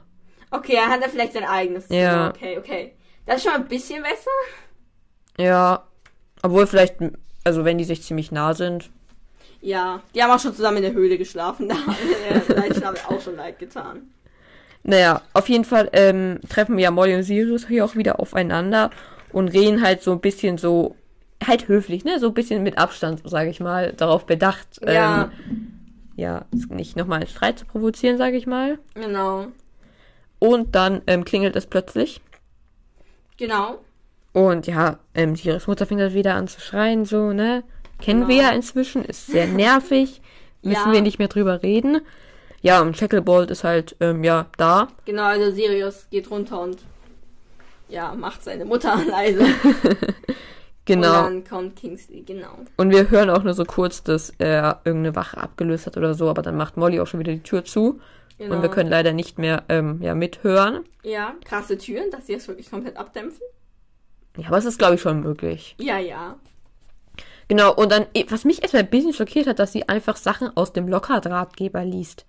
Okay, 0.52 0.76
dann 0.76 0.90
hat 0.92 1.02
er 1.02 1.10
vielleicht 1.10 1.34
sein 1.34 1.46
eigenes 1.46 1.88
Zimmer. 1.88 2.00
Ja. 2.00 2.30
Okay, 2.30 2.58
okay. 2.58 2.94
Das 3.26 3.38
ist 3.38 3.44
schon 3.44 3.54
ein 3.54 3.68
bisschen 3.68 4.04
besser. 4.04 4.30
Ja. 5.38 5.84
Obwohl 6.44 6.68
vielleicht, 6.68 6.98
also 7.44 7.66
wenn 7.66 7.78
die 7.78 7.86
sich 7.86 8.04
ziemlich 8.04 8.32
nah 8.32 8.54
sind. 8.54 8.90
Ja, 9.62 10.02
die 10.14 10.22
haben 10.22 10.30
auch 10.30 10.40
schon 10.40 10.54
zusammen 10.54 10.78
in 10.78 10.84
der 10.84 10.92
Höhle 10.92 11.18
geschlafen. 11.18 11.70
Da 11.70 11.76
hat 12.86 13.10
auch 13.10 13.22
schon 13.22 13.38
leid 13.38 13.60
getan. 13.60 14.12
Naja, 14.84 15.22
auf 15.34 15.48
jeden 15.50 15.64
Fall 15.66 15.90
ähm, 15.94 16.40
treffen 16.50 16.78
ja 16.78 16.92
Molly 16.92 17.16
und 17.16 17.24
Sirius 17.24 17.68
hier 17.68 17.86
auch 17.86 17.96
wieder 17.96 18.20
aufeinander 18.20 18.90
und 19.32 19.48
reden 19.48 19.82
halt 19.82 20.02
so 20.04 20.12
ein 20.12 20.20
bisschen 20.20 20.58
so, 20.58 20.96
halt 21.46 21.68
höflich, 21.70 22.04
ne? 22.04 22.20
So 22.20 22.28
ein 22.28 22.34
bisschen 22.34 22.64
mit 22.64 22.78
Abstand, 22.78 23.22
sage 23.26 23.50
ich 23.50 23.60
mal, 23.60 23.94
darauf 23.94 24.26
bedacht, 24.26 24.80
Ja. 24.86 25.24
ähm, 25.24 25.70
ja, 26.16 26.46
nicht 26.70 26.96
nochmal 26.98 27.20
einen 27.22 27.30
Streit 27.30 27.60
zu 27.60 27.66
provozieren, 27.66 28.18
sage 28.18 28.38
ich 28.38 28.46
mal. 28.46 28.78
Genau. 28.94 29.48
Und 30.40 30.76
dann 30.76 31.02
ähm, 31.08 31.24
klingelt 31.26 31.56
es 31.56 31.66
plötzlich. 31.66 32.22
Genau. 33.38 33.80
Und 34.34 34.68
ja, 34.68 35.00
ähm, 35.16 35.36
Sirius 35.36 35.68
Mutter 35.68 35.86
fängt 35.86 36.02
halt 36.02 36.14
wieder 36.14 36.36
an 36.36 36.48
zu 36.48 36.60
schreien, 36.60 37.06
so, 37.06 37.32
ne? 37.34 37.64
Kennen 38.02 38.22
Genau. 38.28 38.30
wir 38.30 38.44
ja 38.44 38.50
inzwischen, 38.50 39.06
ist 39.06 39.28
sehr 39.28 39.48
nervig. 39.48 40.22
Müssen 40.62 40.88
Ja. 40.88 40.94
wir 40.94 41.02
nicht 41.02 41.20
mehr 41.20 41.28
drüber 41.28 41.62
reden. 41.64 42.02
Ja, 42.64 42.82
und 42.82 42.98
Shacklebolt 42.98 43.52
ist 43.52 43.64
halt, 43.64 43.96
ähm, 44.00 44.24
ja, 44.24 44.48
da. 44.58 44.88
Genau, 45.06 45.24
also 45.24 45.52
Sirius 45.52 46.08
geht 46.10 46.32
runter 46.32 46.62
und 46.62 46.80
ja, 47.90 48.16
macht 48.16 48.44
seine 48.44 48.66
Mutter 48.66 49.00
leise. 49.08 49.46
Genau. 50.86 51.08
Und 51.08 51.24
dann 51.24 51.44
kommt 51.46 51.76
Kingsley, 51.78 52.24
genau. 52.24 52.58
Und 52.76 52.90
wir 52.90 53.10
hören 53.10 53.30
auch 53.30 53.44
nur 53.44 53.54
so 53.54 53.64
kurz, 53.64 54.04
dass 54.04 54.34
er 54.38 54.82
irgendeine 54.84 55.16
Wache 55.16 55.38
abgelöst 55.38 55.86
hat 55.86 55.96
oder 55.96 56.14
so, 56.14 56.30
aber 56.30 56.42
dann 56.42 56.58
macht 56.58 56.76
Molly 56.76 57.00
auch 57.00 57.08
schon 57.08 57.22
wieder 57.22 57.32
die 57.32 57.42
Tür 57.42 57.64
zu. 57.64 58.02
genau. 58.38 58.56
Und 58.56 58.62
wir 58.64 58.68
können 58.68 58.90
leider 58.90 59.14
nicht 59.14 59.38
mehr 59.38 59.64
ähm, 59.70 60.02
ja, 60.02 60.14
mithören. 60.14 60.84
Ja, 61.04 61.36
krasse 61.46 61.78
Türen, 61.78 62.12
dass 62.12 62.28
sie 62.28 62.34
das 62.34 62.50
wirklich 62.50 62.70
komplett 62.70 62.98
abdämpfen. 62.98 63.48
Ja, 64.36 64.48
aber 64.48 64.58
es 64.58 64.66
ist, 64.66 64.78
glaube 64.78 64.96
ich, 64.96 65.02
schon 65.02 65.22
möglich. 65.22 65.78
Ja, 65.80 66.00
ja. 66.00 66.36
Genau, 67.48 67.74
und 67.74 67.90
dann, 67.90 68.06
eh, 68.14 68.26
was 68.28 68.44
mich 68.44 68.62
erstmal 68.62 68.84
ein 68.84 68.90
bisschen 68.90 69.14
schockiert 69.14 69.48
hat, 69.48 69.60
dass 69.60 69.72
sie 69.72 69.88
einfach 69.88 70.18
Sachen 70.18 70.50
aus 70.58 70.74
dem 70.74 70.90
Lockerdrahtgeber 70.90 71.86
liest. 71.86 72.26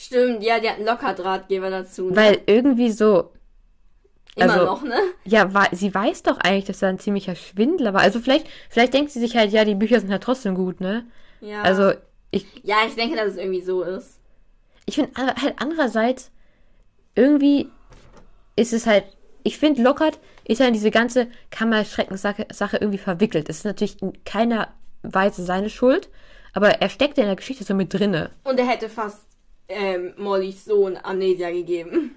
Stimmt, 0.00 0.44
ja, 0.44 0.60
die 0.60 0.68
hat 0.68 0.76
einen 0.76 0.86
Lockerdrahtgeber 0.86 1.70
dazu. 1.70 2.10
Ne? 2.10 2.16
Weil 2.16 2.40
irgendwie 2.46 2.92
so, 2.92 3.32
Immer 4.36 4.52
also- 4.52 4.64
noch, 4.64 4.82
ne? 4.82 4.96
ja, 5.24 5.50
sie 5.72 5.92
weiß 5.92 6.22
doch 6.22 6.38
eigentlich, 6.38 6.66
dass 6.66 6.82
er 6.82 6.90
ein 6.90 7.00
ziemlicher 7.00 7.34
Schwindler 7.34 7.94
war. 7.94 8.02
Also 8.02 8.20
vielleicht, 8.20 8.46
vielleicht 8.70 8.94
denkt 8.94 9.10
sie 9.10 9.18
sich 9.18 9.36
halt, 9.36 9.50
ja, 9.50 9.64
die 9.64 9.74
Bücher 9.74 9.98
sind 9.98 10.12
halt 10.12 10.22
trotzdem 10.22 10.54
gut, 10.54 10.80
ne? 10.80 11.04
Ja. 11.40 11.62
Also, 11.62 11.92
ich, 12.30 12.46
ja, 12.62 12.76
ich 12.86 12.94
denke, 12.94 13.16
dass 13.16 13.28
es 13.28 13.36
irgendwie 13.36 13.60
so 13.62 13.82
ist. 13.82 14.20
ich 14.86 14.94
finde 14.94 15.10
halt 15.16 15.54
andererseits, 15.58 16.30
irgendwie 17.16 17.68
ist 18.54 18.72
es 18.72 18.86
halt, 18.86 19.04
ich 19.42 19.58
finde, 19.58 19.82
Lockhart 19.82 20.20
ist 20.44 20.60
ja 20.60 20.66
in 20.66 20.74
diese 20.74 20.90
ganze 20.92 21.26
Kammerschreckenssache 21.50 22.46
Sache 22.52 22.76
irgendwie 22.76 22.98
verwickelt. 22.98 23.48
Es 23.48 23.58
ist 23.58 23.64
natürlich 23.64 24.00
in 24.00 24.12
keiner 24.24 24.68
Weise 25.02 25.44
seine 25.44 25.70
Schuld, 25.70 26.08
aber 26.52 26.80
er 26.80 26.88
steckt 26.88 27.18
ja 27.18 27.24
in 27.24 27.28
der 27.28 27.36
Geschichte 27.36 27.64
so 27.64 27.74
mit 27.74 27.92
drinne. 27.92 28.30
Und 28.44 28.58
er 28.58 28.66
hätte 28.66 28.88
fast 28.88 29.27
ähm, 29.68 30.14
Mollys 30.16 30.64
Sohn 30.64 30.98
Amnesia 31.02 31.50
gegeben. 31.50 32.14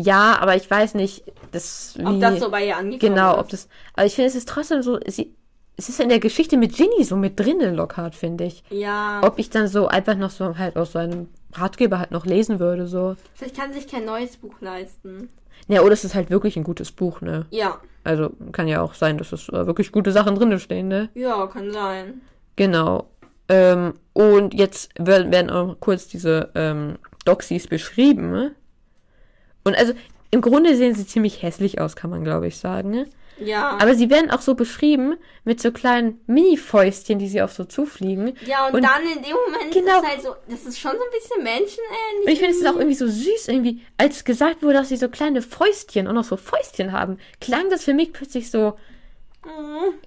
Ja, 0.00 0.38
aber 0.40 0.54
ich 0.56 0.70
weiß 0.70 0.94
nicht, 0.94 1.24
das, 1.50 1.96
Ob 2.04 2.14
wie- 2.14 2.20
das 2.20 2.38
so 2.38 2.50
bei 2.50 2.66
ihr 2.66 2.76
angekommen 2.76 3.14
genau, 3.14 3.32
ist. 3.34 3.38
ob 3.40 3.48
das, 3.48 3.68
aber 3.94 4.06
ich 4.06 4.14
finde, 4.14 4.28
es 4.28 4.36
ist 4.36 4.48
trotzdem 4.48 4.82
so, 4.82 4.98
sie, 5.06 5.34
es 5.76 5.88
ist 5.88 5.98
in 6.00 6.08
der 6.08 6.20
Geschichte 6.20 6.56
mit 6.56 6.76
Ginny 6.76 7.02
so 7.04 7.16
mit 7.16 7.38
drinne, 7.38 7.72
Lockhart, 7.72 8.14
finde 8.14 8.44
ich. 8.44 8.62
Ja, 8.70 9.20
Ob 9.24 9.38
ich 9.38 9.50
dann 9.50 9.66
so 9.68 9.88
einfach 9.88 10.16
noch 10.16 10.30
so 10.30 10.56
halt 10.56 10.76
aus 10.76 10.92
seinem 10.92 11.28
Ratgeber 11.52 11.98
halt 11.98 12.10
noch 12.12 12.26
lesen 12.26 12.60
würde, 12.60 12.86
so. 12.86 13.16
vielleicht 13.34 13.56
kann 13.56 13.72
sich 13.72 13.88
kein 13.88 14.04
neues 14.04 14.36
Buch 14.36 14.54
leisten. 14.60 15.30
Ja, 15.66 15.82
oder 15.82 15.92
es 15.94 16.04
ist 16.04 16.14
halt 16.14 16.30
wirklich 16.30 16.56
ein 16.56 16.64
gutes 16.64 16.92
Buch, 16.92 17.20
ne? 17.20 17.46
Ja, 17.50 17.80
Also 18.04 18.30
kann 18.52 18.68
ja 18.68 18.80
auch 18.82 18.94
sein, 18.94 19.18
dass 19.18 19.32
es 19.32 19.48
äh, 19.48 19.66
wirklich 19.66 19.90
gute 19.90 20.12
Sachen 20.12 20.36
drin 20.36 20.58
stehen, 20.60 20.86
ne? 20.88 21.08
ja, 21.14 21.46
kann 21.48 21.72
sein. 21.72 22.20
Genau. 22.54 23.08
Ähm, 23.48 23.94
und 24.12 24.52
jetzt 24.54 24.90
werden, 24.98 25.32
werden 25.32 25.50
auch 25.50 25.76
kurz 25.80 26.06
diese 26.08 26.50
ähm, 26.54 26.98
Doxies 27.24 27.66
beschrieben. 27.66 28.50
Und 29.64 29.76
also 29.76 29.92
im 30.30 30.40
Grunde 30.40 30.76
sehen 30.76 30.94
sie 30.94 31.06
ziemlich 31.06 31.42
hässlich 31.42 31.80
aus, 31.80 31.96
kann 31.96 32.10
man 32.10 32.24
glaube 32.24 32.46
ich 32.48 32.56
sagen. 32.58 32.90
Ne? 32.90 33.06
Ja. 33.40 33.78
Aber 33.80 33.94
sie 33.94 34.10
werden 34.10 34.30
auch 34.30 34.40
so 34.40 34.54
beschrieben 34.54 35.14
mit 35.44 35.60
so 35.62 35.70
kleinen 35.70 36.20
Mini-Fäustchen, 36.26 37.18
die 37.18 37.28
sie 37.28 37.40
auf 37.40 37.52
so 37.52 37.64
zufliegen. 37.64 38.34
ja, 38.44 38.66
und, 38.66 38.74
und- 38.74 38.82
dann 38.82 39.02
in 39.02 39.22
dem 39.22 39.32
Moment 39.32 39.72
Genau. 39.72 40.00
ist 40.02 40.08
halt 40.08 40.22
so, 40.22 40.34
das 40.50 40.64
ist 40.64 40.78
schon 40.80 40.90
so 40.92 40.98
ein 40.98 41.10
bisschen 41.12 41.42
menschenähnlich. 41.44 42.26
Und 42.26 42.32
ich 42.32 42.38
finde 42.40 42.52
es 42.54 42.60
ist 42.60 42.66
auch 42.66 42.76
irgendwie 42.76 42.96
so 42.96 43.06
süß, 43.06 43.48
irgendwie, 43.48 43.82
als 43.96 44.24
gesagt 44.24 44.62
wurde, 44.62 44.74
dass 44.74 44.88
sie 44.88 44.96
so 44.96 45.08
kleine 45.08 45.40
Fäustchen 45.40 46.08
und 46.08 46.16
noch 46.16 46.24
so 46.24 46.36
Fäustchen 46.36 46.92
haben, 46.92 47.18
klang 47.40 47.70
das 47.70 47.84
für 47.84 47.94
mich 47.94 48.12
plötzlich 48.12 48.50
so. 48.50 48.74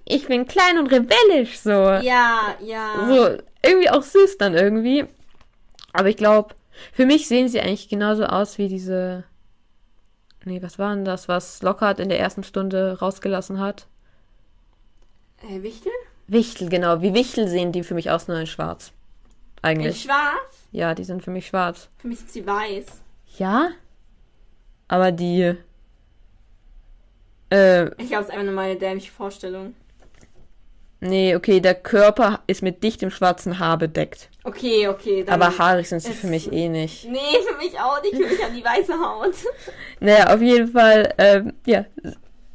Ich 0.04 0.26
bin 0.26 0.46
klein 0.46 0.78
und 0.78 0.88
rebellisch, 0.88 1.58
so. 1.58 1.70
Ja, 1.70 2.54
ja. 2.60 3.06
So, 3.08 3.42
irgendwie 3.64 3.90
auch 3.90 4.02
süß 4.02 4.38
dann 4.38 4.54
irgendwie. 4.54 5.06
Aber 5.92 6.08
ich 6.08 6.16
glaube, 6.16 6.54
für 6.92 7.06
mich 7.06 7.28
sehen 7.28 7.48
sie 7.48 7.60
eigentlich 7.60 7.88
genauso 7.88 8.24
aus 8.24 8.58
wie 8.58 8.68
diese. 8.68 9.24
Nee, 10.44 10.62
was 10.62 10.78
war 10.78 10.94
denn 10.94 11.04
das, 11.04 11.28
was 11.28 11.62
Lockhart 11.62 12.00
in 12.00 12.08
der 12.08 12.18
ersten 12.18 12.42
Stunde 12.42 12.98
rausgelassen 12.98 13.60
hat? 13.60 13.86
Äh, 15.48 15.62
Wichtel? 15.62 15.92
Wichtel, 16.26 16.68
genau. 16.68 17.00
Wie 17.00 17.14
Wichtel 17.14 17.48
sehen 17.48 17.72
die 17.72 17.84
für 17.84 17.94
mich 17.94 18.10
aus, 18.10 18.26
nur 18.28 18.38
in 18.38 18.46
schwarz. 18.46 18.92
In 19.62 19.68
Eigentlich. 19.68 20.02
schwarz? 20.02 20.66
Ja, 20.72 20.94
die 20.94 21.04
sind 21.04 21.22
für 21.22 21.30
mich 21.30 21.46
schwarz. 21.46 21.88
Für 21.98 22.08
mich 22.08 22.18
sind 22.18 22.30
sie 22.30 22.46
weiß. 22.46 22.86
Ja? 23.38 23.70
Aber 24.88 25.12
die. 25.12 25.56
Äh, 27.52 27.86
Ich 28.02 28.08
glaube, 28.08 28.22
es 28.22 28.28
ist 28.28 28.30
einfach 28.30 28.44
nur 28.44 28.54
meine 28.54 28.76
dämliche 28.76 29.12
Vorstellung. 29.12 29.74
nee, 31.00 31.34
okay, 31.34 31.60
der 31.60 31.74
Körper 31.74 32.40
ist 32.46 32.62
mit 32.62 32.82
dichtem 32.82 33.10
schwarzen 33.10 33.58
Haar 33.58 33.76
bedeckt. 33.78 34.28
Okay, 34.44 34.88
okay. 34.88 35.24
Aber 35.28 35.56
haarig 35.58 35.88
sind 35.88 36.00
sie 36.00 36.12
für 36.12 36.26
mich 36.28 36.52
eh 36.52 36.68
nicht. 36.68 37.08
Nee, 37.08 37.18
für 37.48 37.56
mich 37.58 37.78
auch 37.78 38.00
nicht. 38.02 38.14
Für 38.16 38.26
mich 38.28 38.44
an 38.44 38.54
die 38.54 38.64
weiße 38.64 38.94
Haut. 38.94 39.34
Naja, 40.00 40.34
auf 40.34 40.40
jeden 40.40 40.68
Fall, 40.68 41.12
ähm, 41.18 41.52
ja, 41.66 41.84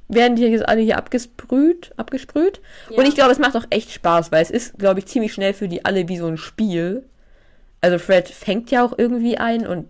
werden 0.09 0.35
die 0.35 0.43
jetzt 0.43 0.67
alle 0.67 0.81
hier 0.81 0.97
abgesprüht, 0.97 1.91
abgesprüht. 1.97 2.61
Ja. 2.89 2.97
Und 2.97 3.05
ich 3.05 3.15
glaube, 3.15 3.31
es 3.31 3.39
macht 3.39 3.55
auch 3.55 3.65
echt 3.69 3.91
Spaß, 3.91 4.31
weil 4.31 4.41
es 4.41 4.51
ist, 4.51 4.77
glaube 4.79 4.99
ich, 4.99 5.05
ziemlich 5.07 5.33
schnell 5.33 5.53
für 5.53 5.67
die 5.69 5.83
alle 5.85 6.07
wie 6.09 6.17
so 6.17 6.27
ein 6.27 6.37
Spiel. 6.37 7.03
Also 7.81 7.99
Fred 7.99 8.27
fängt 8.29 8.71
ja 8.71 8.83
auch 8.85 8.97
irgendwie 8.97 9.37
ein 9.37 9.65
und 9.67 9.87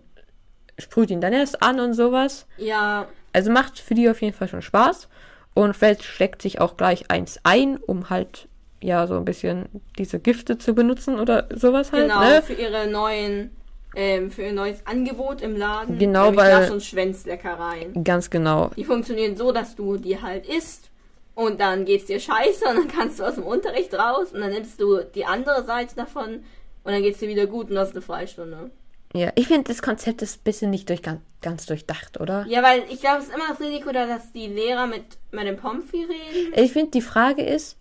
sprüht 0.78 1.10
ihn 1.10 1.20
dann 1.20 1.32
erst 1.32 1.62
an 1.62 1.80
und 1.80 1.94
sowas. 1.94 2.46
Ja, 2.58 3.08
Also 3.32 3.50
macht 3.50 3.78
für 3.78 3.94
die 3.94 4.08
auf 4.08 4.20
jeden 4.22 4.34
Fall 4.34 4.48
schon 4.48 4.62
Spaß. 4.62 5.08
Und 5.54 5.76
Fred 5.76 6.02
steckt 6.02 6.42
sich 6.42 6.60
auch 6.60 6.76
gleich 6.76 7.10
eins 7.10 7.40
ein, 7.42 7.78
um 7.78 8.10
halt, 8.10 8.48
ja, 8.80 9.06
so 9.06 9.16
ein 9.16 9.24
bisschen 9.24 9.66
diese 9.98 10.20
Gifte 10.20 10.56
zu 10.56 10.74
benutzen 10.74 11.18
oder 11.18 11.48
sowas 11.54 11.90
halt, 11.92 12.04
genau. 12.08 12.20
ne? 12.20 12.42
Für 12.42 12.52
ihre 12.52 12.86
neuen, 12.86 13.50
ähm, 13.96 14.30
für 14.30 14.42
ihr 14.42 14.52
neues 14.52 14.86
Angebot 14.86 15.42
im 15.42 15.56
Laden. 15.56 15.98
Genau, 15.98 16.34
weil- 16.36 16.52
Nasch- 16.52 16.70
und 16.70 16.82
Schwänzleckereien. 16.84 18.04
Ganz 18.04 18.30
genau. 18.30 18.70
Die 18.76 18.84
funktionieren 18.84 19.36
so, 19.36 19.50
dass 19.50 19.74
du 19.74 19.96
die 19.96 20.22
halt 20.22 20.46
isst 20.46 20.90
und 21.34 21.60
dann 21.60 21.84
geht's 21.84 22.06
dir 22.06 22.20
scheiße 22.20 22.64
und 22.68 22.76
dann 22.76 22.88
kannst 22.88 23.18
du 23.18 23.24
aus 23.24 23.34
dem 23.34 23.44
Unterricht 23.44 23.92
raus 23.94 24.32
und 24.32 24.40
dann 24.40 24.50
nimmst 24.50 24.80
du 24.80 25.02
die 25.14 25.24
andere 25.24 25.64
Seite 25.64 25.96
davon 25.96 26.44
und 26.84 26.92
dann 26.92 27.02
geht's 27.02 27.18
dir 27.18 27.28
wieder 27.28 27.46
gut 27.46 27.70
und 27.70 27.78
hast 27.78 27.92
eine 27.92 28.02
Freistunde. 28.02 28.70
Ja, 29.14 29.32
ich 29.36 29.46
finde, 29.48 29.64
das 29.68 29.80
Konzept 29.82 30.20
ist 30.22 30.40
ein 30.40 30.44
bisschen 30.44 30.70
nicht 30.70 30.88
durch, 30.90 31.02
ganz, 31.02 31.20
ganz 31.40 31.66
durchdacht, 31.66 32.20
oder? 32.20 32.44
Ja, 32.48 32.62
weil 32.62 32.82
ich 32.90 33.00
glaube, 33.00 33.18
es 33.18 33.28
ist 33.28 33.34
immer 33.34 33.48
das 33.48 33.60
Risiko 33.60 33.90
da, 33.92 34.06
dass 34.06 34.32
die 34.32 34.46
Lehrer 34.46 34.86
mit 34.86 35.02
Madame 35.32 35.56
Pomfrey 35.56 36.04
reden. 36.04 36.52
Ich 36.54 36.72
finde, 36.72 36.90
die 36.90 37.00
Frage 37.00 37.42
ist, 37.42 37.76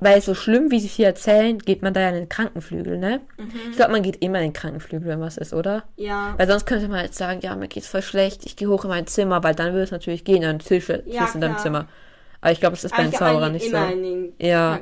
weil 0.00 0.20
so 0.22 0.34
schlimm, 0.34 0.70
wie 0.70 0.80
sie 0.80 0.88
hier 0.88 1.06
erzählen, 1.06 1.58
geht 1.58 1.82
man 1.82 1.92
da 1.94 2.00
ja 2.00 2.08
in 2.08 2.14
den 2.14 2.28
Krankenflügel, 2.28 2.98
ne? 2.98 3.20
Ich 3.70 3.76
glaube, 3.76 3.92
man 3.92 4.02
geht 4.02 4.22
immer 4.22 4.38
in 4.38 4.44
den 4.48 4.52
Krankenflügel, 4.52 5.08
wenn 5.08 5.20
was 5.20 5.36
ist, 5.36 5.52
oder? 5.52 5.84
Ja. 5.96 6.34
Weil 6.38 6.48
sonst 6.48 6.64
könnte 6.66 6.88
man 6.88 7.04
jetzt 7.04 7.18
sagen, 7.18 7.40
ja, 7.42 7.54
mir 7.54 7.68
geht's 7.68 7.88
voll 7.88 8.02
schlecht, 8.02 8.46
ich 8.46 8.56
gehe 8.56 8.68
hoch 8.68 8.84
in 8.84 8.90
mein 8.90 9.06
Zimmer, 9.06 9.42
weil 9.42 9.54
dann 9.54 9.72
würde 9.72 9.84
es 9.84 9.90
natürlich 9.90 10.24
gehen, 10.24 10.42
dann 10.42 10.58
Tisch, 10.58 10.86
Tisch 10.86 11.00
Ja, 11.06 11.28
in 11.34 11.40
deinem. 11.40 11.58
Zimmer. 11.58 11.86
Aber 12.40 12.52
ich 12.52 12.60
glaube, 12.60 12.76
es 12.76 12.84
ist 12.84 12.96
bei 12.96 13.02
den 13.02 13.12
Zauberern 13.12 13.52
nicht 13.52 13.66
immer 13.66 13.88
so. 13.88 13.92
in 13.92 14.02
den 14.02 14.32
Ja. 14.38 14.80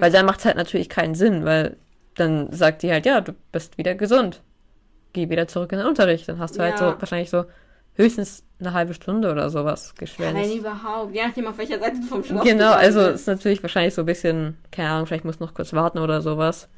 Weil 0.00 0.10
dann 0.10 0.26
macht 0.26 0.40
es 0.40 0.44
halt 0.44 0.56
natürlich 0.56 0.88
keinen 0.88 1.14
Sinn, 1.14 1.44
weil 1.44 1.76
dann 2.16 2.52
sagt 2.52 2.82
die 2.82 2.90
halt, 2.90 3.06
ja, 3.06 3.20
du 3.20 3.34
bist 3.52 3.78
wieder 3.78 3.94
gesund. 3.94 4.42
Geh 5.16 5.30
wieder 5.30 5.48
zurück 5.48 5.72
in 5.72 5.78
den 5.78 5.86
Unterricht. 5.86 6.28
Dann 6.28 6.38
hast 6.38 6.56
du 6.58 6.62
halt 6.62 6.78
Ja. 6.78 6.92
so 6.92 7.00
wahrscheinlich 7.00 7.30
so 7.30 7.44
höchstens 7.94 8.44
eine 8.60 8.74
halbe 8.74 8.92
Stunde 8.92 9.32
oder 9.32 9.48
sowas 9.48 9.88
ja, 9.94 10.00
geschwänzt. 10.00 10.34
wenn 10.50 10.58
überhaupt. 10.58 11.14
Je 11.14 11.26
nachdem, 11.26 11.46
auf 11.46 11.56
welcher 11.56 11.78
Seite 11.80 11.96
du 12.00 12.06
vom 12.06 12.22
Schloss 12.22 12.44
Genau, 12.44 12.72
also 12.72 13.00
ist 13.00 13.26
natürlich 13.26 13.62
wahrscheinlich 13.62 13.94
so 13.94 14.02
ein 14.02 14.06
bisschen, 14.06 14.58
keine 14.70 14.90
Ahnung, 14.90 15.06
vielleicht 15.06 15.24
muss 15.24 15.40
noch 15.40 15.54
kurz 15.54 15.72
warten 15.72 15.98
oder 15.98 16.20
sowas. 16.20 16.68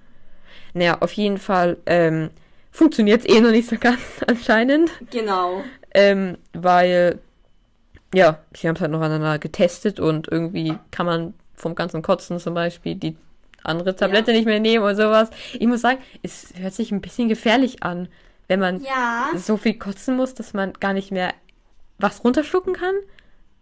Naja, 0.75 0.99
auf 1.01 1.13
jeden 1.15 1.39
Fall 1.39 1.77
ähm, 1.87 2.31
funktioniert 2.71 3.23
es 3.23 3.35
eh 3.35 3.41
noch 3.41 3.51
nicht 3.51 3.69
so 3.69 3.77
ganz 3.81 3.99
anscheinend, 4.27 4.91
Genau. 5.11 5.65
ähm, 5.93 6.39
weil, 6.53 7.19
ja, 8.15 8.39
sie 8.55 8.69
haben 8.69 8.77
es 8.77 8.81
halt 8.81 8.93
noch 8.93 9.01
aneinander 9.01 9.39
getestet 9.41 9.99
und 9.99 10.29
irgendwie 10.29 10.75
kann 10.93 11.07
man 11.07 11.35
vom 11.55 11.75
ganzen 11.75 12.03
Kotzen 12.03 12.39
zum 12.39 12.55
Beispiel 12.55 12.95
die 12.95 13.17
andere 13.65 13.97
Tablette 13.97 14.31
nicht 14.33 14.47
mehr 14.47 14.61
nehmen 14.61 14.85
und 14.85 14.95
sowas. 14.95 15.31
Ich 15.55 15.67
muss 15.67 15.81
sagen, 15.81 15.99
es 16.23 16.53
hört 16.57 16.75
sich 16.75 16.93
ein 16.93 17.01
bisschen 17.01 17.29
gefährlich 17.29 17.83
an, 17.83 18.07
wenn 18.49 18.61
man 18.61 18.81
Ja. 18.83 19.29
so 19.37 19.57
viel 19.57 19.75
kotzen 19.79 20.17
muss, 20.17 20.35
dass 20.35 20.55
man 20.55 20.73
gar 20.75 20.93
nicht 20.93 21.11
mehr 21.13 21.33
was 21.99 22.25
runterschlucken 22.25 22.75
kann. 22.75 22.95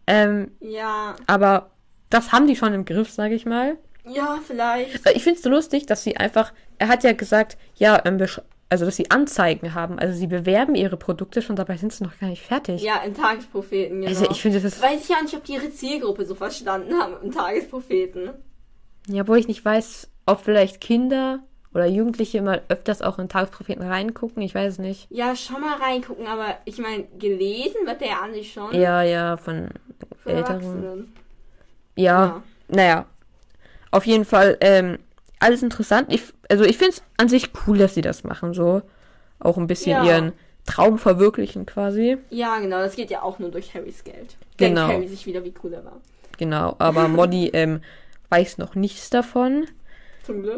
Ähm, 0.06 0.52
Ja. 0.60 1.16
aber 1.26 1.70
das 2.10 2.32
haben 2.32 2.46
die 2.46 2.56
schon 2.56 2.72
im 2.72 2.84
Griff, 2.84 3.10
sage 3.10 3.34
ich 3.34 3.46
mal. 3.46 3.76
Ja, 4.08 4.38
vielleicht. 4.46 5.04
Ich 5.16 5.24
finde 5.24 5.38
es 5.38 5.42
so 5.42 5.50
lustig, 5.50 5.86
dass 5.86 6.04
sie 6.04 6.16
einfach, 6.16 6.52
er 6.78 6.86
hat 6.88 7.02
ja 7.02 7.12
gesagt, 7.12 7.58
ja, 7.74 8.00
ähm, 8.04 8.24
also 8.68 8.84
dass 8.84 8.94
sie 8.96 9.10
Anzeigen 9.10 9.74
haben. 9.74 9.98
Also 9.98 10.16
sie 10.16 10.28
bewerben 10.28 10.76
ihre 10.76 10.96
Produkte 10.96 11.42
schon, 11.42 11.56
dabei 11.56 11.76
sind 11.76 11.92
sie 11.92 12.04
noch 12.04 12.16
gar 12.20 12.28
nicht 12.28 12.42
fertig. 12.42 12.82
Ja, 12.82 12.98
im 12.98 13.14
Tagespropheten, 13.14 14.00
genau. 14.02 14.08
Also 14.08 14.30
ich 14.30 14.40
finde, 14.42 14.60
das 14.60 14.80
Weiß 14.80 15.02
ich 15.02 15.08
ja 15.08 15.20
nicht, 15.22 15.34
ob 15.34 15.42
die 15.44 15.54
ihre 15.54 15.70
Zielgruppe 15.70 16.24
so 16.24 16.34
verstanden 16.36 16.94
haben 17.00 17.14
im 17.22 17.32
Tagespropheten. 17.32 18.30
ja, 19.08 19.26
wo 19.26 19.34
ich 19.34 19.48
nicht 19.48 19.64
weiß, 19.64 20.08
ob 20.26 20.40
vielleicht 20.40 20.80
Kinder 20.80 21.40
oder 21.76 21.86
Jugendliche 21.86 22.40
mal 22.40 22.62
öfters 22.68 23.02
auch 23.02 23.18
in 23.18 23.28
Tagespropheten 23.28 23.86
reingucken, 23.86 24.42
ich 24.42 24.54
weiß 24.54 24.78
nicht. 24.78 25.06
Ja, 25.10 25.36
schon 25.36 25.60
mal 25.60 25.76
reingucken, 25.76 26.26
aber 26.26 26.56
ich 26.64 26.78
meine, 26.78 27.04
gelesen 27.18 27.86
wird 27.86 28.00
der 28.00 28.08
ja 28.08 28.20
an 28.20 28.32
sich 28.32 28.50
schon. 28.52 28.74
Ja, 28.74 29.02
ja, 29.02 29.36
von 29.36 29.68
Für 30.22 30.30
älteren. 30.32 31.12
Ja, 31.94 32.24
Ja. 32.26 32.42
naja. 32.68 33.06
Auf 33.90 34.06
jeden 34.06 34.24
Fall, 34.24 34.56
ähm, 34.62 34.98
alles 35.38 35.62
interessant. 35.62 36.12
Ich, 36.12 36.22
also 36.50 36.64
ich 36.64 36.78
finde 36.78 36.92
es 36.94 37.02
an 37.18 37.28
sich 37.28 37.50
cool, 37.66 37.76
dass 37.78 37.94
sie 37.94 38.00
das 38.00 38.24
machen, 38.24 38.54
so. 38.54 38.80
Auch 39.38 39.58
ein 39.58 39.66
bisschen 39.66 39.92
Ja. 39.92 40.04
ihren 40.04 40.32
Traum 40.64 40.98
verwirklichen 40.98 41.66
quasi. 41.66 42.16
Ja, 42.30 42.58
genau, 42.58 42.78
das 42.78 42.96
geht 42.96 43.10
ja 43.10 43.22
auch 43.22 43.38
nur 43.38 43.50
durch 43.50 43.74
Harrys 43.74 44.02
Geld. 44.02 44.36
Genau. 44.56 44.86
Denkt 44.88 44.94
Harry 44.94 45.08
sich 45.08 45.26
wieder, 45.26 45.44
wie 45.44 45.52
cool 45.62 45.74
er 45.74 45.84
war. 45.84 46.00
Genau, 46.38 46.74
aber 46.78 47.06
Molly 47.08 47.48
ähm, 47.52 47.82
weiß 48.30 48.56
noch 48.58 48.74
nichts 48.74 49.10
davon. 49.10 49.66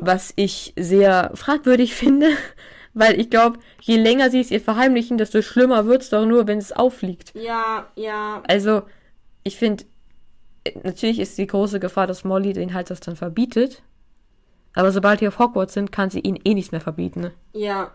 Was 0.01 0.33
ich 0.37 0.73
sehr 0.77 1.31
fragwürdig 1.35 1.95
finde, 1.95 2.29
weil 2.95 3.21
ich 3.21 3.31
glaube, 3.31 3.59
je 3.81 3.97
länger 3.97 4.31
sie 4.31 4.41
es 4.41 4.51
ihr 4.51 4.61
verheimlichen, 4.61 5.19
desto 5.19 5.43
schlimmer 5.43 5.87
wird 5.87 6.03
es 6.03 6.11
doch 6.11 6.27
nur, 6.27 6.47
wenn 6.47 6.59
es 6.59 6.73
auffliegt. 6.73 7.33
Ja, 7.35 7.87
ja. 7.97 8.43
Also, 8.49 8.83
ich 9.45 9.57
finde, 9.57 9.85
natürlich 10.83 11.19
ist 11.19 11.39
die 11.39 11.47
große 11.47 11.81
Gefahr, 11.81 12.07
dass 12.07 12.25
Molly 12.25 12.53
den 12.53 12.75
halt 12.75 12.91
das 12.91 13.01
dann 13.01 13.17
verbietet. 13.17 13.83
Aber 14.75 14.93
sobald 14.93 15.21
die 15.21 15.29
auf 15.29 15.39
Hogwarts 15.39 15.75
sind, 15.75 15.93
kann 15.93 16.11
sie 16.11 16.21
ihn 16.21 16.39
eh 16.45 16.55
nichts 16.55 16.73
mehr 16.73 16.81
verbieten. 16.81 17.31
Ja. 17.53 17.91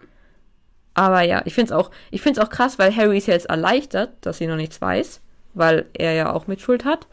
Aber 0.94 1.22
ja, 1.22 1.42
ich 1.46 1.54
finde 1.54 1.74
es 1.74 1.80
auch, 1.80 1.92
ich 2.12 2.22
find's 2.22 2.40
auch 2.40 2.50
krass, 2.50 2.78
weil 2.78 2.96
Harry 2.96 3.18
ist 3.18 3.28
ja 3.28 3.34
jetzt 3.34 3.50
erleichtert, 3.50 4.14
dass 4.22 4.38
sie 4.38 4.48
noch 4.48 4.56
nichts 4.56 4.82
weiß, 4.82 5.22
weil 5.54 5.86
er 5.94 6.14
ja 6.14 6.34
auch 6.34 6.48
Mitschuld 6.48 6.86
hat. 6.86 7.08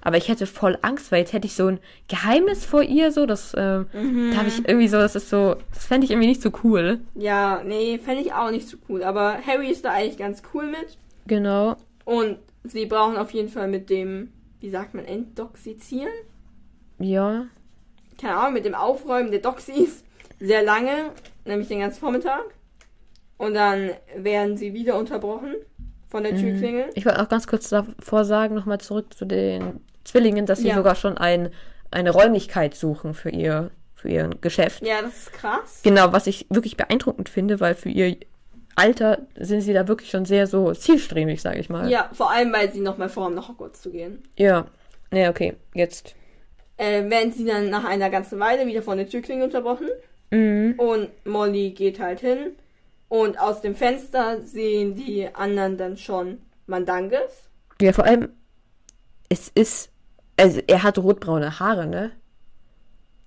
Aber 0.00 0.16
ich 0.16 0.28
hätte 0.28 0.46
voll 0.46 0.78
Angst, 0.82 1.10
weil 1.10 1.20
jetzt 1.20 1.32
hätte 1.32 1.46
ich 1.46 1.54
so 1.54 1.66
ein 1.66 1.80
Geheimnis 2.08 2.64
vor 2.64 2.82
ihr, 2.82 3.10
so, 3.12 3.26
das, 3.26 3.52
ähm, 3.56 3.86
Mhm. 3.92 4.30
da 4.32 4.38
habe 4.38 4.48
ich 4.48 4.58
irgendwie 4.66 4.88
so, 4.88 4.96
das 4.98 5.16
ist 5.16 5.28
so, 5.30 5.56
das 5.74 5.86
fände 5.86 6.04
ich 6.04 6.10
irgendwie 6.12 6.28
nicht 6.28 6.40
so 6.42 6.50
cool. 6.64 7.00
Ja, 7.14 7.62
nee, 7.64 7.98
fände 7.98 8.22
ich 8.22 8.32
auch 8.32 8.50
nicht 8.50 8.68
so 8.68 8.76
cool. 8.88 9.02
Aber 9.02 9.38
Harry 9.46 9.68
ist 9.70 9.84
da 9.84 9.90
eigentlich 9.92 10.18
ganz 10.18 10.42
cool 10.54 10.66
mit. 10.66 10.96
Genau. 11.26 11.76
Und 12.04 12.38
sie 12.64 12.86
brauchen 12.86 13.16
auf 13.16 13.32
jeden 13.32 13.48
Fall 13.48 13.68
mit 13.68 13.90
dem, 13.90 14.32
wie 14.60 14.70
sagt 14.70 14.94
man, 14.94 15.04
Entdoxizieren? 15.04 16.12
Ja. 16.98 17.46
Keine 18.20 18.36
Ahnung, 18.36 18.54
mit 18.54 18.64
dem 18.64 18.74
Aufräumen 18.74 19.30
der 19.30 19.40
Doxys 19.40 20.02
sehr 20.40 20.62
lange, 20.62 21.10
nämlich 21.44 21.68
den 21.68 21.80
ganzen 21.80 22.00
Vormittag. 22.00 22.44
Und 23.36 23.54
dann 23.54 23.90
werden 24.16 24.56
sie 24.56 24.74
wieder 24.74 24.98
unterbrochen 24.98 25.54
von 26.08 26.24
der 26.24 26.34
Türklingel. 26.34 26.86
Ich 26.94 27.04
wollte 27.06 27.22
auch 27.22 27.28
ganz 27.28 27.46
kurz 27.46 27.68
davor 27.68 28.24
sagen, 28.24 28.54
nochmal 28.54 28.78
zurück 28.80 29.14
zu 29.14 29.24
den 29.26 29.80
Zwillingen, 30.08 30.46
dass 30.46 30.60
sie 30.60 30.68
Ja. 30.68 30.74
sogar 30.74 30.94
schon 30.94 31.18
ein, 31.18 31.50
eine 31.90 32.10
Räumlichkeit 32.10 32.74
suchen 32.74 33.14
für 33.14 33.30
ihr, 33.30 33.70
für 33.94 34.08
ihr 34.08 34.30
Geschäft. 34.40 34.82
Ja, 34.84 35.02
das 35.02 35.16
ist 35.16 35.32
krass. 35.32 35.80
Genau, 35.82 36.12
was 36.12 36.26
ich 36.26 36.46
wirklich 36.50 36.76
beeindruckend 36.76 37.28
finde, 37.28 37.60
weil 37.60 37.74
für 37.74 37.88
ihr 37.90 38.16
Alter 38.74 39.18
sind 39.36 39.60
sie 39.62 39.72
da 39.72 39.88
wirklich 39.88 40.10
schon 40.10 40.24
sehr 40.24 40.46
so 40.46 40.72
zielstrebig, 40.72 41.42
sage 41.42 41.58
ich 41.58 41.68
mal. 41.68 41.90
Ja, 41.90 42.08
vor 42.12 42.30
allem, 42.30 42.52
weil 42.52 42.72
sie 42.72 42.80
nochmal 42.80 43.08
vorhaben, 43.08 43.34
nach 43.34 43.48
Hogwarts 43.48 43.82
zu 43.82 43.90
gehen. 43.90 44.22
Ja. 44.36 44.66
Ja, 45.12 45.30
okay. 45.30 45.54
Jetzt. 45.74 46.14
Äh, 46.76 47.10
werden 47.10 47.32
sie 47.32 47.44
dann 47.44 47.70
nach 47.70 47.84
einer 47.84 48.08
ganzen 48.08 48.38
Weile 48.38 48.66
wieder 48.66 48.82
von 48.82 48.96
der 48.98 49.08
Türklingel 49.08 49.44
unterbrochen. 49.46 49.88
Mhm. 50.30 50.74
Und 50.78 51.08
Molly 51.26 51.70
geht 51.70 51.98
halt 51.98 52.20
hin. 52.20 52.52
Und 53.08 53.40
aus 53.40 53.62
dem 53.62 53.74
Fenster 53.74 54.42
sehen 54.42 54.94
die 54.94 55.28
anderen 55.34 55.76
dann 55.76 55.96
schon 55.96 56.38
Mandanges. 56.66 57.48
Ja, 57.80 57.92
vor 57.92 58.04
allem, 58.04 58.28
es 59.28 59.50
ist, 59.54 59.90
also 60.38 60.60
er 60.66 60.82
hat 60.82 60.98
rotbraune 60.98 61.58
Haare, 61.58 61.86
ne? 61.86 62.12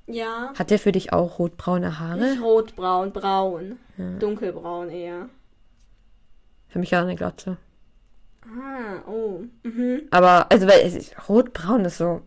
Ja. 0.08 0.54
Hat 0.58 0.70
der 0.70 0.80
für 0.80 0.92
dich 0.92 1.14
auch 1.14 1.40
rotbraune 1.40 2.00
Haare? 2.00 2.20
Nicht 2.20 2.42
rotbraun, 2.42 3.12
braun. 3.12 3.78
Dunkelbraun 4.20 4.90
eher. 4.90 5.30
Für 6.70 6.80
mich 6.80 6.96
auch 6.96 7.02
eine 7.02 7.16
Glatze. 7.16 7.58
Ah, 8.44 9.08
oh. 9.08 9.42
Mhm. 9.64 10.04
Aber, 10.10 10.52
also, 10.52 10.68
weil 10.68 10.82
es 10.86 10.96
ist, 10.96 11.30
rotbraun 11.30 11.86
ist 11.86 11.98
so. 11.98 12.22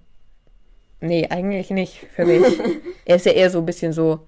Nee, 1.00 1.28
eigentlich 1.28 1.70
nicht 1.70 2.06
für 2.14 2.24
mich. 2.24 2.60
er 3.04 3.16
ist 3.16 3.26
ja 3.26 3.32
eher 3.32 3.50
so 3.50 3.58
ein 3.58 3.66
bisschen 3.66 3.92
so 3.92 4.26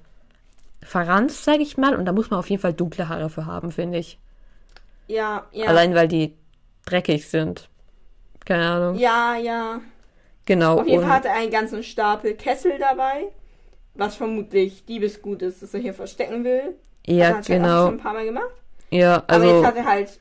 verranzt, 0.83 1.45
sag 1.45 1.61
ich 1.61 1.77
mal. 1.77 1.95
Und 1.95 2.05
da 2.07 2.13
muss 2.13 2.31
man 2.31 2.41
auf 2.41 2.51
jeden 2.51 2.61
Fall 2.61 2.73
dunkle 2.73 3.09
Haare 3.09 3.31
für 3.31 3.47
haben, 3.47 3.71
finde 3.71 3.99
ich. 3.99 4.19
Ja, 5.07 5.47
ja. 5.53 5.67
Allein 5.67 5.95
weil 5.95 6.09
die 6.09 6.35
dreckig 6.85 7.29
sind. 7.29 7.69
Keine 8.45 8.69
Ahnung. 8.69 8.97
Ja, 8.97 9.37
ja. 9.37 9.81
Genau. 10.47 10.81
Auf 10.81 10.87
jeden 10.87 10.99
und- 11.01 11.05
Fall 11.09 11.17
hat 11.17 11.25
er 11.27 11.35
einen 11.35 11.51
ganzen 11.51 11.83
Stapel 11.83 12.35
Kessel 12.35 12.79
dabei. 12.79 13.27
Was 13.95 14.17
vermutlich 14.17 14.85
Diebesgut 14.85 15.43
ist, 15.43 15.63
das 15.63 15.73
er 15.75 15.81
hier 15.81 15.95
verstecken 15.95 16.45
will. 16.45 16.77
ja, 17.07 17.29
hat 17.29 17.35
er 17.35 17.41
auch 17.41 17.47
genau. 17.47 17.87
schon 17.87 17.95
ein 17.95 18.01
paar 18.03 18.13
Mal 18.15 18.25
gemacht. 18.25 18.51
Ja, 18.91 19.23
Aber 19.27 19.45
jetzt 19.45 19.53
also. 19.55 19.67
hat 19.67 19.77
er 19.77 19.85
halt, 19.87 20.21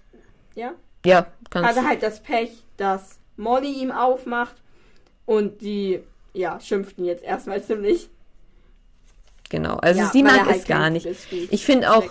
ja, 0.56 0.72
Ja, 1.06 1.18
hat 1.18 1.28
kannst. 1.50 1.78
er 1.78 1.88
halt 1.88 2.02
das 2.04 2.22
Pech, 2.24 2.52
dass 2.78 3.20
Molly 3.38 3.72
ihm 3.74 3.92
aufmacht 3.92 4.56
und 5.26 5.62
die, 5.62 6.00
ja, 6.34 6.60
schimpft 6.60 6.98
ihn 6.98 7.06
jetzt 7.06 7.24
erstmal 7.24 7.62
ziemlich. 7.64 8.10
Genau. 9.50 9.76
Also 9.76 10.02
ja, 10.02 10.08
sie 10.08 10.24
mag 10.24 10.46
halt 10.46 10.58
es 10.58 10.66
gar 10.66 10.90
nicht. 10.90 11.06
Ich 11.06 11.66
finde 11.66 11.94
auch, 11.94 12.04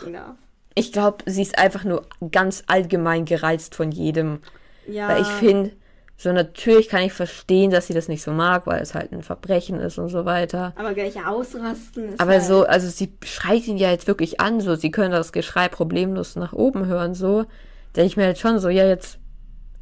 ich 0.75 0.93
glaube, 0.93 1.19
sie 1.27 1.43
ist 1.43 1.59
einfach 1.59 1.85
nur 1.85 2.07
ganz 2.31 2.63
allgemein 2.67 3.25
gereizt 3.25 3.75
von 3.75 3.91
jedem. 3.91 4.41
Ja, 4.87 5.09
Weil 5.09 5.23
ich 5.23 5.29
finde, 5.29 5.73
so 6.25 6.33
natürlich 6.33 6.89
kann 6.89 7.03
ich 7.03 7.13
verstehen, 7.13 7.71
dass 7.71 7.87
sie 7.87 7.93
das 7.93 8.09
nicht 8.09 8.23
so 8.23 8.33
mag, 8.33 8.67
weil 8.67 8.81
es 8.81 8.95
halt 8.95 9.13
ein 9.13 9.23
Verbrechen 9.23 9.79
ist 9.79 9.99
und 9.99 10.09
so 10.09 10.25
weiter. 10.25 10.73
aber 10.75 10.95
gleich 10.95 11.23
ausrasten 11.23 12.15
ist 12.15 12.19
Aber 12.21 12.33
halt, 12.33 12.45
so, 12.45 12.65
also 12.65 12.89
sie 12.89 13.13
schreit 13.23 13.67
ihn 13.67 13.77
ja 13.77 13.91
jetzt 13.91 14.07
wirklich 14.07 14.41
an, 14.41 14.59
so, 14.63 14.75
sie 14.75 14.91
können 14.91 15.11
das 15.11 15.33
Geschrei 15.33 15.69
problemlos 15.69 16.35
nach 16.37 16.55
oben 16.55 16.87
hören, 16.87 17.13
so. 17.13 17.45
Denke 17.95 18.07
ich 18.07 18.17
mir 18.17 18.25
halt 18.25 18.39
schon 18.39 18.59
so, 18.59 18.71
ja, 18.71 18.87
jetzt 18.87 19.19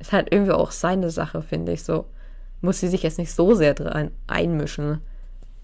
ist 0.00 0.12
halt 0.12 0.33
irgendwie 0.33 0.50
auch 0.50 0.72
seine 0.72 1.11
Sache, 1.11 1.42
finde 1.42 1.70
ich, 1.70 1.85
so. 1.85 2.07
Muss 2.61 2.81
sie 2.81 2.88
sich 2.88 3.05
jetzt 3.05 3.18
nicht 3.18 3.33
so 3.33 3.55
sehr 3.55 3.74
dran 3.74 4.11
einmischen. 4.26 5.00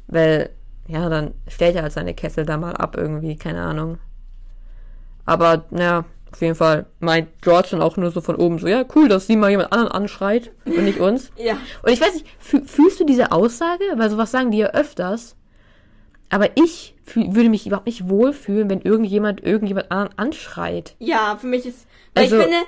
Weil, 0.06 0.50
ja, 0.86 1.08
dann 1.08 1.34
stellt 1.48 1.74
er 1.74 1.82
halt 1.82 1.92
seine 1.92 2.14
Kessel 2.14 2.46
da 2.46 2.56
mal 2.56 2.74
ab 2.74 2.96
irgendwie, 2.96 3.34
keine 3.34 3.62
Ahnung. 3.62 3.98
Aber, 5.24 5.64
naja, 5.70 6.04
auf 6.32 6.40
jeden 6.40 6.54
Fall 6.54 6.86
meint 7.00 7.28
George 7.42 7.68
dann 7.72 7.82
auch 7.82 7.96
nur 7.96 8.10
so 8.10 8.20
von 8.20 8.36
oben 8.36 8.58
so, 8.58 8.66
ja, 8.66 8.84
cool, 8.94 9.08
dass 9.08 9.26
sie 9.26 9.36
mal 9.36 9.50
jemand 9.50 9.72
anderen 9.72 9.90
anschreit 9.92 10.52
und 10.66 10.84
nicht 10.84 10.98
uns. 11.00 11.30
Ja, 11.36 11.56
Und 11.82 11.92
ich 11.92 12.00
weiß 12.00 12.14
nicht, 12.14 12.26
fü- 12.44 12.66
fühlst 12.66 13.00
du 13.00 13.04
diese 13.04 13.32
Aussage? 13.32 13.84
Weil 13.96 14.10
sowas 14.10 14.30
sagen 14.30 14.50
die 14.50 14.58
ja 14.58 14.68
öfters. 14.68 15.36
Aber 16.30 16.50
ich 16.56 16.94
würde 17.14 17.48
mich 17.48 17.66
überhaupt 17.66 17.86
nicht 17.86 18.08
wohlfühlen, 18.08 18.68
wenn 18.68 18.82
irgendjemand 18.82 19.42
irgendjemand 19.42 19.90
anderen 19.90 20.18
anschreit. 20.18 20.94
Ja, 20.98 21.36
für 21.40 21.46
mich 21.46 21.64
ist. 21.64 21.86
Weil 22.14 22.24
Also- 22.24 22.36
ich 22.36 22.42
finde, 22.42 22.58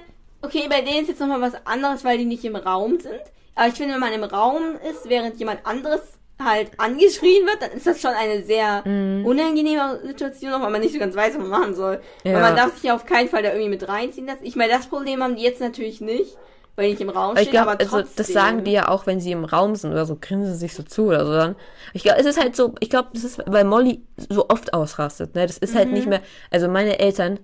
okay, 0.43 0.67
bei 0.71 0.81
denen 0.81 1.03
ist 1.03 1.09
jetzt 1.09 1.21
nochmal 1.21 1.43
was 1.43 1.55
anderes, 1.67 2.03
weil 2.05 2.17
die 2.17 2.25
nicht 2.25 2.45
im 2.45 2.57
Raum 2.57 2.99
sind. 3.01 3.21
Aber 3.55 3.69
ich 3.69 3.75
finde, 3.75 3.93
wenn 3.95 4.01
man 4.01 4.13
im 4.15 4.25
Raum 4.25 4.63
ist, 4.91 5.09
während 5.11 5.39
jemand 5.39 5.67
anderes 5.67 6.01
halt 6.45 6.71
angeschrien 6.79 7.47
wird, 7.47 7.61
dann 7.63 7.71
ist 7.73 7.87
das 7.87 8.01
schon 8.01 8.13
eine 8.13 8.43
sehr 8.43 8.83
Mhm. 8.87 9.25
unangenehme 9.27 10.01
Situation, 10.05 10.53
auch 10.53 10.61
weil 10.63 10.71
man 10.71 10.81
nicht 10.81 10.93
so 10.95 10.99
ganz 10.99 11.15
weiß, 11.17 11.35
was 11.35 11.41
man 11.41 11.49
machen 11.49 11.75
soll. 11.75 12.01
Ja. 12.25 12.35
Weil 12.35 12.43
man 12.43 12.57
darf 12.57 12.75
sich 12.75 12.85
ja 12.85 12.95
auf 12.95 13.05
keinen 13.07 13.29
Fall 13.29 13.43
da 13.43 13.51
irgendwie 13.51 13.71
mit 13.71 13.89
reinziehen 13.89 14.27
lassen. 14.27 14.45
Ich 14.45 14.57
meine, 14.57 14.73
das 14.73 14.87
Problem 14.87 15.23
haben 15.23 15.37
die 15.37 15.43
jetzt 15.43 15.61
natürlich 15.61 16.01
nicht, 16.01 16.37
weil 16.77 16.91
nicht 16.91 17.01
im 17.01 17.11
Raum 17.11 17.33
Aber 17.33 17.43
ich 17.43 17.51
glaube, 17.51 17.71
aber 17.73 17.81
also, 17.81 17.99
trotzdem. 17.99 18.17
das 18.17 18.29
sagen 18.33 18.65
die 18.65 18.73
ja 18.73 18.89
auch, 18.89 19.07
wenn 19.07 19.21
sie 19.21 19.33
im 19.33 19.45
Raum 19.45 19.75
sind 19.77 19.93
oder 19.93 20.07
so, 20.07 20.17
grinsen 20.21 20.55
sich 20.55 20.75
so 20.75 20.83
zu 20.83 21.07
oder 21.07 21.27
so 21.27 21.33
dann. 21.33 21.57
Ich 21.93 22.03
glaube, 22.03 22.21
es 22.21 22.27
ist 22.27 22.41
halt 22.41 22.57
so, 22.57 22.75
ich 22.81 22.91
glaube, 22.91 23.09
das 23.13 23.25
ist, 23.25 23.43
weil 23.47 23.65
Molly 23.65 24.03
so 24.29 24.49
oft 24.49 24.73
ausrastet, 24.75 25.35
ne? 25.35 25.47
Das 25.47 25.59
ist 25.59 25.75
halt 25.75 25.89
Mhm. 25.89 25.95
nicht 25.95 26.07
mehr, 26.09 26.21
also 26.51 26.69
meine 26.69 26.99
Eltern, 26.99 27.39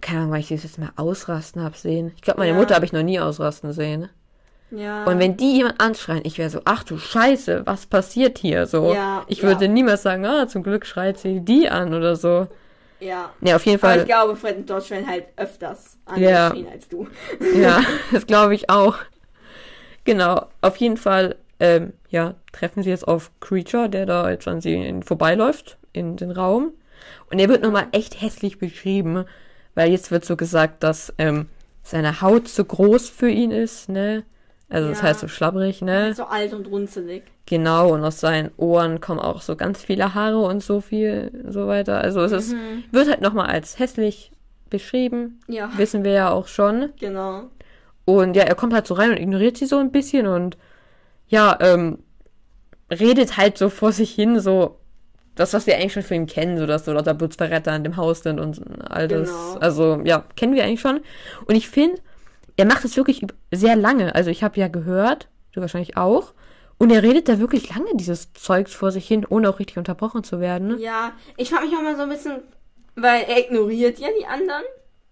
keine 0.00 0.20
Ahnung, 0.20 0.32
weil 0.32 0.40
ich 0.40 0.48
das 0.48 0.62
jetzt 0.62 0.78
mal 0.78 0.92
ausrasten 0.96 1.62
hab 1.64 1.74
sehen. 1.76 2.12
Ich 2.16 2.22
glaube, 2.22 2.38
meine 2.40 2.52
Ja. 2.52 2.56
Mutter 2.58 2.74
habe 2.74 2.84
ich 2.84 2.92
noch 2.92 3.02
nie 3.02 3.18
ausrasten 3.18 3.72
sehen. 3.72 4.08
Ja. 4.70 5.04
Und 5.04 5.18
wenn 5.18 5.36
die 5.36 5.56
jemand 5.56 5.80
anschreien, 5.80 6.20
ich 6.24 6.36
wäre 6.38 6.50
so, 6.50 6.60
ach 6.64 6.84
du 6.84 6.98
Scheiße, 6.98 7.62
was 7.66 7.86
passiert 7.86 8.38
hier 8.38 8.66
so? 8.66 8.92
Ja, 8.92 9.24
ich 9.26 9.38
ja. 9.38 9.44
würde 9.48 9.68
niemals 9.68 10.02
sagen, 10.02 10.26
ah, 10.26 10.46
zum 10.46 10.62
Glück 10.62 10.84
schreit 10.84 11.18
sie 11.18 11.40
die 11.40 11.68
an 11.70 11.94
oder 11.94 12.16
so. 12.16 12.46
ja. 13.00 13.30
Ja, 13.40 13.56
auf 13.56 13.64
jeden 13.64 13.82
Aber 13.82 13.88
Fall. 13.92 13.98
ich 14.00 14.04
glaube, 14.06 14.36
Fred 14.36 14.56
und 14.58 14.66
George 14.66 14.90
werden 14.90 15.06
halt 15.08 15.24
öfters 15.36 15.96
Ja. 16.16 16.48
angeschrien 16.48 16.72
als 16.72 16.88
du. 16.88 17.06
Ja, 17.56 17.80
das 18.12 18.26
glaube 18.26 18.54
ich 18.54 18.68
auch. 18.68 18.96
Genau, 20.04 20.46
auf 20.62 20.76
jeden 20.76 20.96
Fall, 20.96 21.36
ähm, 21.60 21.92
ja, 22.08 22.34
treffen 22.52 22.82
sie 22.82 22.90
jetzt 22.90 23.06
auf 23.06 23.30
Creature, 23.40 23.88
der 23.88 24.06
da 24.06 24.30
jetzt 24.30 24.48
an 24.48 24.60
sie 24.60 25.00
vorbeiläuft 25.04 25.76
in 25.92 26.16
den 26.16 26.30
Raum. 26.30 26.72
Und 27.30 27.38
er 27.38 27.48
wird 27.48 27.62
nochmal 27.62 27.86
echt 27.92 28.20
hässlich 28.20 28.58
beschrieben, 28.58 29.24
weil 29.74 29.90
jetzt 29.90 30.10
wird 30.10 30.24
so 30.24 30.36
gesagt, 30.36 30.82
dass 30.82 31.12
ähm, 31.18 31.46
seine 31.82 32.20
Haut 32.22 32.48
zu 32.48 32.64
groß 32.64 33.08
für 33.10 33.28
ihn 33.28 33.50
ist, 33.50 33.88
ne? 33.88 34.24
Also 34.70 34.88
das 34.90 34.98
Ja. 34.98 35.04
heißt 35.04 35.20
so 35.20 35.28
schlabbrig, 35.28 35.80
ne? 35.82 36.12
So 36.14 36.24
alt 36.24 36.52
und 36.52 36.66
runzelig. 36.70 37.22
Genau, 37.46 37.94
und 37.94 38.04
aus 38.04 38.20
seinen 38.20 38.50
Ohren 38.58 39.00
kommen 39.00 39.20
auch 39.20 39.40
so 39.40 39.56
ganz 39.56 39.82
viele 39.82 40.14
Haare 40.14 40.38
und 40.38 40.62
so 40.62 40.80
viel, 40.82 41.30
so 41.48 41.66
weiter. 41.66 42.00
Also 42.02 42.20
es 42.20 42.32
ist, 42.32 42.54
wird 42.92 43.08
halt 43.08 43.22
nochmal 43.22 43.46
als 43.46 43.78
hässlich 43.78 44.30
beschrieben, 44.68 45.40
Ja, 45.48 45.70
wissen 45.78 46.04
wir 46.04 46.12
ja 46.12 46.30
auch 46.30 46.46
schon. 46.48 46.90
genau. 47.00 47.44
Und 48.04 48.36
ja, 48.36 48.42
er 48.44 48.54
kommt 48.54 48.74
halt 48.74 48.86
so 48.86 48.94
rein 48.94 49.10
und 49.10 49.18
ignoriert 49.18 49.56
sie 49.56 49.66
so 49.66 49.78
ein 49.78 49.90
bisschen 49.92 50.26
und 50.26 50.58
ja, 51.28 51.56
ähm, 51.60 51.98
redet 52.90 53.36
halt 53.36 53.58
so 53.58 53.68
vor 53.70 53.92
sich 53.92 54.14
hin, 54.14 54.40
so 54.40 54.78
das, 55.34 55.52
was 55.54 55.66
wir 55.66 55.76
eigentlich 55.76 55.92
schon 55.92 56.02
von 56.02 56.16
ihm 56.16 56.26
kennen, 56.26 56.58
so 56.58 56.66
dass 56.66 56.84
so 56.84 56.92
lauter 56.92 57.14
Blutsverräter 57.14 57.74
in 57.76 57.84
dem 57.84 57.96
Haus 57.96 58.22
sind 58.22 58.40
und 58.40 58.60
all 58.90 59.08
das. 59.08 59.28
Genau. 59.30 59.60
Also, 59.60 60.00
ja, 60.04 60.24
kennen 60.36 60.54
wir 60.54 60.64
eigentlich 60.64 60.80
schon. 60.80 61.00
Und 61.46 61.54
ich 61.54 61.68
finde, 61.68 62.00
er 62.58 62.66
macht 62.66 62.84
es 62.84 62.96
wirklich 62.96 63.24
sehr 63.50 63.76
lange. 63.76 64.14
Also, 64.14 64.30
ich 64.30 64.42
habe 64.42 64.60
ja 64.60 64.68
gehört, 64.68 65.28
du 65.52 65.60
wahrscheinlich 65.60 65.96
auch. 65.96 66.34
Und 66.76 66.90
er 66.90 67.02
redet 67.02 67.28
da 67.28 67.40
wirklich 67.40 67.74
lange 67.74 67.90
dieses 67.94 68.32
Zeugs 68.34 68.72
vor 68.72 68.92
sich 68.92 69.06
hin, 69.06 69.26
ohne 69.28 69.48
auch 69.50 69.58
richtig 69.58 69.78
unterbrochen 69.78 70.22
zu 70.22 70.40
werden. 70.40 70.78
Ja, 70.78 71.12
ich 71.36 71.50
frage 71.50 71.66
mich 71.66 71.76
auch 71.76 71.82
mal 71.82 71.96
so 71.96 72.02
ein 72.02 72.08
bisschen, 72.08 72.36
weil 72.94 73.24
er 73.24 73.38
ignoriert 73.38 73.98
ja 73.98 74.08
die 74.18 74.26
anderen, 74.26 74.62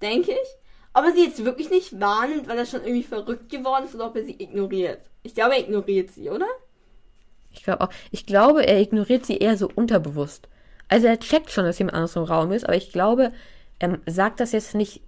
denke 0.00 0.30
ich. 0.30 0.48
Ob 0.94 1.04
er 1.04 1.12
sie 1.12 1.24
jetzt 1.24 1.44
wirklich 1.44 1.70
nicht 1.70 2.00
wahrnimmt, 2.00 2.48
weil 2.48 2.58
er 2.58 2.66
schon 2.66 2.82
irgendwie 2.82 3.02
verrückt 3.02 3.50
geworden 3.50 3.84
ist 3.84 3.94
oder 3.94 4.06
ob 4.06 4.16
er 4.16 4.24
sie 4.24 4.40
ignoriert. 4.40 5.00
Ich 5.24 5.34
glaube, 5.34 5.54
er 5.54 5.60
ignoriert 5.60 6.10
sie, 6.10 6.30
oder? 6.30 6.46
Ich 7.52 7.64
glaube 7.64 7.80
auch. 7.82 7.90
Ich 8.10 8.26
glaube, 8.26 8.64
er 8.66 8.80
ignoriert 8.80 9.26
sie 9.26 9.38
eher 9.38 9.56
so 9.56 9.68
unterbewusst. 9.74 10.48
Also 10.88 11.06
er 11.08 11.18
checkt 11.18 11.50
schon, 11.50 11.64
dass 11.64 11.78
jemand 11.78 11.96
anderes 11.96 12.16
im 12.16 12.22
Raum 12.22 12.52
ist, 12.52 12.64
aber 12.64 12.76
ich 12.76 12.92
glaube, 12.92 13.32
er 13.78 13.98
sagt 14.06 14.40
das 14.40 14.52
jetzt 14.52 14.74
nicht 14.74 15.02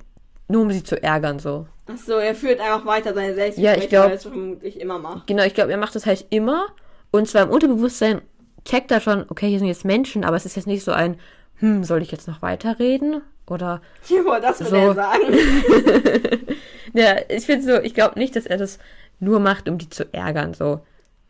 nur, 0.48 0.62
um 0.62 0.70
sie 0.70 0.82
zu 0.82 1.02
ärgern, 1.02 1.38
so. 1.38 1.66
Ach 1.86 1.96
so, 1.96 2.14
er 2.14 2.34
führt 2.34 2.60
einfach 2.60 2.84
weiter 2.86 3.14
seine 3.14 3.28
Ja, 3.28 3.34
Selbstgespräche, 3.34 3.84
ich 3.84 3.88
glaub- 3.88 4.04
weil 4.04 4.10
er 4.10 4.16
es 4.16 4.22
vermutlich 4.22 4.80
immer 4.80 4.98
macht. 4.98 5.26
Genau, 5.26 5.42
ich 5.44 5.54
glaube, 5.54 5.70
er 5.72 5.78
macht 5.78 5.94
das 5.94 6.06
halt 6.06 6.26
immer. 6.30 6.66
Und 7.10 7.28
zwar 7.28 7.42
im 7.44 7.50
Unterbewusstsein 7.50 8.20
checkt 8.64 8.90
er 8.90 9.00
schon, 9.00 9.24
okay, 9.30 9.48
hier 9.48 9.58
sind 9.58 9.68
jetzt 9.68 9.84
Menschen, 9.84 10.24
aber 10.24 10.36
es 10.36 10.44
ist 10.46 10.56
jetzt 10.56 10.66
nicht 10.66 10.84
so 10.84 10.92
ein, 10.92 11.18
hm, 11.56 11.84
soll 11.84 12.02
ich 12.02 12.10
jetzt 12.10 12.28
noch 12.28 12.42
weiterreden? 12.42 13.22
Oder, 13.46 13.80
Ja, 14.08 14.40
das 14.40 14.60
will 14.60 14.66
So. 14.66 14.76
er 14.76 14.94
sagen. 14.94 15.22
ja, 16.92 17.16
ich 17.28 17.46
finde 17.46 17.64
so, 17.76 17.82
ich 17.82 17.94
glaube 17.94 18.18
nicht, 18.18 18.36
dass 18.36 18.46
er 18.46 18.58
das 18.58 18.78
nur 19.20 19.40
macht, 19.40 19.68
um 19.68 19.78
die 19.78 19.88
zu 19.90 20.12
ärgern, 20.12 20.54
so. 20.54 20.80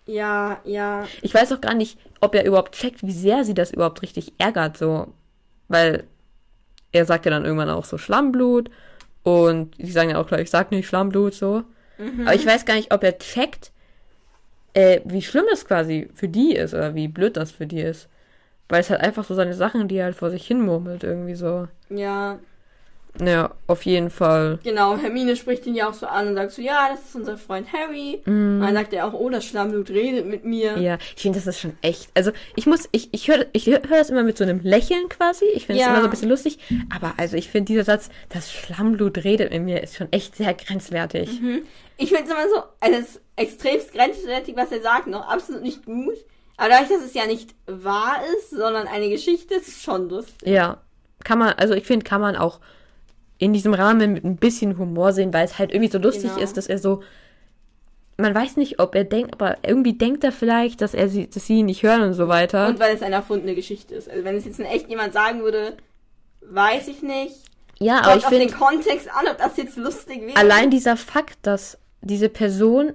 Ja, 0.07 0.59
ja. 0.65 1.07
Ich 1.23 1.35
weiß 1.35 1.53
auch 1.53 1.61
gar 1.61 1.75
nicht, 1.75 1.99
ob 2.21 2.35
er 2.35 2.45
überhaupt 2.45 2.75
checkt, 2.75 3.03
wie 3.07 3.13
sehr 3.13 3.45
sie 3.45 3.55
das 3.55 3.73
überhaupt 3.73 4.03
richtig 4.03 4.33
ärgert, 4.39 4.77
so. 4.79 5.09
Weil 5.69 6.05
er 6.93 7.05
sagt 7.05 7.27
ja 7.27 7.31
dann 7.31 7.45
irgendwann 7.45 7.69
auch 7.71 7.85
so 7.85 7.99
Schlammblut 7.99 8.71
und 9.49 9.77
die 9.79 9.91
sagen 9.91 10.11
ja 10.11 10.21
auch 10.21 10.27
gleich, 10.27 10.51
sag 10.51 10.71
nicht 10.71 10.87
Schlammblut, 10.87 11.35
so. 11.35 11.65
Aber 12.27 12.35
ich 12.35 12.47
weiß 12.47 12.65
gar 12.65 12.75
nicht, 12.75 12.93
ob 12.93 13.03
er 13.03 13.19
checkt, 13.19 13.73
äh, 14.75 15.01
wie 15.05 15.23
schlimm 15.23 15.45
das 15.51 15.65
quasi 15.67 16.09
für 16.15 16.29
die 16.29 16.55
ist 16.55 16.75
oder 16.75 16.95
wie 16.95 17.09
blöd 17.09 17.37
das 17.37 17.51
für 17.51 17.67
die 17.67 17.81
ist. 17.81 18.09
Weil 18.69 18.81
es 18.81 18.91
halt 18.91 19.01
einfach 19.01 19.25
so 19.25 19.35
seine 19.35 19.55
Sachen, 19.55 19.89
die 19.89 19.97
er 19.97 20.07
halt 20.07 20.17
vor 20.17 20.31
sich 20.31 20.47
hin 20.47 20.61
murmelt, 20.61 21.03
irgendwie 21.03 21.35
so. 21.35 21.69
Ja, 21.89 22.39
Naja, 23.21 23.55
auf 23.67 23.85
jeden 23.85 24.11
Fall. 24.11 24.59
genau. 24.63 24.97
Hermine 24.97 25.37
spricht 25.37 25.67
ihn 25.67 25.75
ja 25.75 25.89
auch 25.89 25.95
so 25.95 26.07
an 26.07 26.29
und 26.29 26.35
sagt 26.35 26.53
so, 26.53 26.63
ja, 26.63 26.89
das 26.91 27.01
ist 27.05 27.15
unser 27.17 27.37
Freund 27.39 27.73
Harry. 27.73 28.21
Und 28.27 28.61
dann 28.61 28.75
sagt 28.75 28.93
er 28.93 29.07
auch, 29.07 29.13
oh, 29.13 29.29
das 29.31 29.45
Schlammblut 29.45 29.91
redet 29.91 30.27
mit 30.27 30.45
mir. 30.45 30.77
Mhm. 30.77 30.83
Ja, 30.83 30.99
ich 31.17 31.23
finde, 31.23 31.39
das 31.39 31.47
ist 31.47 31.61
schon 31.61 31.77
echt. 31.83 32.09
Also, 32.15 32.33
ich 32.57 32.67
muss, 32.67 32.89
ich, 32.93 33.09
ich 33.13 33.29
höre 33.29 33.47
ich 33.53 33.67
hör 33.67 33.81
das 33.89 34.11
immer 34.11 34.23
mit 34.23 34.39
so 34.39 34.45
einem 34.45 34.61
Lächeln 34.61 35.09
quasi. 35.09 35.45
Ich 35.55 35.67
finde 35.67 35.81
es 35.81 35.87
Ja. 35.87 35.93
immer 35.93 36.01
so 36.03 36.07
ein 36.09 36.11
bisschen 36.11 36.29
lustig. 36.29 36.59
Aber 36.95 37.15
also, 37.17 37.37
ich 37.37 37.49
finde, 37.49 37.67
dieser 37.73 37.85
Satz, 37.85 38.09
das 38.29 38.53
Schlammblut 38.53 39.19
redet 39.25 39.53
mit 39.53 39.63
mir, 39.63 39.83
ist 39.83 39.97
schon 39.97 40.13
echt 40.13 40.37
sehr 40.37 40.55
grenzwertig. 40.55 41.29
Ich 41.97 42.11
finde 42.11 42.25
es 42.25 42.31
immer 42.31 42.49
so, 42.49 42.63
also 42.81 42.99
es 42.99 43.09
ist 43.17 43.21
extremst 43.37 43.93
grenzwertig, 43.93 44.55
was 44.57 44.71
er 44.73 44.81
sagt, 44.81 45.07
noch 45.09 45.29
absolut 45.29 45.63
nicht 45.63 45.85
gut. 45.85 46.15
Aber 46.57 46.71
dadurch, 46.71 46.89
dass 46.91 47.05
es 47.05 47.15
ja 47.15 47.27
nicht 47.27 47.55
wahr 47.67 48.17
ist, 48.37 48.51
sondern 48.51 48.87
eine 48.89 49.09
Geschichte, 49.09 49.55
ist 49.55 49.69
es 49.69 49.83
schon 49.83 50.09
lustig. 50.09 50.49
Ja, 50.49 50.81
kann 51.25 51.39
man, 51.39 51.51
also 51.55 51.75
ich 51.75 51.87
finde, 51.87 52.05
kann 52.05 52.21
man 52.21 52.35
auch 52.37 52.61
in 53.39 53.53
diesem 53.53 53.73
Rahmen 53.75 54.13
mit 54.13 54.25
ein 54.25 54.37
bisschen 54.37 54.77
Humor 54.79 55.13
sehen, 55.13 55.33
weil 55.33 55.45
es 55.45 55.59
halt 55.59 55.73
irgendwie 55.73 55.91
so 55.91 55.99
lustig 55.99 56.31
Genau. 56.33 56.43
ist, 56.43 56.57
dass 56.57 56.67
er 56.67 56.79
so. 56.79 57.03
Man 58.21 58.35
weiß 58.35 58.57
nicht, 58.57 58.81
ob 58.81 58.97
er 58.97 59.05
denkt, 59.05 59.33
aber 59.35 59.59
irgendwie 59.65 59.93
denkt 59.93 60.25
er 60.25 60.33
vielleicht, 60.33 60.81
dass 60.81 60.93
er 60.93 61.09
sie, 61.09 61.31
dass 61.31 61.47
sie 61.47 61.59
ihn 61.61 61.67
nicht 61.67 61.85
hören 61.85 62.03
und 62.03 62.15
so 62.15 62.27
weiter. 62.27 62.67
Und 62.67 62.81
weil 62.81 62.95
es 62.97 63.03
eine 63.03 63.15
erfundene 63.15 63.55
Geschichte 63.55 63.95
ist. 63.95 64.11
Also 64.11 64.25
wenn 64.25 64.35
es 64.35 64.45
jetzt 64.45 64.59
in 64.59 64.67
echt 64.67 64.89
jemand 64.89 65.13
sagen 65.13 65.43
würde, 65.43 65.77
weiß 66.41 66.89
ich 66.89 67.01
nicht. 67.03 67.37
ja, 67.79 68.01
aber 68.01 68.17
ich 68.17 68.25
auf 68.25 68.31
den 68.31 68.41
finde, 68.49 68.55
Kontext 68.55 69.09
an, 69.09 69.27
ob 69.31 69.39
das 69.39 69.57
jetzt 69.57 69.77
lustig 69.77 70.23
wäre. 70.23 70.37
allein 70.37 70.69
dieser 70.71 70.97
Fakt, 70.97 71.39
dass 71.43 71.79
diese 72.01 72.29
Person 72.29 72.93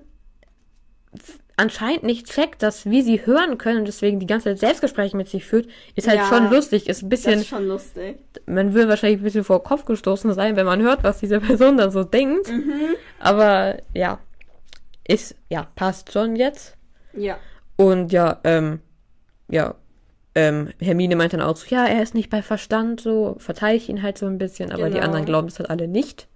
anscheinend 1.58 2.04
nicht 2.04 2.28
checkt, 2.32 2.64
dass 2.64 2.86
wir 2.86 3.04
sie 3.04 3.26
hören 3.26 3.58
können 3.58 3.80
und 3.80 3.86
deswegen 3.88 4.20
die 4.20 4.26
ganze 4.26 4.46
Zeit 4.50 4.60
Selbstgespräche 4.60 5.16
mit 5.16 5.30
sich 5.30 5.46
führt, 5.46 5.68
ist 5.96 6.08
halt 6.08 6.18
Ja. 6.20 6.26
schon 6.28 6.50
lustig. 6.50 6.88
Ist 6.90 7.04
ein 7.04 7.10
das 7.10 7.22
bisschen, 7.22 7.40
ist 7.42 7.48
schon 7.48 7.68
lustig. 7.68 8.18
man 8.48 8.74
will 8.74 8.88
wahrscheinlich 8.90 9.20
ein 9.20 9.24
bisschen 9.24 9.44
vor 9.44 9.60
den 9.60 9.66
Kopf 9.66 9.86
gestoßen 9.86 10.34
sein, 10.34 10.56
wenn 10.56 10.66
man 10.66 10.82
hört, 10.82 11.04
was 11.04 11.20
diese 11.20 11.40
Person 11.68 11.78
dann 11.78 11.92
so 11.92 12.04
denkt. 12.04 12.50
Mhm. 12.50 12.96
Aber 13.20 13.78
ja, 13.94 14.20
ist, 15.08 15.36
ja, 15.50 15.68
passt 15.76 16.12
schon 16.12 16.36
jetzt. 16.36 16.76
Ja. 17.16 17.38
Und 17.76 18.12
ja, 18.12 18.40
ähm, 18.44 18.80
ja, 19.50 19.76
ähm, 20.36 20.70
Hermine 20.80 21.16
meint 21.16 21.34
dann 21.34 21.42
auch 21.42 21.56
so, 21.56 21.68
ja, 21.68 21.86
er 21.86 22.02
ist 22.02 22.16
nicht 22.16 22.30
bei 22.32 22.42
Verstand, 22.42 23.02
so, 23.02 23.36
verteidige 23.38 23.92
ihn 23.92 24.02
halt 24.02 24.18
so 24.18 24.26
ein 24.26 24.40
bisschen, 24.40 24.72
aber 24.72 24.88
die 24.88 24.94
Genau. 24.96 25.06
anderen 25.06 25.26
glauben 25.26 25.48
es 25.48 25.60
halt 25.60 25.70
alle 25.70 25.88
nicht. 25.88 26.28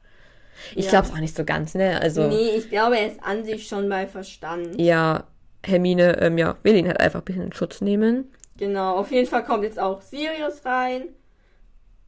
Ich 0.75 0.85
Ja. 0.85 0.91
glaube 0.91 1.07
es 1.07 1.13
auch 1.13 1.19
nicht 1.19 1.35
so 1.35 1.43
ganz, 1.45 1.73
ne? 1.75 1.99
Also, 2.01 2.27
Nee, 2.27 2.51
ich 2.57 2.69
glaube, 2.69 2.97
er 2.97 3.07
ist 3.07 3.23
an 3.23 3.43
sich 3.45 3.67
schon 3.67 3.87
bei 3.89 4.07
Verstand. 4.07 4.79
ja, 4.79 5.25
Hermine, 5.65 6.19
ähm, 6.21 6.37
ja, 6.37 6.55
will 6.63 6.75
ihn 6.75 6.87
halt 6.87 6.99
einfach 6.99 7.19
ein 7.21 7.25
bisschen 7.25 7.43
in 7.43 7.53
Schutz 7.53 7.81
nehmen. 7.81 8.31
Genau, 8.57 8.95
auf 8.95 9.11
jeden 9.11 9.27
Fall 9.27 9.43
kommt 9.43 9.63
jetzt 9.63 9.79
auch 9.79 10.01
Sirius 10.01 10.65
rein 10.65 11.09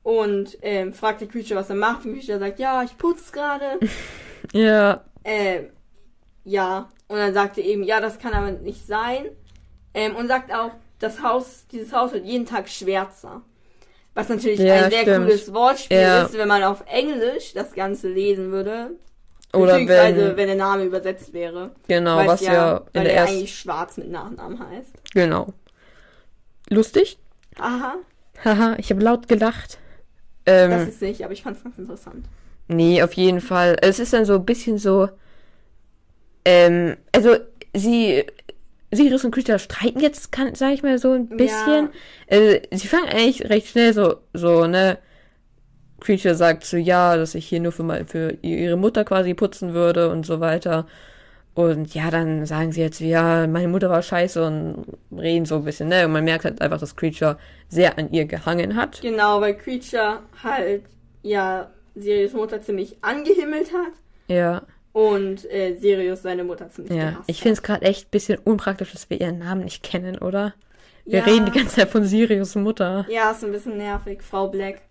und 0.03 0.57
ähm, 0.61 0.93
fragt 0.93 1.21
der 1.21 1.27
Creature, 1.27 1.59
was 1.59 1.69
er 1.69 1.75
macht. 1.75 2.05
Und 2.05 2.13
Creature 2.13 2.39
sagt, 2.39 2.59
ja, 2.59 2.83
ich 2.83 2.97
putze 2.97 3.31
gerade. 3.31 3.79
Ja, 4.53 5.03
ähm, 5.25 5.67
ja. 6.43 6.89
Und 7.07 7.17
dann 7.17 7.33
sagt 7.33 7.57
er 7.57 7.65
eben, 7.65 7.83
ja, 7.83 7.99
das 7.99 8.17
kann 8.17 8.33
aber 8.33 8.51
nicht 8.51 8.87
sein. 8.87 9.25
Ähm, 9.93 10.15
und 10.15 10.27
sagt 10.27 10.51
auch, 10.51 10.71
das 10.99 11.21
Haus, 11.21 11.65
dieses 11.71 11.93
Haus 11.93 12.13
wird 12.13 12.25
jeden 12.25 12.45
Tag 12.45 12.67
schwärzer. 12.69 13.41
Was 14.15 14.29
natürlich 14.29 14.59
Ja, 14.59 14.85
ein 14.85 14.91
sehr 14.91 15.01
stimmt. 15.01 15.25
cooles 15.25 15.53
Wortspiel 15.53 15.97
Ja. 15.97 16.23
ist, 16.23 16.37
wenn 16.37 16.47
man 16.47 16.63
auf 16.63 16.83
Englisch 16.87 17.53
das 17.53 17.73
Ganze 17.73 18.09
lesen 18.09 18.51
würde. 18.51 18.91
oder 19.53 19.73
Beziehungsweise, 19.73 20.29
wenn, 20.29 20.37
wenn 20.37 20.47
der 20.47 20.55
Name 20.57 20.83
übersetzt 20.83 21.33
wäre. 21.33 21.71
genau, 21.87 22.17
was 22.27 22.41
es 22.41 22.47
ja, 22.47 22.77
in 22.77 22.83
weil 22.93 23.03
der 23.05 23.13
er 23.13 23.19
ersten, 23.21 23.35
eigentlich 23.37 23.57
schwarz 23.57 23.97
mit 23.97 24.09
Nachnamen 24.11 24.59
heißt. 24.59 24.91
genau. 25.13 25.53
Lustig? 26.69 27.17
Aha, 27.57 27.95
Haha, 28.45 28.75
ich 28.77 28.89
habe 28.91 29.01
laut 29.01 29.27
gelacht. 29.27 29.79
Ähm, 30.45 30.71
das 30.71 30.87
ist 30.87 31.01
nicht, 31.01 31.23
aber 31.23 31.33
ich 31.33 31.41
fand's 31.43 31.63
ganz 31.63 31.77
interessant. 31.77 32.25
Nee, 32.67 33.01
auf 33.01 33.13
jeden 33.13 33.41
Fall. 33.41 33.75
Es 33.81 33.99
ist 33.99 34.13
dann 34.13 34.25
so 34.25 34.35
ein 34.35 34.45
bisschen 34.45 34.77
so. 34.77 35.09
Ähm, 36.45 36.95
also 37.11 37.37
sie 37.73 38.25
Sirius 38.91 39.23
und 39.23 39.31
Creature 39.31 39.59
streiten 39.59 39.99
jetzt, 39.99 40.31
kann, 40.31 40.55
sag 40.55 40.73
ich 40.73 40.83
mal, 40.83 40.97
so 40.97 41.11
ein 41.11 41.27
bisschen. 41.29 41.89
Äh, 42.27 42.61
sie 42.71 42.87
fangen 42.87 43.09
eigentlich 43.09 43.49
recht 43.49 43.67
schnell 43.67 43.93
so, 43.93 44.17
so, 44.33 44.65
ne? 44.65 44.97
Creature 45.99 46.35
sagt 46.35 46.63
so, 46.65 46.77
ja, 46.77 47.15
dass 47.17 47.35
ich 47.35 47.45
hier 47.47 47.59
nur 47.59 47.71
für, 47.71 47.83
mal, 47.83 48.05
für 48.05 48.37
ihre 48.41 48.77
Mutter 48.77 49.03
quasi 49.03 49.33
putzen 49.33 49.73
würde 49.73 50.09
und 50.09 50.25
so 50.25 50.39
weiter. 50.39 50.87
Und 51.53 51.93
ja, 51.93 52.09
dann 52.09 52.45
sagen 52.45 52.71
sie 52.71 52.81
jetzt, 52.81 53.01
ja, 53.01 53.45
meine 53.45 53.67
Mutter 53.67 53.89
war 53.89 54.01
scheiße 54.01 54.45
und 54.45 54.85
reden 55.11 55.45
so 55.45 55.55
ein 55.55 55.65
bisschen, 55.65 55.89
ne? 55.89 56.05
Und 56.05 56.13
man 56.13 56.23
merkt 56.23 56.45
halt 56.45 56.61
einfach, 56.61 56.79
dass 56.79 56.95
Creature 56.95 57.37
sehr 57.67 57.97
an 57.97 58.11
ihr 58.11 58.25
gehangen 58.25 58.75
hat. 58.75 59.01
Genau, 59.01 59.41
weil 59.41 59.55
Creature 59.55 60.21
halt, 60.41 60.83
ja, 61.21 61.69
Sirius 61.95 62.33
Mutter 62.33 62.61
ziemlich 62.61 62.97
angehimmelt 63.01 63.73
hat. 63.73 63.93
Ja. 64.27 64.61
Und 64.99 65.49
äh, 65.51 65.75
Sirius 65.75 66.21
seine 66.23 66.43
Mutter 66.43 66.69
ziemlich 66.69 66.97
Ja, 66.97 67.21
ich 67.27 67.41
finde 67.41 67.53
es 67.53 67.63
gerade 67.63 67.83
echt 67.85 68.07
ein 68.07 68.11
bisschen 68.11 68.37
unpraktisch, 68.43 68.91
dass 68.91 69.09
wir 69.09 69.19
ihren 69.21 69.39
Namen 69.39 69.63
nicht 69.63 69.83
kennen, 69.83 70.17
oder? 70.17 70.53
Wir 71.05 71.19
Ja. 71.19 71.25
reden 71.25 71.45
die 71.45 71.51
ganze 71.51 71.75
Zeit 71.77 71.89
von 71.89 72.03
Sirius 72.03 72.55
Mutter. 72.55 73.05
Ja, 73.09 73.31
ist 73.31 73.43
ein 73.43 73.51
bisschen 73.51 73.77
nervig. 73.77 74.21
Frau 74.21 74.47
Black. 74.49 74.81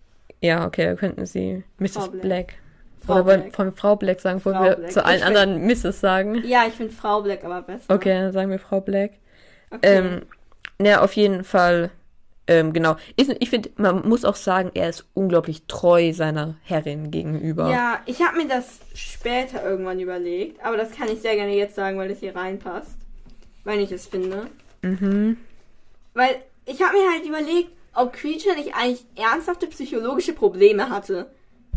Ja, 0.41 0.65
okay, 0.65 0.87
wir 0.87 0.95
könnten 0.95 1.25
sie 1.25 1.63
Mrs. 1.77 1.91
Frau 1.93 2.07
Black. 2.07 2.21
Black. 2.21 2.53
Frau 3.05 3.13
Oder 3.15 3.25
wollen 3.25 3.41
Black. 3.43 3.55
von 3.55 3.71
Frau 3.73 3.95
Black 3.95 4.19
sagen, 4.19 4.39
Frau 4.41 4.51
wir 4.51 4.75
Black. 4.75 4.91
zu 4.91 5.05
allen 5.05 5.17
Ich 5.19 5.23
find- 5.25 5.37
anderen 5.37 5.65
Mrs. 5.67 5.99
sagen. 5.99 6.43
Ja, 6.45 6.63
ich 6.67 6.73
finde 6.73 6.93
Frau 6.93 7.21
Black 7.21 7.43
aber 7.45 7.61
besser. 7.61 7.93
Okay, 7.93 8.13
dann 8.13 8.31
sagen 8.33 8.49
wir 8.51 8.59
Frau 8.59 8.81
Black. 8.81 9.11
Okay. 9.71 9.79
Ähm, 9.97 10.21
ja, 10.81 11.01
auf 11.01 11.13
jeden 11.13 11.43
Fall, 11.43 11.91
ähm, 12.49 12.73
genau. 12.73 12.95
Ist, 13.15 13.35
ich 13.39 13.51
finde, 13.51 13.69
man 13.75 14.07
muss 14.09 14.25
auch 14.25 14.35
sagen, 14.35 14.71
er 14.73 14.89
ist 14.89 15.05
unglaublich 15.13 15.67
treu 15.67 16.11
seiner 16.13 16.55
Herrin 16.63 17.11
gegenüber. 17.11 17.69
Ja, 17.69 18.01
ich 18.07 18.23
habe 18.23 18.37
mir 18.37 18.47
das 18.47 18.79
später 18.95 19.63
irgendwann 19.63 19.99
überlegt, 19.99 20.59
aber 20.65 20.75
das 20.75 20.89
kann 20.89 21.09
ich 21.09 21.21
sehr 21.21 21.35
gerne 21.35 21.53
jetzt 21.53 21.75
sagen, 21.75 21.99
weil 21.99 22.09
es 22.09 22.21
hier 22.21 22.35
reinpasst. 22.35 22.97
Weil 23.65 23.81
ich 23.81 23.91
es 23.91 24.07
finde. 24.07 24.47
Mhm. 24.81 25.37
Weil 26.15 26.37
ich 26.65 26.81
habe 26.81 26.97
mir 26.97 27.11
halt 27.11 27.23
überlegt, 27.23 27.69
ob 27.93 28.13
Creature 28.13 28.55
nicht 28.55 28.73
eigentlich 28.73 29.05
ernsthafte 29.15 29.67
psychologische 29.67 30.33
Probleme 30.33 30.89
hatte. 30.89 31.31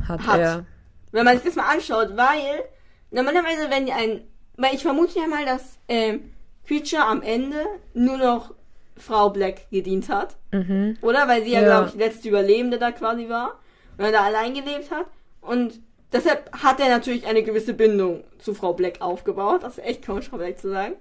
Hat, 0.09 0.27
Hat. 0.27 0.41
er. 0.41 0.65
Wenn 1.11 1.27
man 1.27 1.37
sich 1.37 1.45
das 1.45 1.57
mal 1.57 1.71
anschaut, 1.71 2.17
weil 2.17 2.65
normalerweise, 3.11 3.69
wenn 3.69 3.91
ein. 3.91 4.23
Weil 4.57 4.75
ich 4.75 4.83
vermute 4.83 5.19
ja 5.19 5.27
mal, 5.27 5.45
dass 5.45 5.77
ähm, 5.89 6.33
Creature 6.67 7.05
am 7.05 7.21
Ende 7.21 7.67
nur 7.93 8.17
noch 8.17 8.55
Frau 8.97 9.31
Black 9.31 9.71
gedient 9.71 10.09
hat. 10.09 10.37
Mhm. 10.53 10.97
Oder? 11.03 11.27
Weil 11.29 11.45
sie 11.45 11.53
ja, 11.53 11.61
Ja. 11.61 11.67
glaube 11.67 11.87
ich, 11.87 11.93
die 11.93 11.99
letzte 11.99 12.29
Überlebende 12.29 12.79
da 12.79 12.93
quasi 12.93 13.29
war. 13.29 13.59
Und 13.99 14.05
er 14.05 14.13
da 14.13 14.23
allein 14.25 14.55
gelebt 14.55 14.91
hat. 14.91 15.07
Und 15.41 15.81
deshalb 16.13 16.51
hat 16.63 16.81
er 16.81 16.89
natürlich 16.89 17.27
eine 17.27 17.43
gewisse 17.43 17.75
Bindung 17.75 18.25
zu 18.39 18.55
Frau 18.55 18.73
Black 18.75 19.01
aufgebaut. 19.01 19.63
Das 19.63 19.79
ist 19.79 19.85
echt 19.85 20.07
komisch, 20.07 20.29
Frau 20.29 20.39
Black 20.39 20.59
zu 20.59 20.71
sagen. 20.71 20.95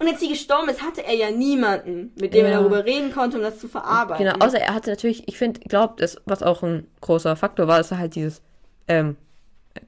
Und 0.00 0.06
als 0.06 0.20
sie 0.20 0.28
gestorben 0.28 0.68
ist, 0.68 0.80
hatte 0.82 1.04
er 1.04 1.14
ja 1.14 1.30
niemanden, 1.32 2.12
mit 2.20 2.32
dem 2.32 2.44
er 2.44 2.52
Ja. 2.52 2.58
darüber 2.60 2.84
reden 2.84 3.12
konnte, 3.12 3.36
um 3.38 3.42
das 3.42 3.58
zu 3.58 3.66
verarbeiten. 3.66 4.24
Genau, 4.24 4.44
außer 4.44 4.60
er 4.60 4.72
hatte 4.74 4.90
natürlich, 4.90 5.26
ich 5.26 5.36
finde, 5.36 5.58
glaube, 5.60 5.94
das, 5.98 6.16
was 6.24 6.42
auch 6.44 6.62
ein 6.62 6.86
großer 7.00 7.34
Faktor 7.34 7.66
war, 7.66 7.78
dass 7.78 7.90
er 7.90 7.98
halt 7.98 8.14
dieses 8.14 8.40
ähm, 8.86 9.16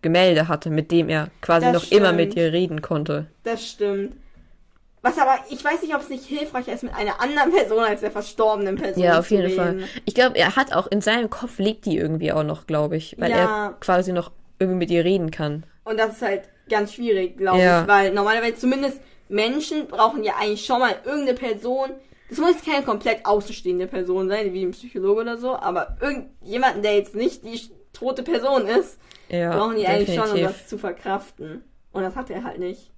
Gemälde 0.02 0.48
hatte, 0.48 0.68
mit 0.70 0.90
dem 0.90 1.08
er 1.08 1.28
quasi 1.40 1.66
Das 1.66 1.74
noch 1.74 1.90
immer 1.92 2.06
stimmt. 2.08 2.16
mit 2.18 2.36
ihr 2.36 2.52
reden 2.52 2.82
konnte. 2.82 3.26
Das 3.44 3.66
stimmt. 3.68 4.14
Was 5.02 5.16
aber, 5.18 5.38
ich 5.48 5.64
weiß 5.64 5.80
nicht, 5.82 5.94
ob 5.94 6.02
es 6.02 6.10
nicht 6.10 6.24
hilfreich 6.26 6.68
ist, 6.68 6.82
mit 6.82 6.94
einer 6.94 7.20
anderen 7.20 7.50
Person 7.52 7.78
als 7.82 8.02
der 8.02 8.10
verstorbenen 8.10 8.76
Person 8.76 9.02
Ja, 9.02 9.18
auf 9.18 9.30
jeden 9.30 9.44
reden. 9.46 9.56
Fall. 9.56 9.88
Ich 10.04 10.14
glaube, 10.14 10.36
er 10.36 10.56
hat 10.56 10.74
auch 10.74 10.86
in 10.88 11.00
seinem 11.00 11.30
Kopf 11.30 11.58
lebt 11.58 11.86
die 11.86 11.96
irgendwie 11.96 12.32
auch 12.32 12.42
noch, 12.42 12.66
glaube 12.66 12.96
ich, 12.96 13.16
weil 13.18 13.30
Ja. 13.30 13.36
er 13.70 13.76
quasi 13.80 14.12
noch 14.12 14.30
irgendwie 14.58 14.78
mit 14.78 14.90
ihr 14.90 15.04
reden 15.04 15.30
kann. 15.30 15.64
Und 15.84 15.98
das 15.98 16.16
ist 16.16 16.22
halt 16.22 16.42
ganz 16.68 16.92
schwierig, 16.92 17.38
glaube 17.38 17.62
Ja. 17.62 17.82
ich, 17.82 17.88
weil 17.88 18.12
normalerweise 18.12 18.56
zumindest 18.56 19.00
Menschen 19.30 19.86
brauchen 19.86 20.22
ja 20.22 20.34
eigentlich 20.38 20.66
schon 20.66 20.80
mal 20.80 20.94
irgendeine 21.04 21.38
Person. 21.38 21.90
Das 22.28 22.38
muss 22.38 22.50
jetzt 22.50 22.66
keine 22.66 22.84
komplett 22.84 23.24
außenstehende 23.24 23.86
Person 23.86 24.28
sein, 24.28 24.52
wie 24.52 24.64
ein 24.64 24.72
Psychologe 24.72 25.22
oder 25.22 25.38
so, 25.38 25.56
aber 25.56 25.96
irgendjemanden, 26.00 26.82
der 26.82 26.96
jetzt 26.96 27.14
nicht 27.14 27.42
die 27.44 27.58
tote 27.92 28.22
Person 28.22 28.66
ist, 28.66 28.98
Ja, 29.30 29.56
brauchen 29.56 29.76
die 29.76 29.86
eigentlich 29.86 30.14
schon, 30.14 30.24
um 30.28 30.34
definitiv. 30.34 30.58
das 30.58 30.68
zu 30.68 30.76
verkraften. 30.78 31.64
Und 31.92 32.02
das 32.02 32.14
hat 32.16 32.28
er 32.30 32.44
halt 32.44 32.58
nicht. 32.58 32.90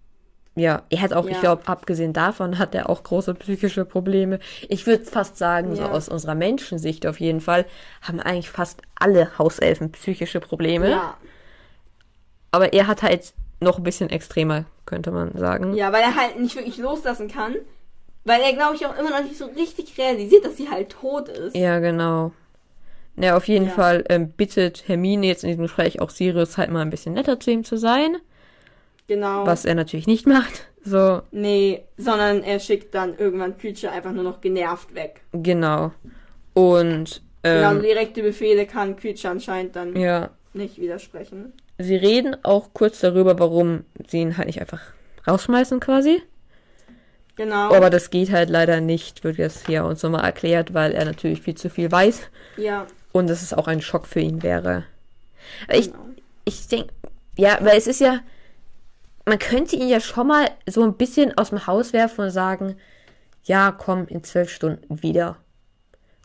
Ja, 0.54 0.82
er 0.90 1.00
hat 1.00 1.12
auch, 1.14 1.24
Ja. 1.24 1.30
ich 1.30 1.40
glaube, 1.40 1.62
abgesehen 1.66 2.12
davon 2.12 2.58
hat 2.58 2.74
er 2.74 2.90
auch 2.90 3.02
große 3.02 3.32
psychische 3.34 3.84
Probleme. 3.86 4.38
Ich 4.68 4.86
würde 4.86 5.04
fast 5.04 5.38
sagen, 5.38 5.74
so 5.76 5.82
Ja. 5.82 5.90
aus 5.90 6.08
unserer 6.10 6.34
Menschensicht 6.34 7.06
auf 7.06 7.20
jeden 7.20 7.40
Fall, 7.40 7.64
haben 8.02 8.20
eigentlich 8.20 8.50
fast 8.50 8.82
alle 8.98 9.38
Hauselfen 9.38 9.92
psychische 9.92 10.40
Probleme. 10.40 10.90
Ja. 10.90 11.16
Aber 12.50 12.72
er 12.72 12.86
hat 12.86 13.02
halt 13.02 13.32
noch 13.60 13.78
ein 13.78 13.84
bisschen 13.84 14.10
extremer, 14.10 14.64
könnte 14.84 15.10
man 15.10 15.32
sagen. 15.38 15.74
Ja, 15.74 15.92
weil 15.92 16.02
er 16.02 16.14
halt 16.16 16.38
nicht 16.38 16.54
wirklich 16.56 16.76
loslassen 16.78 17.28
kann. 17.28 17.54
Weil 18.24 18.40
er, 18.42 18.52
glaube 18.52 18.76
ich, 18.76 18.86
auch 18.86 18.96
immer 18.98 19.10
noch 19.10 19.22
nicht 19.24 19.36
so 19.38 19.46
richtig 19.46 19.96
realisiert, 19.98 20.44
dass 20.44 20.56
sie 20.56 20.68
halt 20.70 20.90
tot 20.90 21.28
ist. 21.28 21.56
Ja, 21.56 21.78
genau. 21.80 22.32
Ja, 23.16 23.36
auf 23.36 23.48
jeden. 23.48 23.68
Fall 23.68 24.04
ähm, 24.08 24.28
bittet 24.30 24.86
Hermine 24.86 25.26
jetzt 25.26 25.42
in 25.44 25.48
diesem 25.48 25.64
Gespräch 25.64 26.00
auch 26.00 26.10
Sirius 26.10 26.56
halt 26.56 26.70
mal 26.70 26.80
ein 26.82 26.90
bisschen 26.90 27.14
netter 27.14 27.40
zu 27.40 27.50
ihm 27.50 27.64
zu 27.64 27.76
sein, 27.76 28.16
Genau. 29.08 29.46
was 29.46 29.64
er 29.64 29.74
natürlich 29.74 30.06
nicht 30.06 30.26
macht. 30.26 30.66
So, 30.84 31.22
Nee, 31.30 31.84
sondern 31.96 32.42
er 32.42 32.58
schickt 32.58 32.94
dann 32.94 33.16
irgendwann 33.16 33.56
Creature 33.56 33.92
einfach 33.92 34.12
nur 34.12 34.24
noch 34.24 34.40
genervt 34.40 34.94
weg. 34.94 35.20
genau. 35.32 35.92
Und 36.54 37.22
genau, 37.42 37.72
ähm, 37.72 37.82
direkte 37.82 38.22
Befehle 38.22 38.66
kann 38.66 38.96
Creature 38.96 39.32
anscheinend 39.32 39.74
dann 39.76 39.96
ja, 39.96 40.30
nicht 40.52 40.78
widersprechen. 40.78 41.52
sie 41.78 41.96
reden 41.96 42.36
auch 42.42 42.70
kurz 42.74 43.00
darüber, 43.00 43.38
warum 43.38 43.84
sie 44.08 44.18
ihn 44.20 44.36
halt 44.36 44.48
nicht 44.48 44.60
einfach 44.60 44.80
rausschmeißen 45.26 45.80
quasi. 45.80 46.22
Genau. 47.36 47.72
Aber 47.72 47.88
das 47.88 48.10
geht 48.10 48.30
halt 48.30 48.50
leider 48.50 48.80
nicht, 48.80 49.24
wird 49.24 49.38
jetzt 49.38 49.66
hier 49.66 49.84
uns 49.84 50.02
nochmal 50.02 50.24
erklärt, 50.24 50.74
weil 50.74 50.92
er 50.92 51.06
natürlich 51.06 51.40
viel 51.40 51.54
zu 51.54 51.70
viel 51.70 51.90
weiß 51.90 52.20
ja, 52.58 52.86
und 53.12 53.30
dass 53.30 53.40
es 53.40 53.54
auch 53.54 53.68
ein 53.68 53.80
Schock 53.80 54.06
für 54.06 54.20
ihn 54.20 54.42
wäre. 54.42 54.84
Ich, 55.72 55.90
genau. 55.90 56.04
ich 56.44 56.68
denke, 56.68 56.88
ja, 57.38 57.56
weil 57.62 57.78
es 57.78 57.86
ist 57.86 58.00
ja, 58.00 58.20
man 59.24 59.38
könnte 59.38 59.76
ihn 59.76 59.88
ja 59.88 60.00
schon 60.00 60.26
mal 60.26 60.50
so 60.66 60.82
ein 60.82 60.96
bisschen 60.96 61.36
aus 61.38 61.50
dem 61.50 61.66
Haus 61.66 61.92
werfen 61.92 62.24
und 62.24 62.30
sagen, 62.30 62.76
ja, 63.44 63.72
komm 63.72 64.06
in 64.06 64.24
zwölf 64.24 64.50
Stunden 64.50 65.02
wieder. 65.02 65.36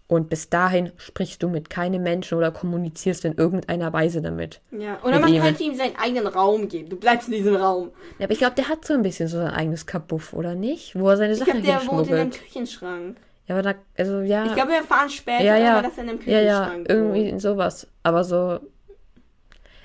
Und 0.10 0.30
bis 0.30 0.50
dahin 0.50 0.94
sprichst 0.96 1.44
du 1.44 1.50
mit 1.50 1.70
keinem 1.70 2.02
Menschen 2.02 2.38
oder 2.38 2.50
kommunizierst 2.52 3.26
in 3.26 3.34
irgendeiner 3.34 3.92
Weise 3.92 4.22
damit. 4.22 4.62
Ja, 4.72 5.00
oder 5.04 5.20
man 5.20 5.38
könnte 5.38 5.64
ihm 5.64 5.76
seinen 5.76 5.98
eigenen 5.98 6.28
Raum 6.28 6.70
geben. 6.70 6.90
Du 6.90 6.96
bleibst 6.96 7.28
in 7.28 7.34
diesem 7.34 7.58
Raum. 7.58 7.92
Ja, 8.18 8.24
aber 8.24 8.32
ich 8.32 8.40
glaube, 8.40 8.56
der 8.56 8.70
hat 8.70 8.86
so 8.86 8.94
ein 8.94 9.02
bisschen 9.02 9.28
so 9.28 9.38
sein 9.38 9.52
eigenes 9.52 9.86
Kabuff, 9.86 10.32
oder 10.32 10.56
nicht? 10.56 10.98
Wo 10.98 11.10
er 11.10 11.18
seine 11.18 11.34
Ich 11.34 11.40
Sachen 11.40 11.62
glaube, 11.62 11.68
der 11.68 11.92
wohnt 11.92 12.08
in 12.08 12.14
einem. 12.14 12.32
Küchenschrank. 12.32 13.18
Ja, 13.48 13.56
aber 13.56 13.62
da, 13.64 13.76
also 13.98 14.22
ja. 14.22 14.46
Ich 14.46 14.54
glaube, 14.54 14.70
wir 14.70 14.78
erfahren 14.78 15.10
später, 15.10 15.44
ja, 15.44 15.58
ja. 15.58 15.82
dass 15.82 15.98
er 15.98 16.04
in 16.04 16.10
einem 16.10 16.20
ja, 16.26 16.40
ja, 16.40 16.60
Küchenschrank 16.60 16.90
irgendwie 16.90 17.20
wohnt. 17.20 17.30
in 17.30 17.40
sowas. 17.40 17.88
Aber 18.04 18.24
so. 18.24 18.60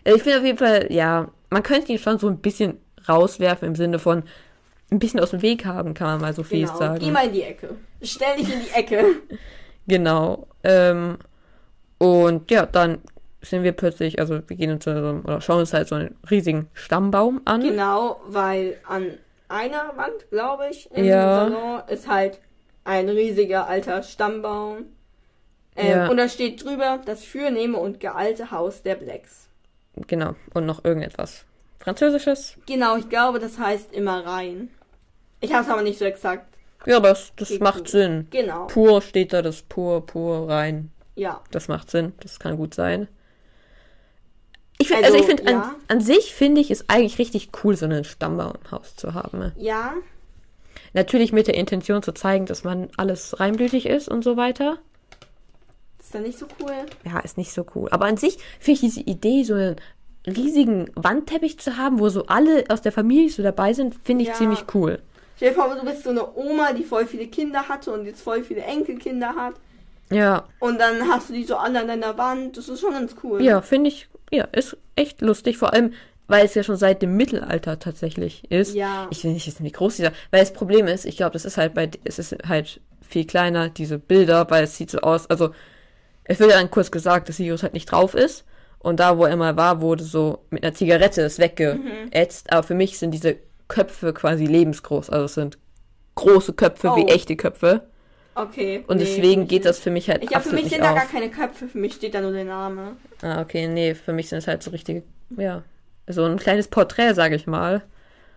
Also 0.05 0.17
ich 0.17 0.23
finde 0.23 0.39
auf 0.39 0.45
jeden 0.45 0.59
Fall, 0.59 0.87
ja, 0.91 1.29
man 1.51 1.63
könnte 1.65 1.91
ihn 1.91 1.99
schon 1.99 2.19
so 2.19 2.29
ein 2.29 2.39
bisschen 2.39 2.79
rauswerfen 3.09 3.69
im 3.69 3.75
Sinne 3.77 3.99
von 3.99 4.23
ein 4.91 4.99
bisschen 4.99 5.21
aus 5.21 5.31
dem 5.31 5.43
Weg 5.43 5.65
haben, 5.65 5.95
kann 5.95 6.07
man 6.09 6.21
mal 6.21 6.35
so 6.35 6.43
fies 6.43 6.69
Genau. 6.69 6.79
sagen. 6.79 6.99
Geh 7.01 7.11
mal 7.11 7.27
in 7.27 7.33
die 7.33 7.43
Ecke. 7.43 7.77
Stell 8.03 8.37
dich 8.37 8.53
in 8.53 8.61
die 8.61 8.71
Ecke. 8.71 9.05
Genau. 9.89 10.47
Ähm, 10.63 11.19
und 11.99 12.49
ja, 12.53 12.67
dann 12.67 12.99
sind 13.41 13.65
wir 13.65 13.73
plötzlich, 13.73 14.21
also 14.21 14.35
wir 14.49 14.57
gehen 14.57 14.71
uns 14.71 14.87
oder 14.87 15.41
schauen 15.41 15.59
uns 15.59 15.73
halt 15.73 15.89
so 15.89 15.97
einen 15.97 16.17
riesigen 16.31 16.69
Stammbaum 16.73 17.41
an. 17.47 17.63
Genau, 17.63 18.21
weil 18.27 18.79
an 18.87 19.19
einer 19.49 19.93
Wand, 19.97 20.31
glaube 20.31 20.69
ich, 20.71 20.89
im 20.93 21.05
Ja. 21.05 21.49
Salon 21.49 21.83
ist 21.89 22.09
halt 22.09 22.39
ein 22.85 23.09
riesiger 23.09 23.67
alter 23.67 24.05
Stammbaum. 24.05 24.85
Ähm, 25.75 25.89
Ja. 25.91 26.09
Und 26.09 26.17
da 26.19 26.29
steht 26.29 26.65
drüber 26.65 27.01
das 27.05 27.25
fürnehme 27.25 27.77
und 27.79 27.99
gealte 27.99 28.53
Haus 28.53 28.83
der 28.83 28.95
Blacks. 28.95 29.49
Genau. 30.07 30.37
Und 30.55 30.65
noch 30.65 30.85
irgendetwas 30.85 31.45
Französisches. 31.83 32.57
Genau, 32.67 32.97
ich 32.97 33.09
glaube, 33.09 33.41
das 33.41 33.59
heißt 33.59 33.93
immer 33.93 34.25
rein. 34.25 34.71
Ich 35.41 35.53
habe 35.53 35.65
es 35.65 35.69
aber 35.69 35.83
nicht 35.83 35.99
so 35.99 36.05
exakt. 36.05 36.47
Ja, 36.87 36.97
aber 36.97 37.09
das, 37.09 37.33
das 37.37 37.59
macht 37.59 37.81
cool. 37.81 37.89
Sinn. 37.89 38.27
Genau. 38.31 38.67
Pur 38.69 39.03
steht 39.03 39.33
da, 39.33 39.43
das 39.43 39.63
pur, 39.63 40.07
pur 40.07 40.49
rein. 40.49 40.93
Ja. 41.17 41.41
Das 41.51 41.67
macht 41.69 41.91
Sinn. 41.91 42.13
Das 42.21 42.39
kann 42.39 42.57
gut 42.57 42.75
sein. 42.75 43.09
Ich 44.79 44.89
find, 44.89 45.05
also, 45.05 45.17
Also, 45.17 45.19
ich 45.19 45.27
finde, 45.27 45.53
an, 45.53 45.61
ja. 45.61 45.75
an 45.89 46.01
sich 46.01 46.35
finde 46.35 46.61
ich 46.61 46.71
es 46.71 46.89
eigentlich 46.89 47.19
richtig 47.19 47.51
cool, 47.63 47.77
so 47.77 47.85
einen 47.85 48.05
Stammbaum 48.05 48.53
im 48.65 48.71
Haus 48.71 48.95
zu 48.97 49.15
haben. 49.15 49.53
Ja. 49.57 49.95
Natürlich 50.93 51.33
mit 51.33 51.47
der 51.49 51.55
Intention 51.55 52.03
zu 52.03 52.13
zeigen, 52.13 52.47
dass 52.47 52.65
man 52.65 52.91
alles 52.97 53.41
reinblütig 53.41 53.87
ist 53.87 54.09
und 54.09 54.23
so 54.23 54.37
weiter. 54.37 54.79
Ist 56.01 56.15
dann 56.15 56.23
nicht 56.23 56.39
so 56.39 56.47
cool. 56.61 56.87
Ja, 57.05 57.21
ist 57.21 57.39
nicht 57.39 57.53
so 57.53 57.67
cool. 57.75 57.89
Aber 57.91 58.07
an 58.07 58.17
sich 58.17 58.39
finde 58.61 58.73
ich 58.73 58.81
diese 58.81 59.01
Idee, 59.01 59.45
so 59.45 59.55
einen 59.55 59.77
riesigen 60.27 60.91
Wandteppich 60.95 61.59
zu 61.59 61.77
haben, 61.77 61.99
wo 61.99 62.09
so 62.09 62.27
alle 62.27 62.65
aus 62.69 62.83
der 62.83 62.93
Familie 62.93 63.31
so 63.31 63.43
dabei 63.43 63.73
sind, 63.73 63.97
finde 64.05 64.23
ich 64.23 64.29
Ja. 64.29 64.35
ziemlich 64.35 64.65
cool. 64.75 65.01
Stell 65.37 65.51
dir 65.51 65.55
vor, 65.57 65.75
du 65.75 65.85
bist 65.85 66.05
so 66.05 66.11
eine 66.11 66.37
Oma, 66.37 66.73
die 66.73 66.85
voll 66.85 67.07
viele 67.07 67.27
Kinder 67.27 67.69
hatte 67.69 67.93
und 67.93 68.07
jetzt 68.07 68.23
voll 68.23 68.43
viele 68.45 68.61
Enkelkinder 68.63 69.35
hat. 69.35 69.55
Ja, 70.11 70.45
Und 70.61 70.79
dann 70.79 71.09
hast 71.09 71.31
du 71.31 71.33
die 71.33 71.45
so 71.45 71.57
alle 71.57 71.81
an 71.81 71.89
deiner 71.89 72.17
Wand. 72.19 72.57
Das 72.59 72.69
ist 72.69 72.81
schon 72.81 72.93
ganz 72.93 73.17
cool. 73.25 73.43
ja, 73.43 73.63
finde 73.63 73.89
ich, 73.89 74.09
ja, 74.31 74.45
ist 74.53 74.77
echt 74.95 75.23
lustig. 75.23 75.57
Vor 75.57 75.73
allem, 75.73 75.95
weil 76.29 76.45
es 76.45 76.55
ja 76.55 76.63
schon 76.63 76.77
seit 76.77 77.01
dem 77.03 77.17
Mittelalter 77.17 77.79
tatsächlich 77.79 78.51
ist. 78.51 78.75
Ja. 78.75 79.09
Ich 79.11 79.25
will 79.25 79.33
nicht 79.33 79.47
wissen, 79.47 79.65
wie 79.65 79.73
groß 79.73 79.97
dieser, 79.97 80.13
weil 80.31 80.41
das 80.41 80.53
Problem 80.53 80.87
ist, 80.87 81.07
ich 81.07 81.17
glaube, 81.17 81.33
das 81.33 81.45
ist 81.47 81.57
halt 81.57 81.73
bei, 81.75 81.91
es 82.05 82.19
ist 82.19 82.37
halt 82.47 82.81
viel 83.01 83.27
kleiner, 83.27 83.71
diese 83.71 83.99
Bilder, 83.99 84.49
weil 84.51 84.65
es 84.65 84.77
sieht 84.77 84.91
so 84.91 84.99
aus, 84.99 85.29
also, 85.31 85.51
es 86.25 86.39
wird 86.39 86.51
ja 86.51 86.59
dann 86.59 86.71
kurz 86.71 86.91
gesagt, 86.91 87.29
dass 87.29 87.39
Sirius 87.39 87.63
halt 87.63 87.73
nicht 87.75 87.87
drauf 87.91 88.15
ist. 88.15 88.45
Und 88.83 88.99
da, 89.01 89.17
wo 89.17 89.25
er 89.25 89.37
mal 89.37 89.57
war, 89.57 89.81
wurde 89.81 90.03
so 90.05 90.41
mit 90.51 90.65
einer 90.65 90.75
Zigarette 90.75 91.23
das 91.23 91.39
weggeätzt. 91.39 92.53
Aber 92.53 92.63
für 92.63 92.75
mich 92.75 92.99
sind 92.99 93.13
diese 93.13 93.37
Köpfe 93.69 94.13
quasi 94.13 94.45
lebensgroß. 94.47 95.11
Also 95.11 95.25
es 95.27 95.35
sind 95.35 95.59
große 96.17 96.53
Köpfe 96.53 96.89
wie 96.97 97.05
Oh. 97.05 97.09
echte 97.09 97.37
Köpfe. 97.37 97.83
Okay. 98.35 98.83
Und 98.89 98.97
nee, 98.97 99.05
deswegen 99.05 99.47
geht 99.47 99.65
das 99.67 99.79
für 99.79 99.91
mich 99.91 100.09
halt 100.09 100.21
nicht. 100.21 100.25
Ich 100.25 100.31
glaube, 100.31 100.43
für 100.45 100.49
absolut 100.51 100.65
mich 100.65 100.73
sind 100.73 100.83
da 100.83 100.95
gar 100.95 101.07
keine 101.07 101.31
Köpfe, 101.31 101.69
für 101.69 101.79
mich 101.79 101.95
steht 101.95 102.15
da 102.15 102.21
nur 102.21 102.33
der 102.33 102.45
Name. 102.45 102.97
Ah, 103.21 103.41
okay, 103.43 103.69
nee, 103.69 103.95
für 103.95 104.13
mich 104.13 104.29
sind 104.31 104.39
es 104.39 104.47
halt 104.49 104.63
so 104.63 104.71
richtige, 104.71 105.03
ja, 105.37 105.63
so 106.09 106.25
ein 106.25 106.39
kleines 106.39 106.69
Porträt, 106.69 107.13
sage 107.15 107.37
ich 107.37 107.47
mal. 107.47 107.83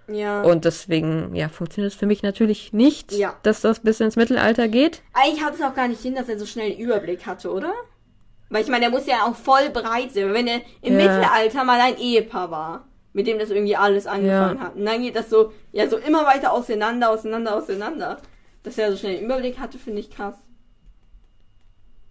Ja. 0.08 0.42
Und 0.44 0.66
deswegen, 0.66 1.34
ja, 1.34 1.48
funktioniert 1.50 1.94
es 1.94 1.98
für 1.98 2.06
mich 2.06 2.22
natürlich 2.24 2.74
nicht, 2.74 3.14
Ja. 3.14 3.36
dass 3.44 3.62
das 3.62 3.80
bis 3.80 4.00
ins 4.02 4.18
Mittelalter 4.18 4.68
geht. 4.68 5.02
Eigentlich 5.14 5.44
haut 5.44 5.56
es 5.56 5.62
auch 5.62 5.74
gar 5.74 5.88
nicht 5.88 6.02
hin, 6.02 6.14
dass 6.14 6.30
er 6.30 6.38
so 6.38 6.46
schnell 6.46 6.72
einen 6.72 6.80
Überblick 6.80 7.26
hatte, 7.26 7.52
oder? 7.52 7.72
Weil 8.50 8.62
ich 8.64 8.70
meine, 8.70 8.82
der 8.82 8.90
muss 8.92 9.08
ja 9.08 9.26
auch 9.26 9.36
voll 9.36 9.70
bereit 9.72 10.12
sein. 10.14 10.34
Wenn 10.34 10.48
er 10.48 10.62
im 10.82 10.98
Ja. 11.00 11.04
Mittelalter 11.06 11.64
mal 11.64 11.80
ein 11.82 11.98
Ehepaar 11.98 12.52
war, 12.52 12.86
mit 13.14 13.28
dem 13.28 13.40
das 13.40 13.50
irgendwie 13.50 13.76
alles 13.76 14.06
angefangen 14.08 14.58
Ja. 14.60 14.66
hat. 14.66 14.76
Und 14.76 14.86
dann 14.86 15.02
geht 15.02 15.16
das 15.16 15.30
so, 15.30 15.52
ja, 15.72 15.88
so 15.90 15.98
immer 15.98 16.26
weiter 16.26 16.52
auseinander, 16.54 17.10
auseinander, 17.12 17.56
auseinander. 17.56 18.18
Dass 18.64 18.78
er 18.78 18.92
so 18.92 18.98
schnell 18.98 19.18
einen 19.18 19.26
Überblick 19.26 19.60
hatte, 19.60 19.78
finde 19.78 20.00
ich 20.02 20.10
krass. 20.12 20.36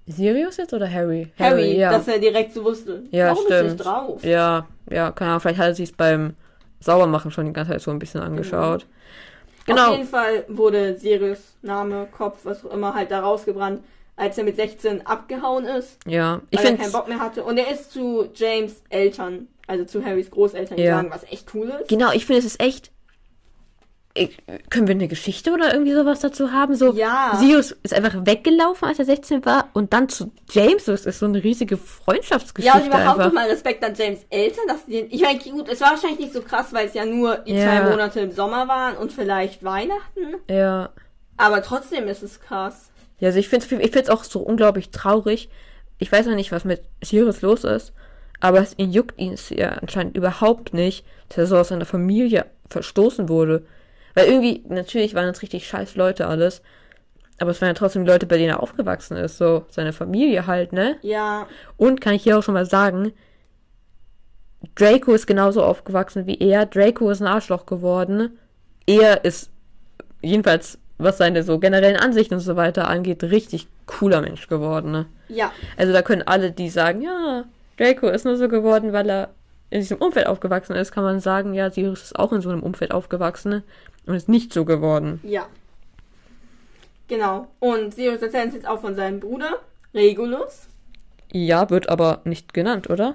Sirius 0.06 0.58
jetzt 0.58 0.74
oder 0.74 0.90
Harry? 0.90 1.32
Harry, 1.38 1.78
ja. 1.78 1.90
dass 1.90 2.06
er 2.08 2.18
direkt 2.18 2.52
so 2.52 2.62
wusste. 2.64 3.04
Ja, 3.10 3.28
Warum 3.28 3.38
ist 3.38 3.44
stimmt. 3.54 3.70
nicht 3.72 3.84
drauf? 3.84 4.24
Ja, 4.24 4.66
ja, 4.90 5.10
keine 5.12 5.30
Ahnung, 5.30 5.40
vielleicht 5.40 5.58
hat 5.58 5.66
er 5.68 5.74
sich 5.74 5.96
beim 5.96 6.34
Saubermachen 6.80 7.30
schon 7.30 7.46
die 7.46 7.52
ganze 7.54 7.72
Zeit 7.72 7.80
so 7.80 7.90
ein 7.90 7.98
bisschen 7.98 8.20
angeschaut. 8.20 8.82
Auf 8.82 9.64
Genau. 9.66 9.92
jeden 9.92 10.06
Fall 10.06 10.44
wurde 10.48 10.98
Sirius 10.98 11.56
Name, 11.62 12.06
Kopf, 12.12 12.40
was 12.44 12.66
auch 12.66 12.72
immer, 12.72 12.94
halt 12.94 13.10
da 13.10 13.20
rausgebrannt, 13.20 13.82
als 14.16 14.38
er 14.38 14.44
mit 14.44 14.56
16 14.56 15.06
abgehauen 15.06 15.64
ist. 15.64 15.98
Ja, 16.06 16.40
ich 16.50 16.58
weil 16.58 16.66
er 16.66 16.76
keinen 16.76 16.92
Bock 16.92 17.08
mehr 17.08 17.18
hatte. 17.20 17.42
Und 17.44 17.58
er 17.58 17.70
ist 17.70 17.90
zu 17.92 18.28
James 18.34 18.82
Eltern, 18.88 19.48
also 19.66 19.84
zu 19.84 20.04
Harrys 20.04 20.30
Großeltern 20.30 20.78
Ja. 20.78 20.84
gegangen, 20.96 21.10
was 21.10 21.24
echt 21.32 21.52
cool 21.54 21.68
ist. 21.80 21.88
genau, 21.88 22.12
ich 22.12 22.24
finde 22.26 22.38
es 22.40 22.44
ist 22.44 22.60
echt. 22.60 22.90
Ich, 24.16 24.36
können 24.70 24.86
wir 24.86 24.94
eine 24.94 25.08
Geschichte 25.08 25.50
oder 25.52 25.72
irgendwie 25.72 25.92
sowas 25.92 26.20
dazu 26.20 26.52
haben? 26.52 26.76
So, 26.76 26.92
Ja. 26.92 27.36
Sirius 27.36 27.72
ist 27.82 27.92
einfach 27.92 28.14
weggelaufen, 28.24 28.86
als 28.86 29.00
er 29.00 29.06
16 29.06 29.44
war, 29.44 29.70
und 29.72 29.92
dann 29.92 30.08
zu 30.08 30.30
James. 30.52 30.84
Das 30.84 31.04
ist 31.04 31.18
so 31.18 31.26
eine 31.26 31.42
riesige 31.42 31.74
Ja, 31.74 31.80
Freundschaftsgeschichte 31.82 32.78
und 32.80 32.86
überhaupt 32.86 33.08
einfach. 33.18 33.26
nochmal 33.26 33.48
Respekt 33.48 33.82
an 33.82 33.92
James 33.96 34.20
Eltern, 34.30 34.68
dass 34.68 34.86
die 34.86 34.92
den. 34.92 35.06
Ich 35.10 35.20
meine, 35.22 35.40
gut, 35.40 35.68
es 35.68 35.80
war 35.80 35.90
wahrscheinlich 35.90 36.20
nicht 36.20 36.32
so 36.32 36.42
krass, 36.42 36.72
weil 36.72 36.86
es 36.86 36.94
ja 36.94 37.04
nur 37.04 37.38
die 37.38 37.54
Ja. 37.54 37.64
zwei 37.64 37.90
Monate 37.90 38.20
im 38.20 38.30
Sommer 38.30 38.68
waren 38.68 38.96
und 38.96 39.12
vielleicht 39.12 39.64
Weihnachten. 39.64 40.36
Ja. 40.48 40.90
Aber 41.36 41.60
trotzdem 41.62 42.06
ist 42.06 42.22
es 42.22 42.40
krass. 42.40 42.92
Ja, 43.24 43.28
also 43.28 43.38
ich 43.38 43.48
finde 43.48 43.64
es 43.64 43.72
ich 43.72 43.90
find's 43.90 44.10
auch 44.10 44.22
so 44.22 44.40
unglaublich 44.40 44.90
traurig. 44.90 45.48
Ich 45.98 46.12
weiß 46.12 46.26
noch 46.26 46.34
nicht, 46.34 46.52
was 46.52 46.66
mit 46.66 46.82
Sirius 47.02 47.40
los 47.40 47.64
ist, 47.64 47.94
aber 48.38 48.60
es 48.60 48.74
ihn 48.76 48.92
juckt 48.92 49.18
ihn 49.18 49.38
ja 49.48 49.70
anscheinend 49.70 50.14
überhaupt 50.14 50.74
nicht, 50.74 51.06
dass 51.30 51.38
er 51.38 51.46
so 51.46 51.56
aus 51.56 51.68
seiner 51.68 51.86
Familie 51.86 52.44
verstoßen 52.68 53.30
wurde. 53.30 53.64
Weil 54.12 54.26
irgendwie, 54.26 54.62
natürlich 54.68 55.14
waren 55.14 55.26
das 55.26 55.40
richtig 55.40 55.66
scheiß 55.66 55.96
Leute 55.96 56.26
alles, 56.26 56.60
aber 57.38 57.52
es 57.52 57.62
waren 57.62 57.68
ja 57.68 57.74
trotzdem 57.74 58.04
Leute, 58.04 58.26
bei 58.26 58.36
denen 58.36 58.50
er 58.50 58.62
aufgewachsen 58.62 59.16
ist, 59.16 59.38
so 59.38 59.64
seine 59.70 59.94
Familie 59.94 60.46
halt, 60.46 60.74
ne? 60.74 60.98
Ja, 61.00 61.46
Und 61.78 62.02
kann 62.02 62.12
ich 62.12 62.24
hier 62.24 62.38
auch 62.38 62.42
schon 62.42 62.52
mal 62.52 62.66
sagen, 62.66 63.14
Draco 64.74 65.14
ist 65.14 65.26
genauso 65.26 65.62
aufgewachsen 65.62 66.26
wie 66.26 66.36
er. 66.40 66.66
Draco 66.66 67.08
ist 67.08 67.22
ein 67.22 67.26
Arschloch 67.26 67.64
geworden. 67.64 68.38
Er 68.86 69.24
ist, 69.24 69.50
jedenfalls, 70.20 70.78
was 70.98 71.18
seine 71.18 71.42
so 71.42 71.58
generellen 71.58 71.96
Ansichten 71.96 72.34
und 72.34 72.40
so 72.40 72.56
weiter 72.56 72.88
angeht, 72.88 73.22
richtig 73.24 73.66
cooler 73.86 74.20
Mensch 74.20 74.48
geworden. 74.48 74.92
Ne? 74.92 75.06
ja, 75.28 75.52
Also 75.76 75.92
da 75.92 76.02
können 76.02 76.22
alle, 76.22 76.52
die 76.52 76.68
sagen, 76.68 77.02
ja, 77.02 77.44
Draco 77.78 78.08
ist 78.08 78.24
nur 78.24 78.36
so 78.36 78.48
geworden, 78.48 78.92
weil 78.92 79.10
er 79.10 79.30
in 79.70 79.80
diesem 79.80 79.98
Umfeld 79.98 80.26
aufgewachsen 80.28 80.76
ist, 80.76 80.92
kann 80.92 81.02
man 81.02 81.18
sagen, 81.20 81.54
ja, 81.54 81.70
Sirius 81.70 82.02
ist 82.02 82.18
auch 82.18 82.32
in 82.32 82.40
so 82.40 82.50
einem 82.50 82.62
Umfeld 82.62 82.92
aufgewachsen 82.92 83.64
und 84.06 84.14
ist 84.14 84.28
nicht 84.28 84.52
so 84.52 84.64
geworden. 84.64 85.20
ja. 85.24 85.46
Genau. 87.06 87.48
Und 87.60 87.94
Sirius 87.94 88.22
erzählt 88.22 88.46
uns 88.46 88.54
jetzt 88.54 88.66
auch 88.66 88.80
von 88.80 88.94
seinem 88.94 89.20
Bruder, 89.20 89.58
Regulus. 89.92 90.68
Ja, 91.32 91.68
wird 91.68 91.88
aber 91.90 92.22
nicht 92.24 92.54
genannt, 92.54 92.88
oder? 92.88 93.14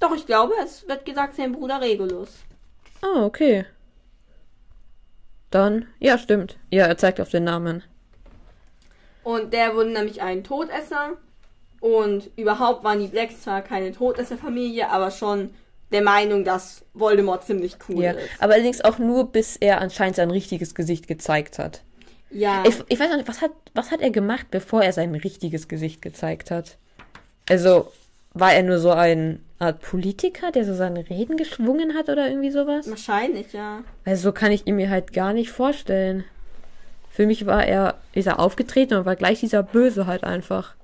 Doch, 0.00 0.14
ich 0.14 0.24
glaube, 0.26 0.54
es 0.64 0.88
wird 0.88 1.04
gesagt, 1.04 1.34
sein 1.34 1.52
Bruder 1.52 1.80
Regulus. 1.80 2.30
Ah, 3.02 3.24
okay. 3.24 3.66
Dann, 5.50 5.86
ja, 5.98 6.18
stimmt. 6.18 6.56
Ja, 6.70 6.86
er 6.86 6.98
zeigt 6.98 7.20
auf 7.20 7.30
den 7.30 7.44
Namen. 7.44 7.82
Und 9.24 9.52
der 9.52 9.74
wurde 9.74 9.90
nämlich 9.90 10.22
ein 10.22 10.44
Todesser. 10.44 11.12
Und 11.80 12.30
überhaupt 12.36 12.82
waren 12.84 12.98
die 13.00 13.06
Blacks 13.06 13.42
zwar 13.42 13.62
keine 13.62 13.92
Todesserfamilie, 13.92 14.90
aber 14.90 15.10
schon 15.10 15.50
der 15.92 16.02
Meinung, 16.02 16.44
dass 16.44 16.82
Voldemort 16.92 17.44
ziemlich 17.44 17.76
cool 17.88 18.02
Ja, 18.02 18.10
ist. 18.12 18.28
aber 18.40 18.54
allerdings 18.54 18.80
auch 18.82 18.98
nur, 18.98 19.30
bis 19.30 19.56
er 19.56 19.80
anscheinend 19.80 20.16
sein 20.16 20.30
richtiges 20.30 20.74
Gesicht 20.74 21.06
gezeigt 21.06 21.58
hat. 21.58 21.82
Ja, 22.30 22.62
Ich, 22.66 22.82
ich 22.88 23.00
weiß 23.00 23.08
noch 23.08 23.16
nicht, 23.16 23.28
was 23.28 23.40
hat, 23.40 23.52
was 23.74 23.90
hat 23.90 24.00
er 24.02 24.10
gemacht, 24.10 24.48
bevor 24.50 24.82
er 24.82 24.92
sein 24.92 25.14
richtiges 25.14 25.66
Gesicht 25.68 26.02
gezeigt 26.02 26.50
hat? 26.50 26.76
Also, 27.48 27.90
war 28.34 28.52
er 28.52 28.62
nur 28.62 28.78
so 28.78 28.90
ein 28.90 29.40
Art 29.58 29.80
Politiker, 29.80 30.52
der 30.52 30.64
so 30.64 30.74
seine 30.74 31.08
Reden 31.10 31.36
geschwungen 31.36 31.94
hat 31.94 32.08
oder 32.08 32.28
irgendwie 32.28 32.50
sowas? 32.50 32.88
wahrscheinlich, 32.88 33.52
ja. 33.52 33.80
Also, 34.04 34.22
so 34.24 34.32
kann 34.32 34.52
ich 34.52 34.66
ihn 34.66 34.76
mir 34.76 34.90
halt 34.90 35.12
gar 35.12 35.32
nicht 35.32 35.50
vorstellen. 35.50 36.24
Für 37.10 37.26
mich 37.26 37.46
war 37.46 37.64
er, 37.66 37.94
ist 38.12 38.26
er 38.28 38.38
aufgetreten 38.38 38.94
und 38.94 39.04
war 39.06 39.16
gleich 39.16 39.40
dieser 39.40 39.62
Böse 39.64 40.06
halt 40.06 40.22
einfach. 40.22 40.74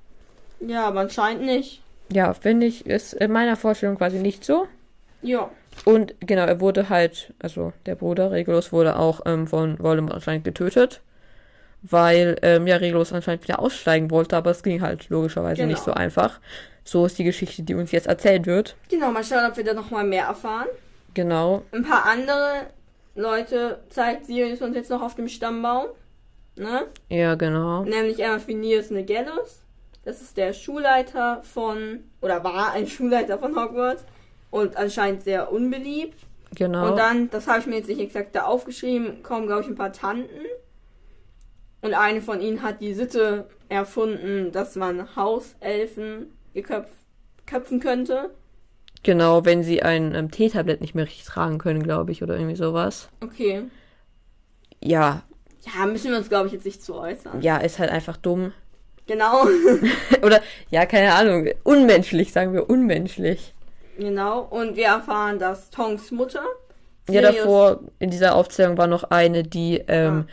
Ja, 0.59 0.85
aber 0.87 1.01
anscheinend 1.01 1.45
nicht. 1.45 1.81
Ja, 2.11 2.33
finde 2.33 2.65
ich, 2.67 2.85
ist 2.85 3.13
in 3.13 3.31
meiner 3.31 3.55
Vorstellung 3.55 3.97
quasi 3.97 4.19
nicht 4.19 4.43
so. 4.43 4.67
Ja. 5.21 5.49
Und 5.85 6.13
genau, 6.19 6.43
er 6.45 6.59
wurde 6.59 6.89
halt, 6.89 7.33
also 7.39 7.71
der 7.85 7.95
Bruder 7.95 8.31
Regulus 8.31 8.71
wurde 8.73 8.97
auch 8.97 9.21
ähm, 9.25 9.47
von 9.47 9.79
Voldemort 9.79 10.13
anscheinend 10.15 10.43
getötet, 10.43 11.01
weil 11.81 12.37
ähm, 12.41 12.67
ja 12.67 12.77
Regulus 12.77 13.13
anscheinend 13.13 13.43
wieder 13.43 13.59
aussteigen 13.59 14.11
wollte, 14.11 14.35
aber 14.37 14.51
es 14.51 14.63
ging 14.63 14.81
halt 14.81 15.09
logischerweise 15.09 15.61
Genau. 15.61 15.71
nicht 15.71 15.83
so 15.83 15.93
einfach. 15.93 16.39
So 16.87 17.03
ist 17.07 17.17
die 17.17 17.23
Geschichte, 17.23 17.63
die 17.63 17.73
uns 17.73 17.91
jetzt 17.91 18.05
erzählt 18.05 18.45
wird. 18.45 18.75
Genau, 18.89 19.11
mal 19.11 19.23
schauen, 19.23 19.49
ob 19.49 19.57
wir 19.57 19.63
da 19.63 19.73
nochmal 19.73 20.03
mehr 20.03 20.25
erfahren. 20.25 20.67
Genau. 21.15 21.63
Ein 21.71 21.83
paar 21.83 22.05
andere 22.05 22.67
Leute 23.15 23.79
zeigt 23.89 24.27
Sirius 24.27 24.61
uns 24.61 24.75
jetzt 24.75 24.91
noch 24.91 25.01
auf 25.01 25.15
dem 25.15 25.27
Stammbaum. 25.27 25.87
Ne? 26.55 26.85
Ja, 27.09 27.33
genau. 27.33 27.83
Nämlich 27.83 28.23
einmal 28.23 28.39
Phineas 28.39 28.91
Nigellus. 28.91 29.61
Das 30.03 30.21
ist 30.21 30.37
der 30.37 30.53
Schulleiter 30.53 31.41
von, 31.41 32.03
oder 32.21 32.43
war 32.43 32.73
ein 32.73 32.85
Schulleiter 32.87 33.39
von 33.39 33.55
Hogwarts. 33.55 34.05
Und 34.51 34.77
anscheinend 34.77 35.23
sehr 35.23 35.51
unbeliebt. 35.51 36.19
Genau. 36.53 36.91
Und 36.91 36.97
dann, 36.97 37.29
das 37.31 37.47
habe 37.47 37.59
ich 37.59 37.65
mir 37.65 37.77
jetzt 37.77 37.89
nicht 37.89 37.99
exakt 37.99 38.35
da 38.35 38.43
aufgeschrieben, 38.43 39.23
kommen, 39.23 39.47
glaube 39.47 39.63
ich, 39.63 39.67
ein 39.67 39.75
paar 39.75 39.91
Tanten. 39.91 40.45
Und 41.81 41.95
eine 41.95 42.21
von 42.21 42.41
ihnen 42.41 42.61
hat 42.61 42.79
die 42.79 42.93
Sitte 42.93 43.49
erfunden, 43.69 44.51
dass 44.51 44.75
man 44.75 45.15
Hauselfen 45.15 46.27
geköpf 46.55 46.89
köpfen 47.45 47.79
könnte. 47.79 48.31
genau, 49.03 49.45
wenn 49.45 49.61
sie 49.61 49.83
ein 49.83 50.15
ähm, 50.15 50.31
Teetablett 50.31 50.81
nicht 50.81 50.95
mehr 50.95 51.05
richtig 51.05 51.25
tragen 51.25 51.59
können, 51.59 51.83
glaube 51.83 52.11
ich, 52.11 52.23
oder 52.23 52.35
irgendwie 52.35 52.55
sowas. 52.55 53.07
Okay. 53.21 53.63
Ja, 54.83 55.21
Ja, 55.75 55.85
müssen 55.85 56.09
wir 56.11 56.17
uns, 56.17 56.29
glaube 56.29 56.47
ich, 56.47 56.53
jetzt 56.53 56.65
nicht 56.65 56.83
zu 56.83 56.95
äußern. 56.95 57.41
ja, 57.41 57.57
ist 57.57 57.77
halt 57.79 57.91
einfach 57.91 58.17
dumm. 58.17 58.51
Genau. 59.07 59.43
oder, 60.23 60.41
ja, 60.71 60.87
keine 60.87 61.13
Ahnung, 61.13 61.47
unmenschlich, 61.63 62.31
sagen 62.33 62.53
wir 62.53 62.67
unmenschlich. 62.69 63.53
genau. 63.97 64.41
Und 64.41 64.75
wir 64.75 64.85
erfahren, 64.87 65.37
dass 65.37 65.69
Tongs 65.69 66.09
Mutter. 66.09 66.43
Ja, 67.07 67.21
davor 67.21 67.81
in 67.99 68.09
dieser 68.09 68.33
Aufzählung 68.33 68.79
war 68.79 68.87
noch 68.87 69.03
eine, 69.03 69.43
die 69.43 69.83
ähm, 69.87 70.25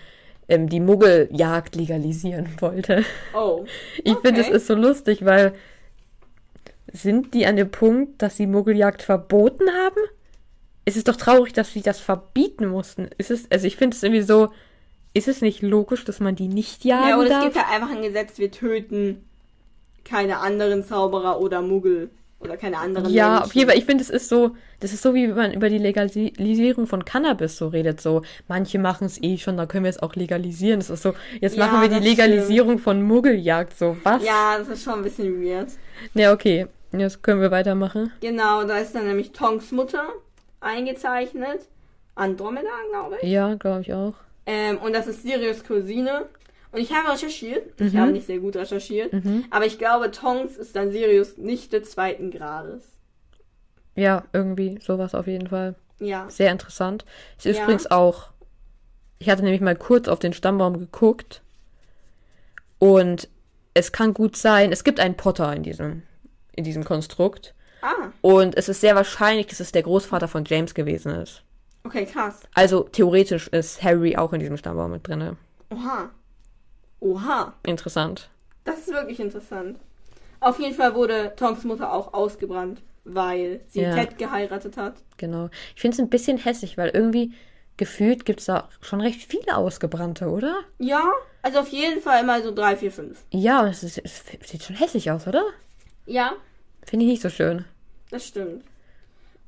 ähm, 0.48 0.68
die 0.70 0.80
Muggeljagd 0.80 1.76
legalisieren 1.76 2.48
wollte. 2.60 3.04
Oh. 3.34 3.66
Ich 4.02 4.16
finde, 4.24 4.40
es 4.40 4.46
Okay. 4.46 4.56
ist 4.56 4.66
so 4.68 4.74
lustig, 4.74 5.22
weil 5.26 5.52
sind 6.93 7.34
die 7.34 7.47
an 7.47 7.57
dem 7.57 7.70
Punkt, 7.70 8.20
dass 8.22 8.36
sie 8.36 8.47
Muggeljagd 8.47 9.03
verboten 9.03 9.70
haben? 9.70 10.01
Es 10.84 10.97
ist 10.97 11.09
doch 11.09 11.16
traurig, 11.16 11.53
dass 11.53 11.72
sie 11.72 11.82
das 11.82 12.01
verbieten 12.01 12.66
mussten. 12.68 13.09
Ist 13.18 13.30
es, 13.30 13.51
also 13.51 13.66
ich 13.66 13.76
finde 13.76 13.97
es 13.97 14.03
irgendwie 14.03 14.22
so, 14.22 14.51
ist 15.14 15.28
es 15.28 15.40
nicht 15.43 15.62
logisch, 15.62 16.05
dass 16.05 16.20
man 16.20 16.34
die 16.34 16.49
nicht 16.49 16.84
jagen 16.84 17.09
Ja, 17.09 17.18
und 17.18 17.26
es 17.26 17.40
gibt 17.43 17.57
ja 17.57 17.66
einfach 17.70 17.90
ein 17.90 18.03
Gesetz, 18.03 18.38
wir 18.38 18.51
töten 18.51 19.24
keine 20.05 20.38
anderen 20.38 20.84
Zauberer 20.84 21.40
oder 21.40 21.62
Muggel. 21.62 22.11
Oder 22.40 22.57
keine 22.57 22.78
anderen 22.78 23.09
Ja, 23.12 23.28
Menschen. 23.28 23.45
auf 23.45 23.55
jeden 23.55 23.70
Fall. 23.70 23.78
Ich 23.78 23.84
finde, 23.84 24.03
es 24.03 24.11
ist 24.11 24.28
so, 24.28 24.57
das 24.80 24.93
ist 24.93 25.01
so, 25.03 25.14
wie 25.14 25.28
man 25.28 25.53
über 25.55 25.68
die 25.68 25.78
Legalisierung 25.78 26.88
von 26.88 27.05
Cannabis 27.05 27.57
so 27.57 27.68
redet. 27.68 28.01
So, 28.01 28.22
manche 28.49 28.80
machen 28.80 29.05
es 29.05 29.22
eh 29.22 29.38
schon, 29.38 29.57
da 29.57 29.66
können 29.66 29.84
wir 29.84 29.90
es 29.90 30.03
auch 30.03 30.16
legalisieren. 30.16 30.80
Das 30.80 30.90
ist 30.90 31.03
so, 31.03 31.14
jetzt 31.40 31.57
Ja, 31.57 31.66
machen 31.68 31.82
wir 31.88 32.01
die 32.01 32.05
Legalisierung 32.05 32.80
von 32.80 33.01
Muggeljagd. 33.01 33.78
So, 33.78 33.97
was? 34.03 34.24
Ja, 34.24 34.59
das 34.59 34.66
ist 34.70 34.82
schon 34.82 34.95
ein 34.95 35.03
bisschen 35.03 35.40
weird. 35.40 35.68
Ja, 36.14 36.32
okay. 36.32 36.66
Jetzt 36.97 37.22
können 37.22 37.40
wir 37.40 37.51
weitermachen. 37.51 38.12
Genau, 38.20 38.64
da 38.64 38.78
ist 38.78 38.95
dann 38.95 39.07
nämlich 39.07 39.32
Tongs 39.32 39.72
Mutter, 39.72 40.09
eingezeichnet. 40.61 41.61
Andromeda, 42.14 42.68
glaube 42.90 43.16
ich. 43.22 43.28
Ja, 43.30 43.55
glaube 43.55 43.80
ich 43.80 43.93
auch. 43.95 44.14
Ähm, 44.45 44.78
und 44.78 44.93
das 44.93 45.07
ist 45.07 45.22
Sirius 45.22 45.64
Cousine. 45.64 46.26
Und 46.70 46.80
ich 46.80 46.93
habe 46.93 47.11
recherchiert. 47.12 47.80
Ich 47.80 47.93
Mhm. 47.95 47.99
habe 47.99 48.12
nicht 48.12 48.26
sehr 48.26 48.38
gut 48.38 48.57
recherchiert. 48.57 49.12
Mhm. 49.12 49.45
Aber 49.51 49.64
ich 49.66 49.78
glaube, 49.78 50.11
Tonks 50.11 50.57
ist 50.57 50.76
dann 50.76 50.90
Sirius 50.90 51.38
nicht 51.38 51.72
des 51.72 51.90
zweiten 51.90 52.30
Grades. 52.30 52.82
Ja, 53.95 54.24
irgendwie 54.32 54.78
sowas 54.82 55.14
auf 55.14 55.26
jeden 55.26 55.47
Fall. 55.49 55.74
Ja. 56.01 56.28
Sehr 56.28 56.51
interessant. 56.51 57.05
Es 57.38 57.47
ist 57.47 57.59
Ja. 57.59 57.64
übrigens 57.64 57.90
auch. 57.90 58.28
Ich 59.18 59.28
hatte 59.30 59.43
nämlich 59.43 59.61
mal 59.61 59.76
kurz 59.76 60.09
auf 60.09 60.18
den 60.18 60.32
Stammbaum 60.32 60.78
geguckt. 60.78 61.43
Und 62.78 63.28
es 63.74 63.93
kann 63.93 64.12
gut 64.12 64.36
sein, 64.36 64.72
es 64.72 64.84
gibt 64.84 64.99
einen 65.01 65.16
Potter 65.16 65.55
in 65.55 65.62
diesem, 65.62 66.03
in 66.62 66.64
diesem 66.64 66.84
Konstrukt. 66.84 67.54
Ah, 67.82 68.10
Und 68.20 68.56
es 68.56 68.68
ist 68.68 68.80
sehr 68.80 68.94
wahrscheinlich, 68.94 69.48
dass 69.48 69.58
es 69.58 69.72
der 69.72 69.82
Großvater 69.82 70.28
von 70.28 70.44
James 70.44 70.72
gewesen 70.74 71.12
ist. 71.16 71.42
okay, 71.84 72.06
krass. 72.06 72.40
Also 72.54 72.84
theoretisch 72.84 73.48
ist 73.48 73.82
Harry 73.82 74.16
auch 74.16 74.32
in 74.32 74.38
diesem 74.38 74.56
Stammbaum 74.56 74.92
mit 74.92 75.06
drinne. 75.08 75.36
Oha. 75.70 76.10
Oha. 77.00 77.54
Interessant. 77.66 78.30
Das 78.64 78.78
ist 78.78 78.92
wirklich 78.92 79.18
interessant. 79.18 79.78
Auf 80.38 80.60
jeden 80.60 80.74
Fall 80.74 80.94
wurde 80.94 81.32
Tonks 81.36 81.64
Mutter 81.64 81.92
auch 81.92 82.14
ausgebrannt, 82.14 82.80
weil 83.04 83.60
sie 83.68 83.80
Ja. 83.82 83.94
Ted 83.94 84.18
geheiratet 84.18 84.76
hat. 84.76 84.94
Genau. 85.16 85.50
Ich 85.74 85.80
finde 85.80 85.96
es 85.96 86.00
ein 86.00 86.10
bisschen 86.10 86.38
hässlich, 86.38 86.78
weil 86.78 86.90
irgendwie 86.90 87.32
gefühlt 87.76 88.24
gibt 88.24 88.38
es 88.40 88.46
da 88.46 88.68
schon 88.80 89.00
recht 89.00 89.20
viele 89.28 89.56
Ausgebrannte, 89.56 90.28
oder? 90.28 90.60
Ja, 90.78 91.10
also 91.42 91.58
auf 91.60 91.68
jeden 91.68 92.00
Fall 92.00 92.22
immer 92.22 92.40
so 92.42 92.52
drei, 92.54 92.76
vier, 92.76 92.92
fünf. 92.92 93.24
Ja, 93.30 93.66
es, 93.66 93.82
ist, 93.82 93.98
es 93.98 94.22
sieht 94.48 94.62
schon 94.62 94.76
hässlich 94.76 95.10
aus, 95.10 95.26
oder? 95.26 95.42
Ja, 96.06 96.32
Finde 96.87 97.05
ich 97.07 97.12
nicht 97.12 97.22
so 97.22 97.30
schön. 97.30 97.64
das 98.11 98.26
stimmt. 98.26 98.64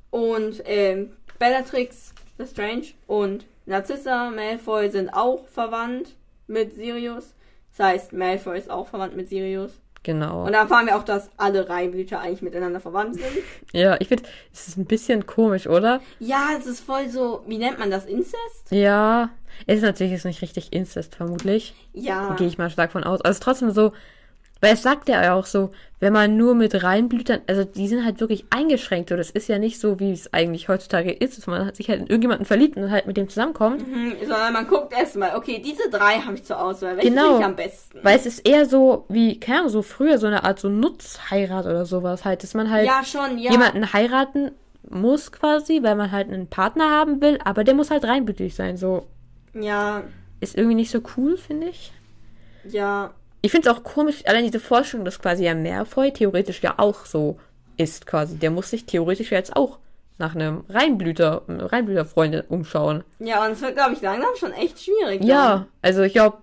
Und 0.09 0.61
ähm, 0.65 1.11
Bellatrix 1.39 2.13
Lestrange 2.37 2.87
und 3.07 3.45
Narcissa 3.65 4.29
Malfoy 4.29 4.89
sind 4.89 5.09
auch 5.09 5.45
verwandt 5.47 6.15
mit 6.47 6.73
Sirius. 6.75 7.33
Das 7.77 7.85
heißt, 7.87 8.13
Malfoy 8.13 8.57
ist 8.57 8.69
auch 8.69 8.87
verwandt 8.87 9.15
mit 9.15 9.27
Sirius. 9.29 9.71
Genau. 10.03 10.45
Und 10.45 10.53
da 10.53 10.59
erfahren 10.61 10.85
wir 10.85 10.95
auch, 10.95 11.03
dass 11.03 11.31
alle 11.35 11.67
Reihenblüter 11.67 12.19
eigentlich 12.19 12.43
miteinander 12.43 12.79
verwandt 12.79 13.15
sind. 13.15 13.25
Ja, 13.73 13.97
ich 13.99 14.07
finde, 14.07 14.23
es 14.53 14.67
ist 14.67 14.77
ein 14.77 14.85
bisschen 14.85 15.25
komisch, 15.25 15.67
oder? 15.67 15.99
Ja, 16.19 16.49
es 16.57 16.65
ist 16.67 16.79
voll 16.81 17.09
so, 17.09 17.43
wie 17.47 17.57
nennt 17.57 17.79
man 17.79 17.89
das? 17.91 18.05
Incest? 18.05 18.69
Ja, 18.69 19.31
es 19.65 19.77
ist 19.77 19.81
natürlich 19.81 20.13
jetzt 20.13 20.25
nicht 20.25 20.41
richtig 20.43 20.71
Incest, 20.71 21.15
vermutlich. 21.15 21.73
Ja. 21.93 22.35
Gehe 22.35 22.47
ich 22.47 22.57
mal 22.57 22.69
stark 22.69 22.91
von 22.91 23.03
aus. 23.03 23.19
Also 23.21 23.31
es 23.31 23.37
ist 23.37 23.43
trotzdem 23.43 23.71
so, 23.71 23.91
weil 24.65 24.73
es 24.73 24.81
sagt 24.83 25.07
ja 25.09 25.33
auch 25.33 25.45
so, 25.45 25.69
wenn 25.99 26.11
man 26.11 26.35
nur 26.37 26.55
mit 26.55 26.83
Reinblütern, 26.83 27.41
also 27.47 27.63
die 27.63 27.87
sind 27.87 28.03
halt 28.03 28.19
wirklich 28.19 28.45
eingeschränkt. 28.49 29.09
So, 29.09 29.15
das 29.15 29.29
ist 29.31 29.47
ja 29.47 29.57
nicht 29.59 29.79
so, 29.79 29.99
wie 29.99 30.11
es 30.11 30.31
eigentlich 30.33 30.67
heutzutage 30.67 31.11
ist, 31.11 31.37
dass 31.37 31.47
man 31.47 31.73
sich 31.73 31.89
halt 31.89 32.01
in 32.01 32.07
irgendjemanden 32.07 32.45
verliebt 32.45 32.75
und 32.77 32.91
halt 32.91 33.07
mit 33.07 33.15
dem 33.17 33.29
zusammenkommt. 33.29 33.87
Mhm, 33.87 34.13
sondern 34.21 34.53
man 34.53 34.67
guckt 34.67 34.91
erstmal, 34.91 35.35
okay, 35.37 35.61
diese 35.63 35.89
drei 35.89 36.19
habe 36.19 36.35
ich 36.35 36.43
zur 36.43 36.61
Auswahl. 36.61 36.97
Welche 36.97 37.09
Genau. 37.11 37.39
ich 37.39 37.45
am 37.45 37.55
besten? 37.55 37.99
Weil 38.03 38.17
es 38.17 38.25
ist 38.25 38.45
eher 38.47 38.65
so, 38.65 39.05
wie, 39.07 39.39
keine 39.39 39.59
Ahnung, 39.59 39.69
so 39.69 39.81
früher 39.81 40.17
so 40.17 40.27
eine 40.27 40.43
Art 40.43 40.59
so 40.59 40.67
Nutzheirat 40.69 41.65
oder 41.65 41.85
sowas 41.85 42.25
halt, 42.25 42.43
dass 42.43 42.53
man 42.53 42.69
halt 42.69 42.85
ja, 42.85 43.01
schon, 43.03 43.37
ja. 43.37 43.51
jemanden 43.51 43.93
heiraten 43.93 44.51
muss 44.89 45.31
quasi, 45.31 45.81
weil 45.81 45.95
man 45.95 46.11
halt 46.11 46.27
einen 46.27 46.47
Partner 46.47 46.89
haben 46.89 47.21
will, 47.21 47.39
aber 47.43 47.63
der 47.63 47.73
muss 47.73 47.89
halt 47.89 48.03
reinblütig 48.03 48.53
sein. 48.53 48.77
So, 48.77 49.05
Ja, 49.53 50.03
ist 50.41 50.55
irgendwie 50.57 50.75
nicht 50.75 50.91
so 50.91 50.99
cool, 51.17 51.37
finde 51.37 51.69
ich. 51.69 51.91
ja. 52.69 53.11
Ich 53.45 53.51
finde 53.51 53.69
es 53.69 53.75
auch 53.75 53.83
komisch, 53.83 54.23
allein 54.25 54.43
diese 54.45 54.59
Vorstellung, 54.59 55.05
dass 55.05 55.19
quasi 55.19 55.43
ja 55.45 55.53
Malfoy 55.53 56.11
theoretisch 56.11 56.63
ja 56.63 56.73
auch 56.77 57.05
so 57.05 57.39
ist 57.77 58.07
quasi. 58.07 58.37
Der 58.39 58.49
muss 58.49 58.71
sich 58.71 58.85
theoretisch 58.87 59.31
jetzt 59.31 59.55
auch 59.55 59.77
nach 60.17 60.33
einem 60.33 60.63
Reinblüter, 60.67 61.43
Reinblüterfreunde 61.47 62.45
umschauen. 62.49 63.03
Ja, 63.19 63.45
und 63.45 63.51
es 63.51 63.61
wird, 63.61 63.75
glaube 63.75 63.93
ich, 63.93 64.01
langsam 64.01 64.35
schon 64.35 64.51
echt 64.51 64.81
schwierig. 64.83 65.23
Ja, 65.23 65.67
also 65.83 66.01
ich 66.01 66.13
glaube, 66.13 66.37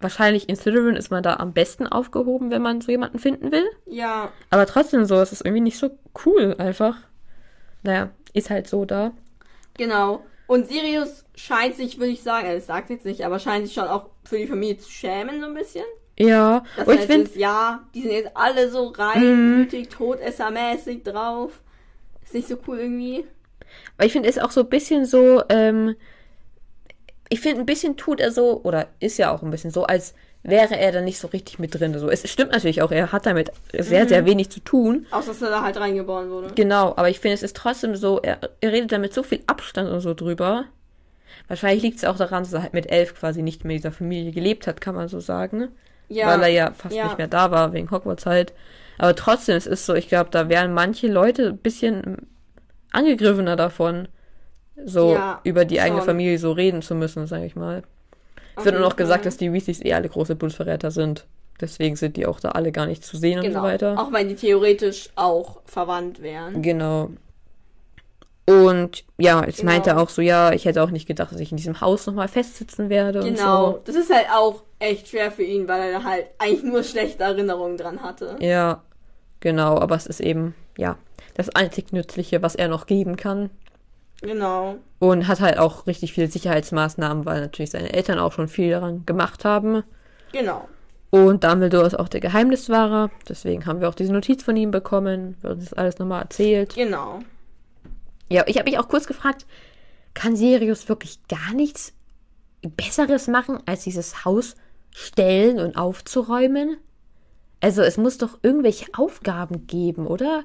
wahrscheinlich 0.00 0.48
in 0.48 0.56
Slytherin 0.56 0.96
ist 0.96 1.12
man 1.12 1.22
da 1.22 1.36
am 1.36 1.52
besten 1.52 1.86
aufgehoben, 1.86 2.50
wenn 2.50 2.62
man 2.62 2.80
so 2.80 2.90
jemanden 2.90 3.20
finden 3.20 3.52
will. 3.52 3.68
Dann. 3.86 3.94
Ja, 3.94 4.32
Aber 4.50 4.66
trotzdem 4.66 5.04
so, 5.04 5.20
es 5.20 5.30
ist 5.30 5.42
irgendwie 5.44 5.60
nicht 5.60 5.78
so 5.78 5.90
cool 6.26 6.56
einfach. 6.58 6.96
Naja, 7.84 8.10
ist 8.32 8.50
halt 8.50 8.66
so 8.66 8.84
da. 8.84 9.12
genau. 9.74 10.24
Und 10.48 10.66
Sirius 10.66 11.26
scheint 11.34 11.76
sich, 11.76 11.98
würde 11.98 12.10
ich 12.10 12.22
sagen, 12.22 12.46
er 12.46 12.58
sagt 12.60 12.88
jetzt 12.88 13.04
nicht, 13.04 13.22
aber 13.24 13.38
scheint 13.38 13.66
sich 13.66 13.74
schon 13.74 13.86
auch 13.86 14.06
für 14.24 14.38
die 14.38 14.46
Familie 14.46 14.78
zu 14.78 14.90
schämen, 14.90 15.42
so 15.42 15.46
ein 15.46 15.52
bisschen. 15.54 15.84
Ja, 16.18 16.64
Das 16.76 16.86
und 16.88 16.94
ich 16.94 17.00
finde, 17.02 17.30
ja, 17.38 17.80
die 17.94 18.02
sind 18.02 18.10
jetzt 18.12 18.30
alle 18.34 18.70
so 18.70 18.88
reinblütig, 18.88 19.88
todessermäßig 19.88 21.04
drauf. 21.04 21.60
Ist 22.24 22.34
nicht 22.34 22.48
so 22.48 22.56
cool 22.66 22.78
irgendwie. 22.80 23.24
Weil 23.96 24.06
ich 24.08 24.12
finde, 24.12 24.28
es 24.28 24.36
ist 24.36 24.42
auch 24.42 24.50
so 24.50 24.62
ein 24.62 24.68
bisschen 24.68 25.04
so, 25.06 25.42
ähm, 25.48 25.94
ich 27.28 27.40
finde, 27.40 27.60
ein 27.60 27.66
bisschen 27.66 27.96
tut 27.96 28.20
er 28.20 28.32
so, 28.32 28.60
oder 28.64 28.88
ist 29.00 29.18
ja 29.18 29.32
auch 29.34 29.42
ein 29.42 29.50
bisschen 29.50 29.70
so, 29.70 29.84
als 29.84 30.14
wäre 30.42 30.76
er 30.78 30.92
da 30.92 31.00
nicht 31.00 31.18
so 31.18 31.28
richtig 31.28 31.58
mit 31.58 31.78
drin. 31.78 31.96
So, 31.98 32.08
es 32.08 32.28
stimmt 32.30 32.52
natürlich 32.52 32.80
auch, 32.82 32.90
er 32.90 33.12
hat 33.12 33.26
damit 33.26 33.50
sehr, 33.76 34.04
Mhm. 34.04 34.08
sehr 34.08 34.24
wenig 34.26 34.50
zu 34.50 34.60
tun. 34.60 35.06
Außer 35.10 35.28
dass 35.28 35.42
er 35.42 35.50
da 35.50 35.62
halt 35.62 35.76
reingeboren 35.76 36.30
wurde. 36.30 36.52
Genau, 36.54 36.90
aber 36.96 37.08
ich 37.10 37.20
finde, 37.20 37.34
es 37.34 37.42
ist 37.42 37.56
trotzdem 37.56 37.96
so, 37.96 38.20
er, 38.20 38.38
er 38.60 38.72
redet 38.72 38.92
da 38.92 38.98
mit 38.98 39.12
so 39.12 39.22
viel 39.22 39.40
Abstand 39.46 39.90
und 39.90 40.00
so 40.00 40.14
drüber. 40.14 40.64
Wahrscheinlich 41.48 41.82
liegt 41.82 41.98
es 41.98 42.04
auch 42.04 42.16
daran, 42.16 42.44
dass 42.44 42.52
er 42.52 42.62
halt 42.62 42.72
mit 42.74 42.90
elf 42.90 43.14
quasi 43.18 43.42
nicht 43.42 43.64
mehr 43.64 43.76
in 43.76 43.82
dieser 43.82 43.92
Familie 43.92 44.32
gelebt 44.32 44.66
hat, 44.66 44.80
kann 44.80 44.94
man 44.94 45.08
so 45.08 45.20
sagen. 45.20 45.68
Ja, 46.08 46.28
Weil 46.28 46.42
er 46.42 46.48
ja 46.48 46.70
fast 46.72 46.94
ja. 46.94 47.04
nicht 47.04 47.18
mehr 47.18 47.28
da 47.28 47.50
war, 47.50 47.72
wegen 47.72 47.90
Hogwarts 47.90 48.24
halt. 48.26 48.52
Aber 48.98 49.14
trotzdem, 49.14 49.56
es 49.56 49.66
ist 49.66 49.86
so, 49.86 49.94
ich 49.94 50.08
glaube, 50.08 50.30
da 50.30 50.48
wären 50.48 50.72
manche 50.74 51.06
Leute 51.06 51.48
ein 51.48 51.58
bisschen 51.58 52.28
angegriffener 52.92 53.56
davon, 53.56 54.08
so 54.84 55.12
Ja, 55.14 55.40
über 55.44 55.64
die 55.64 55.80
eigene 55.80 56.00
schon. 56.00 56.06
Familie 56.06 56.38
so 56.38 56.52
reden 56.52 56.82
zu 56.82 56.94
müssen, 56.94 57.26
sage 57.26 57.44
ich 57.46 57.56
mal. 57.56 57.82
Es 58.56 58.64
wird 58.64 58.74
nur 58.74 58.84
noch 58.88 58.96
gesagt, 58.96 59.24
dass 59.26 59.36
die 59.36 59.52
Weasleys 59.52 59.84
eh 59.84 59.92
alle 59.94 60.08
große 60.08 60.34
Blutsverräter 60.34 60.90
sind. 60.90 61.26
Deswegen 61.60 61.96
sind 61.96 62.16
die 62.16 62.26
auch 62.26 62.40
da 62.40 62.50
alle 62.50 62.72
gar 62.72 62.86
nicht 62.86 63.04
zu 63.04 63.16
sehen 63.16 63.38
und 63.38 63.44
genau. 63.44 63.60
so 63.60 63.66
weiter. 63.66 63.98
Auch 64.00 64.12
wenn 64.12 64.28
die 64.28 64.34
theoretisch 64.36 65.10
auch 65.16 65.60
verwandt 65.64 66.22
wären. 66.22 66.62
Genau. 66.62 67.10
Und 68.46 69.04
ja, 69.18 69.46
ich 69.46 69.56
Genau. 69.58 69.72
meinte 69.72 69.96
auch 69.98 70.08
so, 70.08 70.22
ja, 70.22 70.52
ich 70.52 70.64
hätte 70.64 70.82
auch 70.82 70.90
nicht 70.90 71.06
gedacht, 71.06 71.32
dass 71.32 71.40
ich 71.40 71.50
in 71.50 71.56
diesem 71.58 71.80
Haus 71.80 72.06
nochmal 72.06 72.28
festsitzen 72.28 72.88
werde 72.88 73.20
Genau. 73.20 73.66
und 73.66 73.72
so. 73.74 73.82
Das 73.84 73.96
ist 73.96 74.12
halt 74.12 74.26
auch 74.34 74.62
echt 74.78 75.08
schwer 75.08 75.30
für 75.30 75.42
ihn, 75.42 75.68
weil 75.68 75.80
er 75.82 75.98
da 75.98 76.04
halt 76.04 76.26
eigentlich 76.38 76.62
nur 76.62 76.82
schlechte 76.82 77.24
Erinnerungen 77.24 77.76
dran 77.76 78.02
hatte. 78.02 78.36
Ja, 78.40 78.82
genau, 79.40 79.78
aber 79.78 79.96
es 79.96 80.06
ist 80.06 80.20
eben, 80.20 80.54
ja, 80.76 80.96
das 81.34 81.50
einzig 81.50 81.92
Nützliche, 81.92 82.42
was 82.42 82.54
er 82.54 82.68
noch 82.68 82.86
geben 82.86 83.16
kann. 83.16 83.50
Genau. 84.20 84.76
Und 84.98 85.28
hat 85.28 85.40
halt 85.40 85.58
auch 85.58 85.86
richtig 85.86 86.12
viele 86.12 86.28
Sicherheitsmaßnahmen, 86.28 87.24
weil 87.24 87.40
natürlich 87.40 87.70
seine 87.70 87.92
Eltern 87.92 88.18
auch 88.18 88.32
schon 88.32 88.48
viel 88.48 88.70
daran 88.70 89.06
gemacht 89.06 89.44
haben. 89.44 89.84
Genau. 90.32 90.68
Und 91.10 91.44
Dumbledore 91.44 91.86
ist 91.86 91.98
auch 91.98 92.08
der 92.08 92.20
Geheimniswahrer. 92.20 93.10
Deswegen 93.28 93.64
haben 93.66 93.80
wir 93.80 93.88
auch 93.88 93.94
diese 93.94 94.12
Notiz 94.12 94.42
von 94.42 94.56
ihm 94.56 94.70
bekommen. 94.70 95.36
Wird 95.40 95.54
uns 95.54 95.64
das 95.70 95.78
alles 95.78 95.98
nochmal 95.98 96.22
erzählt. 96.22 96.74
Genau. 96.74 97.20
Ja, 98.28 98.44
ich 98.46 98.58
habe 98.58 98.68
mich 98.70 98.78
auch 98.78 98.88
kurz 98.88 99.06
gefragt, 99.06 99.46
kann 100.14 100.36
Sirius 100.36 100.88
wirklich 100.88 101.20
gar 101.28 101.54
nichts 101.54 101.94
Besseres 102.62 103.28
machen, 103.28 103.60
als 103.66 103.84
dieses 103.84 104.24
Haus 104.24 104.56
stellen 104.90 105.58
und 105.58 105.76
aufzuräumen? 105.76 106.78
Also 107.60 107.82
es 107.82 107.96
muss 107.96 108.18
doch 108.18 108.38
irgendwelche 108.42 108.86
Aufgaben 108.96 109.66
geben, 109.66 110.06
oder? 110.06 110.44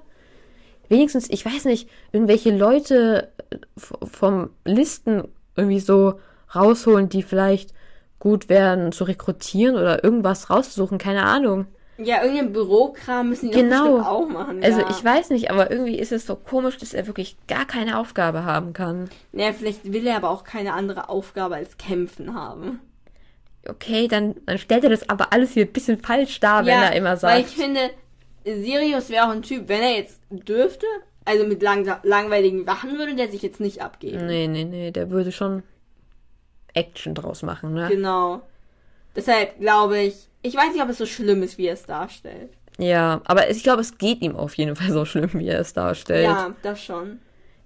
Wenigstens, 0.90 1.30
ich 1.30 1.46
weiß 1.46 1.66
nicht, 1.66 1.90
irgendwelche 2.12 2.56
Leute 2.56 3.32
äh, 3.52 3.58
vom 4.06 4.50
Listen 4.66 5.24
irgendwie 5.56 5.80
so 5.80 6.20
rausholen, 6.54 7.10
die 7.10 7.24
vielleicht 7.24 7.74
gut 8.20 8.50
wären 8.50 8.92
zu 8.92 9.04
rekrutieren 9.04 9.76
oder 9.76 10.04
irgendwas 10.04 10.50
rauszusuchen, 10.50 10.98
keine 10.98 11.24
Ahnung. 11.24 11.68
Ja, 11.98 12.24
irgendein 12.24 12.54
Bürokram 12.54 13.30
müssen 13.30 13.52
die 13.52 13.58
Genau. 13.58 14.00
auch 14.00 14.28
machen. 14.28 14.64
Also 14.64 14.82
ja. 14.82 14.90
ich 14.90 15.04
weiß 15.04 15.30
nicht, 15.30 15.52
aber 15.52 15.70
irgendwie 15.70 16.00
ist 16.00 16.12
es 16.12 16.26
so 16.26 16.36
komisch, 16.36 16.78
dass 16.78 16.94
er 16.94 17.06
wirklich 17.06 17.38
gar 17.48 17.66
keine 17.66 18.00
Aufgabe 18.00 18.46
haben 18.46 18.74
kann. 18.74 19.10
Naja, 19.32 19.54
vielleicht 19.54 19.92
will 19.92 20.08
er 20.08 20.18
aber 20.18 20.32
auch 20.32 20.44
keine 20.44 20.74
andere 20.74 21.10
Aufgabe 21.10 21.56
als 21.56 21.78
kämpfen 21.78 22.34
haben. 22.34 22.80
Okay, 23.68 24.08
dann, 24.08 24.36
dann 24.46 24.58
stellt 24.58 24.84
er 24.84 24.90
das 24.90 25.08
aber 25.10 25.32
alles 25.32 25.54
hier 25.54 25.66
ein 25.66 25.72
bisschen 25.72 26.00
falsch 26.00 26.40
dar, 26.40 26.66
wenn 26.66 26.82
er 26.82 26.96
immer 26.96 27.12
Weil 27.12 27.18
sagt. 27.18 27.40
ich 27.40 27.56
finde, 27.56 27.92
Sirius 28.44 29.10
wäre 29.10 29.26
auch 29.26 29.32
ein 29.32 29.42
Typ, 29.42 29.70
wenn 29.70 29.82
er 29.82 29.96
jetzt 29.98 30.20
dürfte, 30.30 30.86
also 31.26 31.46
mit 31.46 31.62
lang 31.62 31.90
langweiligen 32.04 32.68
Wachen 32.68 32.98
würde 32.98 33.16
der 33.16 33.30
sich 33.30 33.42
jetzt 33.42 33.62
nicht 33.62 33.82
abgeben. 33.82 34.26
Nee, 34.26 34.48
nee, 34.48 34.66
nee, 34.66 34.92
der 34.92 35.10
würde 35.10 35.32
schon 35.32 35.64
Action 36.74 37.16
draus 37.16 37.42
machen, 37.44 37.74
ne? 37.74 37.88
Genau. 37.90 38.42
Deshalb 39.16 39.60
glaube 39.60 40.00
ich, 40.00 40.28
ich 40.42 40.56
weiß 40.56 40.74
nicht, 40.74 40.82
ob 40.82 40.90
es 40.90 40.98
so 40.98 41.06
schlimm 41.06 41.44
ist, 41.44 41.58
wie 41.58 41.68
er 41.68 41.74
es 41.74 41.86
darstellt. 41.86 42.50
Ja, 42.78 43.22
aber 43.26 43.50
ich 43.50 43.64
glaube, 43.64 43.82
es 43.82 43.98
geht 43.98 44.22
ihm 44.22 44.36
auf 44.36 44.56
jeden 44.56 44.76
Fall 44.76 44.92
so 44.92 45.06
schlimm, 45.06 45.30
wie 45.36 45.48
er 45.48 45.60
es 45.60 45.74
darstellt. 45.74 46.26
Ja, 46.26 46.54
das 46.64 46.84
schon. 46.84 47.20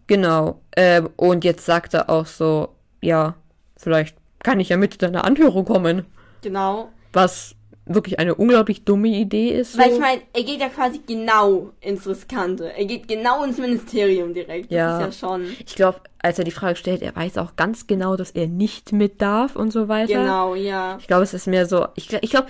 Genau. 0.05 0.61
Ähm, 0.75 1.09
und 1.15 1.43
jetzt 1.43 1.65
sagt 1.65 1.93
er 1.93 2.09
auch 2.09 2.25
so, 2.25 2.69
ja, 3.01 3.35
vielleicht 3.77 4.15
kann 4.43 4.59
ich 4.59 4.69
ja 4.69 4.77
mit 4.77 5.01
deiner 5.01 5.25
Anhörung 5.25 5.65
kommen. 5.65 6.05
Genau. 6.41 6.89
Was 7.13 7.55
wirklich 7.89 8.19
eine 8.19 8.35
unglaublich 8.35 8.83
dumme 8.83 9.07
Idee 9.07 9.49
ist. 9.49 9.73
So. 9.73 9.79
Weil 9.79 9.93
ich 9.93 9.99
meine, 9.99 10.21
er 10.33 10.43
geht 10.43 10.59
ja 10.59 10.69
quasi 10.69 11.01
genau 11.05 11.71
ins 11.81 12.07
Riskante. 12.07 12.73
Er 12.73 12.85
geht 12.85 13.07
genau 13.07 13.43
ins 13.43 13.57
Ministerium 13.57 14.33
direkt. 14.33 14.71
Ja. 14.71 14.99
Das 14.99 15.15
ist 15.15 15.21
ja 15.21 15.27
schon. 15.27 15.45
ich 15.65 15.75
glaube, 15.75 16.01
als 16.19 16.37
er 16.37 16.45
die 16.45 16.51
Frage 16.51 16.75
stellt, 16.75 17.01
er 17.01 17.15
weiß 17.15 17.37
auch 17.37 17.55
ganz 17.55 17.87
genau, 17.87 18.15
dass 18.15 18.31
er 18.31 18.47
nicht 18.47 18.91
mit 18.91 19.21
darf 19.21 19.55
und 19.55 19.71
so 19.71 19.87
weiter. 19.87 20.21
Genau, 20.21 20.55
ja. 20.55 20.97
Ich 20.99 21.07
glaube, 21.07 21.23
es 21.23 21.33
ist 21.33 21.47
mehr 21.47 21.65
so, 21.65 21.87
ich, 21.95 22.11
ich 22.11 22.29
glaube, 22.29 22.47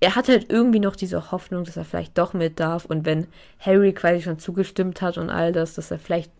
er 0.00 0.16
hat 0.16 0.28
halt 0.28 0.50
irgendwie 0.50 0.80
noch 0.80 0.96
diese 0.96 1.30
Hoffnung, 1.32 1.64
dass 1.64 1.76
er 1.76 1.84
vielleicht 1.84 2.18
doch 2.18 2.34
mit 2.34 2.60
darf 2.60 2.84
und 2.84 3.06
wenn 3.06 3.26
Harry 3.58 3.94
quasi 3.94 4.20
schon 4.20 4.38
zugestimmt 4.38 5.00
hat 5.00 5.16
und 5.16 5.30
all 5.30 5.52
das, 5.52 5.74
dass 5.74 5.90
er 5.90 5.98
vielleicht, 5.98 6.30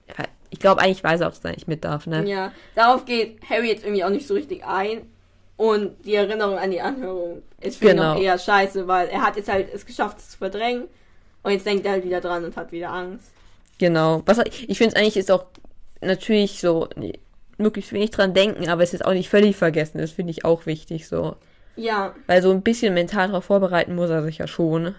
ich 0.54 0.60
glaube, 0.60 0.80
eigentlich 0.80 1.02
weiß 1.04 1.20
er 1.20 1.26
auch, 1.26 1.32
dass 1.32 1.44
er 1.44 1.50
nicht 1.50 1.66
mit 1.68 1.84
darf, 1.84 2.06
ne? 2.06 2.24
Ja. 2.28 2.52
Darauf 2.76 3.04
geht 3.04 3.38
Harry 3.50 3.68
jetzt 3.68 3.84
irgendwie 3.84 4.04
auch 4.04 4.10
nicht 4.10 4.26
so 4.26 4.34
richtig 4.34 4.64
ein. 4.64 5.02
Und 5.56 6.04
die 6.04 6.14
Erinnerung 6.14 6.58
an 6.58 6.70
die 6.70 6.80
Anhörung 6.80 7.42
ist 7.60 7.78
für 7.78 7.86
ihn 7.86 7.96
Genau. 7.96 8.14
noch 8.14 8.20
eher 8.20 8.38
scheiße, 8.38 8.86
weil 8.88 9.08
er 9.08 9.22
hat 9.22 9.36
jetzt 9.36 9.48
halt 9.52 9.68
es 9.74 9.84
geschafft, 9.84 10.18
es 10.18 10.30
zu 10.30 10.38
verdrängen. 10.38 10.84
Und 11.42 11.50
jetzt 11.52 11.66
denkt 11.66 11.84
er 11.86 11.92
halt 11.92 12.04
wieder 12.04 12.20
dran 12.20 12.44
und 12.44 12.56
hat 12.56 12.70
wieder 12.72 12.90
Angst. 12.90 13.30
Genau. 13.78 14.22
Was 14.26 14.38
ich 14.68 14.78
finde 14.78 14.96
eigentlich 14.96 15.16
ist 15.16 15.30
auch 15.30 15.46
natürlich 16.00 16.60
so 16.60 16.88
nee, 16.96 17.18
möglichst 17.58 17.92
wenig 17.92 18.10
dran 18.12 18.32
denken, 18.34 18.68
aber 18.68 18.82
es 18.82 18.94
ist 18.94 19.04
auch 19.04 19.12
nicht 19.12 19.28
völlig 19.28 19.56
vergessen. 19.56 19.98
Das 19.98 20.12
finde 20.12 20.30
ich 20.30 20.44
auch 20.44 20.66
wichtig 20.66 21.08
so, 21.08 21.36
Ja, 21.76 22.14
weil 22.26 22.42
so 22.42 22.50
ein 22.52 22.62
bisschen 22.62 22.94
mental 22.94 23.28
darauf 23.28 23.44
vorbereiten 23.44 23.94
muss 23.96 24.10
er 24.10 24.22
sich 24.22 24.38
ja 24.38 24.46
schon. 24.46 24.94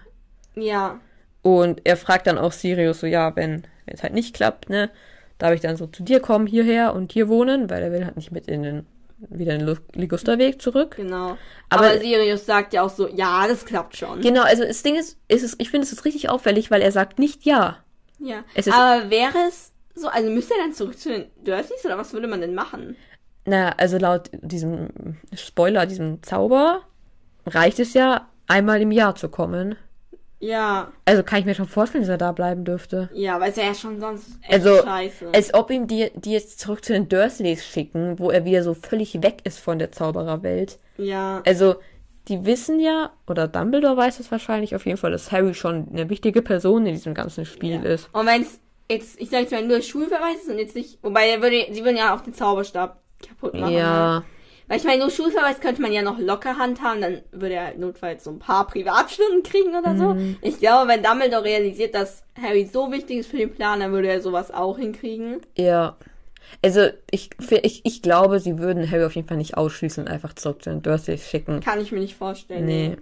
ja. 0.54 1.00
Und 1.42 1.82
er 1.84 1.96
fragt 1.96 2.26
dann 2.26 2.38
auch 2.38 2.50
Sirius 2.50 2.98
so, 3.00 3.06
ja, 3.06 3.36
wenn 3.36 3.62
wenn 3.84 3.94
es 3.94 4.02
halt 4.02 4.14
nicht 4.14 4.34
klappt, 4.34 4.68
ne, 4.68 4.90
darf 5.38 5.52
ich 5.54 5.60
dann 5.60 5.76
so 5.76 5.86
zu 5.86 6.02
dir 6.02 6.20
kommen 6.20 6.46
hierher 6.46 6.94
und 6.94 7.12
hier 7.12 7.28
wohnen, 7.28 7.68
weil 7.70 7.82
er 7.82 7.92
will 7.92 8.04
halt 8.04 8.16
nicht 8.16 8.32
mit 8.32 8.46
in 8.48 8.62
den 8.62 8.86
wieder 9.18 9.56
den 9.56 9.78
Ligusterweg 9.94 10.60
zurück. 10.60 10.96
Genau. 10.96 11.38
Aber- 11.70 11.86
Aber, 11.86 11.98
Sirius 11.98 12.44
sagt 12.44 12.74
ja 12.74 12.82
auch 12.82 12.90
so, 12.90 13.08
ja, 13.08 13.48
das 13.48 13.64
klappt 13.64 13.96
schon. 13.96 14.20
Genau, 14.20 14.42
also 14.42 14.62
das 14.64 14.82
Ding 14.82 14.94
ist, 14.94 15.18
ist 15.28 15.42
es, 15.42 15.54
ich 15.58 15.70
finde 15.70 15.86
es 15.86 15.92
ist 15.92 16.04
richtig 16.04 16.28
auffällig, 16.28 16.70
weil 16.70 16.82
er 16.82 16.92
sagt 16.92 17.18
nicht 17.18 17.44
ja. 17.46 17.78
Ja. 18.18 18.44
Aber 18.70 19.08
wäre 19.10 19.38
es 19.48 19.72
so, 19.94 20.08
also 20.08 20.30
müsste 20.30 20.52
er 20.54 20.64
dann 20.64 20.74
zurück 20.74 20.98
zu 20.98 21.08
den 21.08 21.24
Dursleys 21.42 21.84
oder 21.86 21.96
was 21.96 22.12
würde 22.12 22.26
man 22.28 22.42
denn 22.42 22.54
machen? 22.54 22.94
Na, 23.46 23.70
also 23.78 23.96
laut 23.96 24.28
diesem 24.42 24.88
Spoiler, 25.34 25.86
diesem 25.86 26.22
Zauber, 26.22 26.82
reicht 27.46 27.78
es 27.78 27.94
ja, 27.94 28.28
einmal 28.48 28.82
im 28.82 28.90
Jahr 28.92 29.14
zu 29.14 29.28
kommen. 29.30 29.76
Ja, 30.46 30.92
Also 31.04 31.22
kann 31.22 31.40
ich 31.40 31.44
mir 31.44 31.54
schon 31.54 31.66
vorstellen, 31.68 32.02
dass 32.02 32.10
er 32.10 32.18
da 32.18 32.32
bleiben 32.32 32.64
dürfte. 32.64 33.08
ja, 33.12 33.40
weil 33.40 33.50
es 33.50 33.56
ja 33.56 33.74
schon 33.74 33.98
sonst 34.00 34.38
echt 34.42 34.52
Also, 34.52 34.82
scheiße. 34.82 35.28
als 35.34 35.52
ob 35.54 35.70
ihm 35.70 35.86
die, 35.86 36.10
die 36.14 36.32
jetzt 36.32 36.60
zurück 36.60 36.84
zu 36.84 36.92
den 36.92 37.08
Dursleys 37.08 37.64
schicken, 37.66 38.18
wo 38.18 38.30
er 38.30 38.44
wieder 38.44 38.62
so 38.62 38.74
völlig 38.74 39.22
weg 39.22 39.38
ist 39.44 39.58
von 39.58 39.78
der 39.78 39.92
Zaubererwelt. 39.92 40.78
ja, 40.98 41.42
Also, 41.46 41.76
die 42.28 42.44
wissen 42.44 42.80
ja, 42.80 43.10
oder 43.28 43.46
Dumbledore 43.48 43.96
weiß 43.96 44.18
es 44.20 44.30
wahrscheinlich 44.32 44.74
auf 44.74 44.84
jeden 44.84 44.98
Fall, 44.98 45.12
dass 45.12 45.30
Harry 45.30 45.54
schon 45.54 45.88
eine 45.92 46.10
wichtige 46.10 46.42
Person 46.42 46.84
in 46.86 46.94
diesem 46.94 47.14
ganzen 47.14 47.44
Spiel 47.44 47.74
ja. 47.76 47.82
ist. 47.82 48.08
Und 48.12 48.26
wenn 48.26 48.42
es 48.42 48.58
jetzt, 48.90 49.20
ich 49.20 49.30
sag 49.30 49.42
jetzt 49.42 49.52
mal, 49.52 49.64
nur 49.64 49.80
Schulverweis 49.80 50.42
ist 50.42 50.48
und 50.50 50.58
jetzt 50.58 50.74
nicht, 50.74 50.98
wobei 51.02 51.28
er 51.28 51.40
würde, 51.40 51.66
sie 51.72 51.84
würden 51.84 51.96
ja 51.96 52.14
auch 52.14 52.20
den 52.22 52.34
Zauberstab 52.34 53.00
kaputt 53.24 53.54
machen. 53.54 53.72
Ja, 53.74 54.24
Weil 54.68 54.78
ich 54.78 54.84
meine, 54.84 55.00
nur 55.00 55.10
Schulverweis 55.10 55.60
könnte 55.60 55.80
man 55.80 55.92
ja 55.92 56.02
noch 56.02 56.18
locker 56.18 56.58
handhaben, 56.58 57.00
dann 57.00 57.20
würde 57.30 57.54
er 57.54 57.66
halt 57.66 57.78
notfalls 57.78 58.24
so 58.24 58.30
ein 58.30 58.40
paar 58.40 58.66
Privatstunden 58.66 59.42
kriegen 59.44 59.76
oder 59.76 59.96
so. 59.96 60.14
Mhm. 60.14 60.36
Ich 60.42 60.58
glaube, 60.58 60.88
wenn 60.88 61.02
Dumbledore 61.02 61.44
realisiert, 61.44 61.94
dass 61.94 62.24
Harry 62.40 62.68
so 62.70 62.90
wichtig 62.90 63.18
ist 63.18 63.30
für 63.30 63.36
den 63.36 63.54
Plan, 63.54 63.80
dann 63.80 63.92
würde 63.92 64.08
er 64.08 64.20
sowas 64.20 64.50
auch 64.50 64.78
hinkriegen. 64.78 65.40
ja. 65.56 65.96
Also, 66.62 66.88
ich, 67.10 67.30
ich, 67.62 67.80
ich 67.84 68.02
glaube, 68.02 68.38
sie 68.38 68.60
würden 68.60 68.88
Harry 68.88 69.04
auf 69.04 69.16
jeden 69.16 69.26
Fall 69.26 69.36
nicht 69.36 69.56
ausschließen 69.56 70.04
und 70.04 70.08
einfach 70.10 70.32
zurück 70.32 70.62
zu 70.62 70.70
den 70.70 70.80
Dursleys 70.80 71.28
schicken. 71.28 71.58
Kann 71.58 71.80
ich 71.80 71.90
mir 71.90 71.98
nicht 71.98 72.14
vorstellen. 72.14 72.64
Nee. 72.64 72.96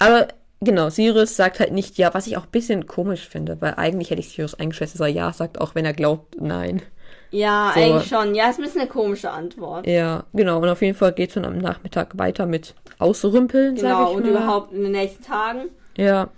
Aber 0.00 0.26
genau, 0.60 0.90
Sirius 0.90 1.36
sagt 1.36 1.60
halt 1.60 1.72
nicht 1.72 1.98
ja, 1.98 2.12
was 2.14 2.26
ich 2.26 2.36
auch 2.36 2.44
ein 2.44 2.50
bisschen 2.50 2.88
komisch 2.88 3.28
finde, 3.28 3.60
weil 3.60 3.74
eigentlich 3.76 4.10
hätte 4.10 4.20
ich 4.20 4.30
Sirius 4.30 4.54
eingeschätzt, 4.54 4.94
dass 4.94 5.00
er 5.00 5.06
ja 5.06 5.32
sagt, 5.32 5.60
auch 5.60 5.76
wenn 5.76 5.84
er 5.84 5.92
glaubt, 5.92 6.40
nein. 6.40 6.82
Ja, 7.30 7.72
So. 7.74 7.80
eigentlich 7.80 8.08
schon. 8.08 8.34
Ja, 8.34 8.50
ist 8.50 8.58
ein 8.58 8.64
bisschen 8.64 8.80
eine 8.82 8.90
komische 8.90 9.30
Antwort. 9.30 9.86
Ja, 9.86 10.24
genau. 10.32 10.58
Und 10.60 10.68
auf 10.68 10.82
jeden 10.82 10.96
Fall 10.96 11.12
geht 11.12 11.28
es 11.30 11.34
dann 11.34 11.44
am 11.44 11.58
Nachmittag 11.58 12.18
weiter 12.18 12.46
mit 12.46 12.74
Ausrümpeln, 12.98 13.76
Genau, 13.76 14.12
und 14.12 14.22
mal. 14.24 14.30
überhaupt 14.30 14.72
in 14.72 14.82
den 14.82 14.92
nächsten 14.92 15.22
Tagen. 15.24 15.68
Ja, 15.96 16.28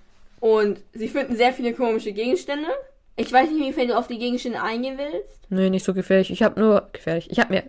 Und 0.40 0.80
sie 0.92 1.08
finden 1.08 1.36
sehr 1.36 1.52
viele 1.52 1.72
komische 1.72 2.12
Gegenstände. 2.12 2.68
Ich 3.16 3.32
weiß 3.32 3.50
nicht, 3.50 3.60
wie 3.62 3.72
viel 3.72 3.86
du 3.88 3.96
auf 3.96 4.06
die 4.08 4.18
Gegenstände 4.18 4.60
eingehen 4.62 4.98
willst. 4.98 5.38
nee, 5.50 5.70
nicht 5.70 5.84
so 5.84 5.92
gefährlich. 5.94 6.30
Ich 6.30 6.42
habe 6.42 6.58
nur 6.60 6.88
gefährlich. 6.92 7.30
Ich 7.30 7.38
habe 7.38 7.52
mir 7.52 7.62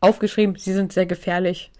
aufgeschrieben, 0.00 0.56
sie 0.56 0.72
sind 0.72 0.92
sehr 0.92 1.06
gefährlich. 1.06 1.70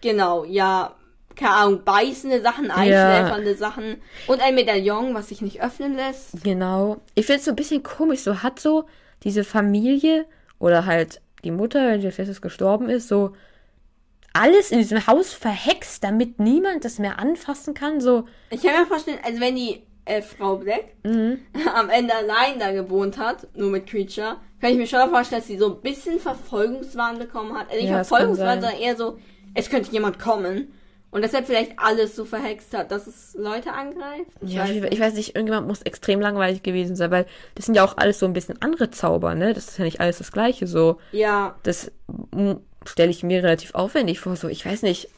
Genau, 0.00 0.44
ja, 0.44 0.94
keine 1.36 1.52
Ahnung, 1.54 1.84
beißende 1.84 2.40
Sachen, 2.40 2.70
einschläfernde 2.70 3.54
Sachen 3.54 3.96
und 4.26 4.40
ein 4.42 4.54
Medaillon, 4.54 5.14
was 5.14 5.28
sich 5.28 5.40
nicht 5.42 5.62
öffnen 5.62 5.96
lässt. 5.96 6.42
Genau. 6.42 6.98
Ich 7.14 7.26
finde 7.26 7.38
es 7.40 7.44
so 7.44 7.52
ein 7.52 7.56
bisschen 7.56 7.82
komisch. 7.82 8.20
So 8.20 8.42
hat 8.42 8.58
so 8.58 8.84
diese 9.24 9.44
Familie 9.44 10.24
oder 10.62 10.86
halt 10.86 11.20
die 11.44 11.50
Mutter, 11.50 11.88
wenn 11.88 12.00
Jeff 12.00 12.16
Bezos 12.16 12.40
gestorben 12.40 12.88
ist, 12.88 13.08
so 13.08 13.32
alles 14.32 14.70
in 14.70 14.78
diesem 14.78 15.06
Haus 15.08 15.34
verhext, 15.34 16.04
damit 16.04 16.38
niemand 16.38 16.84
das 16.84 17.00
mehr 17.00 17.18
anfassen 17.18 17.74
kann. 17.74 18.00
So, 18.00 18.26
Ich 18.48 18.62
kann 18.62 18.80
mir 18.80 18.86
vorstellen, 18.86 19.18
also 19.24 19.40
wenn 19.40 19.56
die 19.56 19.82
äh, 20.04 20.22
Frau 20.22 20.56
Black 20.56 20.94
mhm. 21.02 21.40
am 21.74 21.90
Ende 21.90 22.14
allein 22.14 22.60
da 22.60 22.70
gewohnt 22.70 23.18
hat, 23.18 23.48
nur 23.56 23.70
mit 23.70 23.88
Creature, 23.88 24.36
kann 24.60 24.70
ich 24.70 24.76
mir 24.76 24.86
schon 24.86 25.10
vorstellen, 25.10 25.40
dass 25.40 25.48
sie 25.48 25.58
so 25.58 25.74
ein 25.74 25.80
bisschen 25.82 26.20
Verfolgungswahn 26.20 27.18
bekommen 27.18 27.58
hat. 27.58 27.68
Also 27.68 27.80
nicht 27.80 27.90
Ja, 27.90 28.04
Verfolgungswahn, 28.04 28.60
sondern 28.60 28.80
eher 28.80 28.96
so, 28.96 29.18
es 29.54 29.68
könnte 29.68 29.90
jemand 29.90 30.20
kommen. 30.20 30.72
Und 31.12 31.22
deshalb 31.22 31.46
vielleicht 31.46 31.78
alles 31.78 32.16
so 32.16 32.24
verhext 32.24 32.74
hat, 32.76 32.90
dass 32.90 33.06
es 33.06 33.34
Leute 33.38 33.72
angreift. 33.72 34.30
Ich 34.40 34.54
Ja, 34.54 34.62
weiß 34.62 34.70
ich, 34.70 34.82
ich 34.84 34.98
weiß 34.98 35.12
nicht, 35.14 35.36
irgendjemand 35.36 35.68
muss 35.68 35.82
extrem 35.82 36.20
langweilig 36.20 36.62
gewesen 36.62 36.96
sein, 36.96 37.10
weil 37.10 37.26
das 37.54 37.66
sind 37.66 37.74
ja 37.74 37.84
auch 37.84 37.98
alles 37.98 38.18
so 38.18 38.26
ein 38.26 38.32
bisschen 38.32 38.60
andere 38.62 38.90
Zauber, 38.90 39.34
ne? 39.34 39.52
Das 39.52 39.68
ist 39.68 39.78
ja 39.78 39.84
nicht 39.84 40.00
alles 40.00 40.18
das 40.18 40.32
Gleiche 40.32 40.66
so. 40.66 40.98
ja, 41.12 41.54
Das 41.62 41.92
stelle 42.86 43.10
ich 43.10 43.22
mir 43.22 43.42
relativ 43.44 43.74
aufwendig 43.74 44.18
vor, 44.20 44.34
so, 44.36 44.48
ich 44.48 44.64
weiß 44.66 44.82
nicht, 44.82 45.08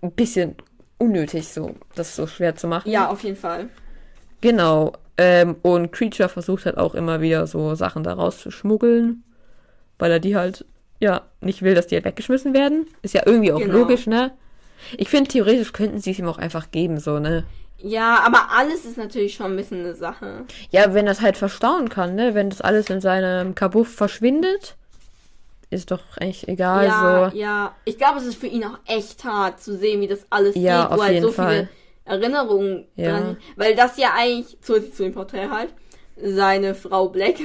ein 0.00 0.12
bisschen 0.12 0.56
unnötig, 0.98 1.48
so, 1.48 1.74
das 1.94 2.16
so 2.16 2.26
schwer 2.26 2.56
zu 2.56 2.66
machen. 2.66 2.90
ja, 2.90 3.08
auf 3.10 3.22
jeden 3.22 3.36
Fall. 3.36 3.68
Genau. 4.40 4.92
Ähm, 5.18 5.56
und 5.62 5.92
Creature 5.92 6.28
versucht 6.30 6.64
halt 6.64 6.78
auch 6.78 6.94
immer 6.94 7.20
wieder 7.20 7.46
so 7.46 7.74
Sachen 7.74 8.02
da 8.02 8.14
rauszuschmuggeln, 8.14 9.22
weil 9.98 10.10
er 10.10 10.20
die 10.20 10.36
halt, 10.36 10.64
ja, 11.00 11.22
nicht 11.42 11.60
will, 11.62 11.74
dass 11.74 11.86
die 11.86 11.96
halt 11.96 12.06
weggeschmissen 12.06 12.54
werden. 12.54 12.86
Ist 13.02 13.12
ja 13.14 13.22
irgendwie 13.26 13.52
auch 13.52 13.58
Genau. 13.60 13.74
logisch, 13.78 14.06
ne? 14.06 14.32
Ich 14.96 15.08
finde, 15.08 15.28
theoretisch 15.30 15.72
könnten 15.72 15.98
sie 16.00 16.12
es 16.12 16.18
ihm 16.18 16.28
auch 16.28 16.38
einfach 16.38 16.70
geben, 16.70 17.00
so, 17.00 17.18
ne? 17.18 17.44
Ja, 17.78 18.20
aber 18.24 18.50
alles 18.52 18.84
ist 18.84 18.96
natürlich 18.96 19.34
schon 19.34 19.52
ein 19.52 19.56
bisschen 19.56 19.80
eine 19.80 19.94
Sache. 19.94 20.44
Ja, 20.70 20.94
wenn 20.94 21.06
das 21.06 21.20
halt 21.20 21.36
verstauen 21.36 21.88
kann, 21.88 22.14
ne? 22.14 22.34
Wenn 22.34 22.50
das 22.50 22.60
alles 22.60 22.88
in 22.90 23.00
seinem 23.00 23.54
Kabuff 23.54 23.92
verschwindet, 23.92 24.76
ist 25.70 25.90
doch 25.90 26.02
eigentlich 26.18 26.46
egal, 26.48 26.86
ja, 26.86 27.30
so. 27.30 27.36
ja. 27.36 27.74
Ich 27.84 27.98
glaube, 27.98 28.18
es 28.18 28.26
ist 28.26 28.36
für 28.38 28.46
ihn 28.46 28.64
auch 28.64 28.78
echt 28.86 29.24
hart 29.24 29.60
zu 29.60 29.76
sehen, 29.76 30.00
wie 30.00 30.06
das 30.06 30.26
alles 30.30 30.54
Ja, 30.54 30.88
geht, 30.88 30.98
wo 30.98 31.02
halt 31.02 31.22
so 31.22 31.32
Fall. 31.32 31.68
viele 31.68 31.68
Erinnerungen 32.04 32.86
Ja. 32.96 33.10
dran. 33.10 33.36
Weil 33.56 33.74
das 33.74 33.96
ja 33.96 34.12
eigentlich, 34.16 34.58
zusätzlich 34.60 34.94
zu 34.94 35.02
dem 35.04 35.14
Porträt 35.14 35.48
halt, 35.48 35.74
seine 36.16 36.74
Frau 36.74 37.08
Black 37.08 37.36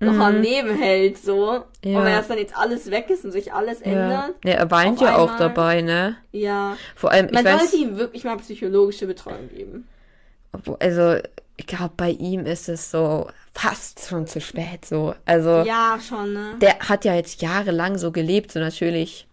noch 0.00 0.18
am 0.18 0.40
Leben 0.40 0.76
hält, 0.76 1.18
so. 1.18 1.64
Mhm. 1.84 1.90
Ja. 1.90 1.98
Und 1.98 2.04
wenn 2.04 2.12
das 2.12 2.28
dann 2.28 2.38
jetzt 2.38 2.56
alles 2.56 2.90
weg 2.90 3.10
ist 3.10 3.24
und 3.24 3.32
sich 3.32 3.52
alles 3.52 3.80
ändert, 3.80 4.34
ja, 4.44 4.52
er 4.52 4.70
weint 4.70 5.00
ja 5.00 5.16
auch 5.16 5.32
einmal- 5.32 5.38
dabei, 5.38 5.80
ne? 5.82 6.16
ja. 6.32 6.76
Vor 6.94 7.10
allem, 7.10 7.26
ich 7.26 7.32
Man 7.32 7.44
weiß, 7.44 7.60
sollte 7.70 7.76
ihm 7.76 7.96
wirklich 7.98 8.24
mal 8.24 8.36
psychologische 8.36 9.06
Betreuung 9.06 9.48
geben. 9.54 9.88
also, 10.78 11.16
ich 11.56 11.66
glaube, 11.66 11.94
bei 11.96 12.10
ihm 12.10 12.46
ist 12.46 12.68
es 12.68 12.90
so 12.90 13.28
fast 13.52 14.06
schon 14.08 14.26
zu 14.28 14.40
spät, 14.40 14.84
so. 14.84 15.14
Also, 15.24 15.62
Ja, 15.66 15.98
schon, 16.00 16.32
ne? 16.32 16.54
der 16.60 16.78
hat 16.78 17.04
ja 17.04 17.14
jetzt 17.14 17.42
jahrelang 17.42 17.98
so 17.98 18.12
gelebt, 18.12 18.52
so 18.52 18.60
natürlich, 18.60 19.26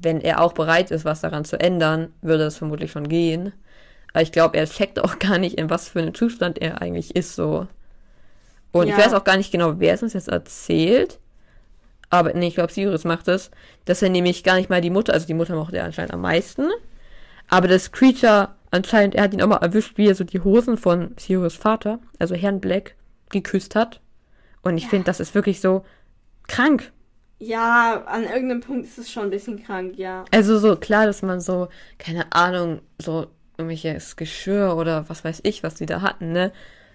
wenn 0.00 0.20
er 0.20 0.40
auch 0.40 0.52
bereit 0.54 0.90
ist, 0.90 1.04
was 1.04 1.20
daran 1.20 1.44
zu 1.44 1.60
ändern, 1.60 2.12
würde 2.22 2.44
das 2.44 2.56
vermutlich 2.56 2.90
schon 2.90 3.08
gehen. 3.08 3.52
Aber 4.14 4.22
ich 4.22 4.32
glaube, 4.32 4.56
er 4.56 4.66
checkt 4.66 4.98
auch 5.00 5.18
gar 5.18 5.38
nicht, 5.38 5.58
in 5.58 5.70
was 5.70 5.88
für 5.90 6.00
einem 6.00 6.14
Zustand 6.14 6.58
er 6.58 6.80
eigentlich 6.82 7.14
ist, 7.16 7.34
so. 7.34 7.66
Und 8.72 8.88
ich 8.88 8.96
Ja. 8.96 9.04
weiß 9.04 9.14
auch 9.14 9.24
gar 9.24 9.36
nicht 9.36 9.52
genau, 9.52 9.78
wer 9.78 9.94
es 9.94 10.02
uns 10.02 10.14
jetzt 10.14 10.28
erzählt. 10.28 11.18
Aber 12.10 12.34
nee, 12.34 12.48
ich 12.48 12.54
glaube, 12.54 12.72
Sirius 12.72 13.04
macht 13.04 13.28
es, 13.28 13.50
dass 13.86 14.02
er 14.02 14.10
nämlich 14.10 14.44
gar 14.44 14.56
nicht 14.56 14.68
mal 14.68 14.80
die 14.82 14.90
Mutter, 14.90 15.12
also 15.14 15.26
die 15.26 15.34
Mutter 15.34 15.54
mochte 15.54 15.78
er 15.78 15.84
anscheinend 15.84 16.12
am 16.12 16.20
meisten. 16.20 16.68
Aber 17.48 17.68
das 17.68 17.92
Creature 17.92 18.50
anscheinend, 18.70 19.14
er 19.14 19.24
hat 19.24 19.32
ihn 19.34 19.42
auch 19.42 19.46
mal 19.46 19.56
erwischt, 19.56 19.96
wie 19.98 20.08
er 20.08 20.14
so 20.14 20.24
die 20.24 20.40
Hosen 20.40 20.76
von 20.76 21.14
Sirius 21.18 21.54
Vater, 21.56 22.00
also 22.18 22.34
Herrn 22.34 22.60
Black, 22.60 22.96
geküsst 23.30 23.74
hat. 23.74 24.00
Und 24.62 24.76
ich 24.76 24.88
finde, 24.88 25.04
das 25.04 25.20
ist 25.20 25.34
wirklich 25.34 25.60
so 25.60 25.84
krank. 26.48 26.92
Ja, 27.38 28.04
an 28.06 28.22
irgendeinem 28.24 28.60
Punkt 28.60 28.86
ist 28.86 28.98
es 28.98 29.10
schon 29.10 29.24
ein 29.24 29.30
bisschen 29.30 29.62
krank, 29.64 29.94
ja. 29.96 30.24
Also 30.30 30.58
so 30.58 30.76
klar, 30.76 31.06
dass 31.06 31.22
man 31.22 31.40
so, 31.40 31.68
keine 31.98 32.30
Ahnung, 32.32 32.80
so 32.98 33.26
irgendwelches 33.58 34.16
Geschirr 34.16 34.76
oder 34.76 35.08
was 35.08 35.24
weiß 35.24 35.40
ich, 35.42 35.62
was 35.62 35.74
die 35.74 35.86
da 35.86 36.02
hatten, 36.02 36.32
ne, 36.32 36.52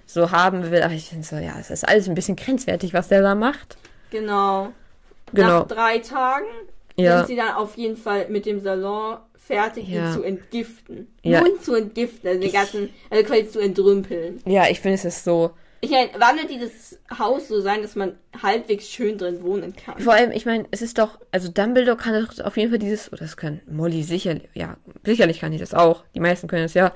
so 0.07 0.31
haben 0.31 0.71
will. 0.71 0.81
Aber 0.81 0.93
ich 0.93 1.09
finde 1.09 1.25
so, 1.25 1.35
ja, 1.35 1.53
es 1.59 1.69
ist 1.69 1.87
alles 1.87 2.07
ein 2.09 2.15
bisschen 2.15 2.35
grenzwertig, 2.35 2.93
was 2.93 3.09
der 3.09 3.21
da 3.21 3.35
macht. 3.35 3.77
Genau. 4.09 4.69
Genau. 5.33 5.59
Nach 5.59 5.67
drei 5.67 5.99
Tagen 5.99 6.45
Ja. 6.95 7.17
sind 7.19 7.27
sie 7.27 7.35
dann 7.35 7.53
auf 7.55 7.77
jeden 7.77 7.97
Fall 7.97 8.27
mit 8.29 8.45
dem 8.47 8.59
Salon 8.61 9.17
fertig, 9.35 9.87
Ja. 9.87 10.07
ihn 10.07 10.13
zu 10.13 10.23
entgiften. 10.23 11.07
Ja. 11.21 11.41
Nun 11.41 11.61
zu 11.61 11.75
entgiften, 11.75 12.27
also 12.29 12.41
den 12.41 12.51
ganzen, 12.51 12.89
also 13.09 13.23
quasi 13.23 13.49
zu 13.49 13.59
entrümpeln. 13.59 14.41
Ja, 14.45 14.67
ich 14.69 14.79
finde 14.79 14.95
es 14.95 15.05
ist 15.05 15.23
so. 15.23 15.51
Ich 15.79 15.91
meine, 15.91 16.09
wann 16.17 16.37
wird 16.37 16.49
dieses 16.49 16.97
Haus 17.19 17.47
so 17.49 17.61
sein, 17.61 17.83
dass 17.83 17.95
man 17.95 18.17
halbwegs 18.41 18.89
schön 18.89 19.17
drin 19.19 19.43
wohnen 19.43 19.75
kann? 19.75 19.99
Vor 19.99 20.13
allem, 20.13 20.31
ich 20.31 20.45
meine, 20.47 20.65
es 20.71 20.81
ist 20.81 20.97
doch, 20.97 21.19
also 21.31 21.49
Dumbledore 21.49 21.97
kann 21.97 22.25
doch 22.25 22.43
auf 22.43 22.57
jeden 22.57 22.71
Fall 22.71 22.79
dieses, 22.79 23.11
oder 23.13 23.21
das 23.21 23.37
kann 23.37 23.61
Molly 23.69 24.01
sicherlich, 24.01 24.49
ja, 24.55 24.77
sicherlich 25.05 25.39
kann 25.39 25.51
die 25.51 25.59
das 25.59 25.75
auch. 25.75 26.03
Die 26.15 26.19
meisten 26.19 26.47
können 26.47 26.63
es 26.65 26.73
ja. 26.73 26.93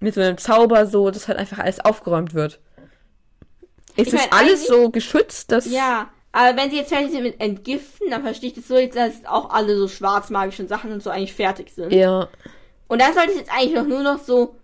Mit 0.00 0.14
so 0.14 0.20
einem 0.20 0.38
Zauber 0.38 0.86
so, 0.86 1.10
dass 1.10 1.28
halt 1.28 1.38
einfach 1.38 1.58
alles 1.58 1.80
aufgeräumt 1.80 2.34
wird. 2.34 2.60
Ist 3.96 4.08
Ich 4.08 4.10
das 4.10 4.20
mein, 4.20 4.32
alles 4.32 4.60
eigentlich- 4.60 4.66
so 4.66 4.90
geschützt, 4.90 5.52
dass. 5.52 5.70
Ja, 5.70 6.08
aber 6.32 6.56
wenn 6.60 6.70
sie 6.70 6.76
jetzt 6.76 6.88
fertig 6.92 7.10
sind 7.12 7.22
mit 7.22 7.40
Entgiften, 7.40 8.10
dann 8.10 8.22
verstehe 8.22 8.50
ich 8.50 8.54
das 8.56 8.66
so, 8.68 8.76
jetzt, 8.76 8.96
dass 8.96 9.24
auch 9.26 9.50
alle 9.50 9.76
so 9.76 9.86
schwarzmagischen 9.88 10.66
Sachen 10.68 10.92
und 10.92 11.02
so 11.02 11.10
eigentlich 11.10 11.32
fertig 11.34 11.70
sind. 11.72 11.92
Ja. 11.92 12.28
Und 12.88 13.00
dann 13.00 13.14
sollte 13.14 13.30
es 13.30 13.38
jetzt 13.38 13.52
eigentlich 13.52 13.74
noch 13.74 13.86
nur 13.86 14.02
noch 14.02 14.18
so, 14.18 14.56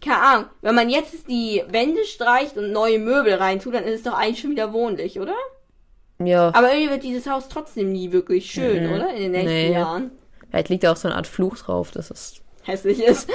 keine 0.00 0.18
Ahnung, 0.22 0.44
wenn 0.62 0.74
man 0.74 0.88
jetzt 0.88 1.28
die 1.28 1.62
Wände 1.68 2.04
streicht 2.04 2.56
und 2.56 2.70
neue 2.70 2.98
Möbel 2.98 3.34
reintut, 3.34 3.74
dann 3.74 3.84
ist 3.84 3.96
es 3.96 4.02
doch 4.04 4.14
eigentlich 4.16 4.40
schon 4.40 4.50
wieder 4.52 4.72
wohnlich, 4.72 5.18
oder? 5.20 5.34
Ja. 6.18 6.48
Aber 6.54 6.72
irgendwie 6.72 6.90
wird 6.90 7.02
dieses 7.02 7.28
Haus 7.28 7.48
trotzdem 7.48 7.92
nie 7.92 8.12
wirklich 8.12 8.50
schön, 8.50 8.86
Mhm. 8.86 8.92
oder? 8.94 9.10
In 9.10 9.22
den 9.24 9.32
nächsten 9.32 9.48
Nee. 9.48 9.72
Jahren. 9.72 10.10
Vielleicht 10.48 10.68
liegt 10.70 10.84
da 10.84 10.92
auch 10.92 10.96
so 10.96 11.08
eine 11.08 11.16
Art 11.16 11.26
Fluch 11.26 11.58
drauf, 11.58 11.90
das 11.90 12.10
ist. 12.10 12.40
Hässlich 12.66 13.02
ist. 13.02 13.28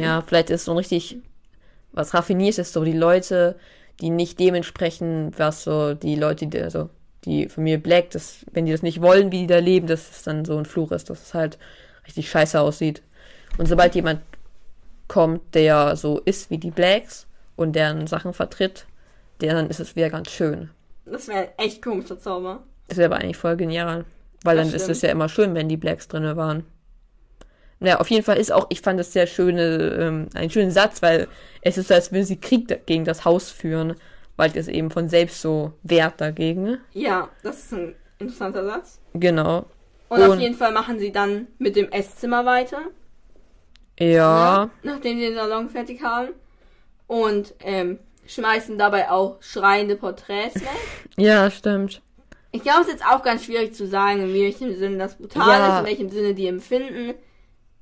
Ja, 0.00 0.22
vielleicht 0.26 0.50
ist 0.50 0.64
so 0.64 0.72
ein 0.72 0.78
richtig 0.78 1.18
was 1.92 2.12
raffiniertes, 2.12 2.72
so 2.72 2.84
die 2.84 2.92
Leute, 2.92 3.56
die 4.00 4.10
nicht 4.10 4.40
dementsprechend, 4.40 5.38
was 5.38 5.62
so 5.62 5.94
die 5.94 6.16
Leute, 6.16 6.48
die, 6.48 6.60
also 6.60 6.90
die 7.24 7.48
Familie 7.48 7.78
Black, 7.78 8.10
das, 8.10 8.44
wenn 8.52 8.66
die 8.66 8.72
das 8.72 8.82
nicht 8.82 9.00
wollen, 9.00 9.30
wie 9.30 9.40
die 9.42 9.46
da 9.46 9.58
leben, 9.58 9.86
dass 9.86 10.10
es 10.10 10.22
dann 10.24 10.44
so 10.44 10.58
ein 10.58 10.64
Fluch 10.66 10.90
ist, 10.90 11.08
dass 11.08 11.22
es 11.22 11.34
halt 11.34 11.58
richtig 12.06 12.28
scheiße 12.28 12.60
aussieht. 12.60 13.02
Und 13.58 13.66
sobald 13.66 13.94
jemand 13.94 14.20
kommt, 15.06 15.54
der 15.54 15.94
so 15.96 16.18
ist 16.20 16.50
wie 16.50 16.58
die 16.58 16.72
Blacks 16.72 17.26
und 17.56 17.74
deren 17.76 18.06
Sachen 18.08 18.32
vertritt, 18.34 18.86
der 19.40 19.54
dann 19.54 19.70
ist 19.70 19.80
es 19.80 19.94
wieder 19.94 20.10
ganz 20.10 20.30
schön. 20.30 20.70
Das 21.06 21.28
wäre 21.28 21.50
echt 21.58 21.80
komischer 21.82 22.18
Zauber. 22.18 22.64
Das 22.88 22.98
wäre 22.98 23.12
aber 23.14 23.22
eigentlich 23.22 23.36
voll 23.36 23.56
genial. 23.56 24.04
Weil 24.42 24.56
Das 24.56 24.66
dann 24.66 24.74
ist 24.74 24.82
stimmt. 24.82 24.96
es 24.96 25.02
ja 25.02 25.10
immer 25.10 25.28
schön, 25.28 25.54
wenn 25.54 25.68
die 25.68 25.76
Blacks 25.76 26.08
drinne 26.08 26.36
waren. 26.36 26.64
Ja, 27.80 28.00
auf 28.00 28.08
jeden 28.10 28.24
Fall 28.24 28.38
ist 28.38 28.52
auch, 28.52 28.66
ich 28.70 28.80
fand 28.80 28.98
das 28.98 29.12
sehr 29.12 29.26
schöne, 29.26 29.96
ähm, 30.00 30.28
einen 30.34 30.50
schönen 30.50 30.70
Satz, 30.70 31.02
weil 31.02 31.28
es 31.60 31.76
ist 31.76 31.88
so, 31.88 31.94
als 31.94 32.12
würden 32.12 32.24
sie 32.24 32.40
Krieg 32.40 32.86
gegen 32.86 33.04
das 33.04 33.24
Haus 33.24 33.50
führen, 33.50 33.94
weil 34.36 34.56
es 34.56 34.68
eben 34.68 34.90
von 34.90 35.08
selbst 35.08 35.40
so 35.42 35.72
wehrt 35.82 36.20
dagegen. 36.20 36.78
Ja, 36.92 37.28
das 37.42 37.58
ist 37.64 37.72
ein 37.74 37.94
interessanter 38.18 38.64
Satz. 38.64 39.00
Genau. 39.14 39.66
Und, 40.08 40.22
auf 40.22 40.30
Und- 40.30 40.40
jeden 40.40 40.54
Fall 40.54 40.72
machen 40.72 40.98
sie 40.98 41.12
dann 41.12 41.48
mit 41.58 41.76
dem 41.76 41.90
Esszimmer 41.90 42.44
weiter. 42.46 42.78
Ja. 43.98 44.70
Nachdem 44.82 45.18
sie 45.18 45.26
den 45.26 45.34
Salon 45.34 45.68
fertig 45.68 46.02
haben. 46.02 46.28
Und 47.06 47.54
ähm, 47.60 47.98
schmeißen 48.26 48.78
dabei 48.78 49.10
auch 49.10 49.36
schreiende 49.40 49.96
Porträts 49.96 50.54
weg. 50.56 50.68
Ja, 51.16 51.48
stimmt. 51.50 52.02
Ich 52.50 52.62
glaube, 52.62 52.80
es 52.80 52.86
ist 52.88 52.94
jetzt 52.94 53.06
auch 53.06 53.22
ganz 53.22 53.44
schwierig 53.44 53.72
zu 53.74 53.86
sagen, 53.86 54.20
in 54.20 54.34
welchem 54.34 54.74
Sinne 54.76 54.98
das 54.98 55.16
brutal 55.16 55.46
Ja. 55.60 55.74
ist, 55.74 55.80
in 55.80 55.86
welchem 55.86 56.10
Sinne 56.10 56.34
die 56.34 56.46
empfinden. 56.48 57.14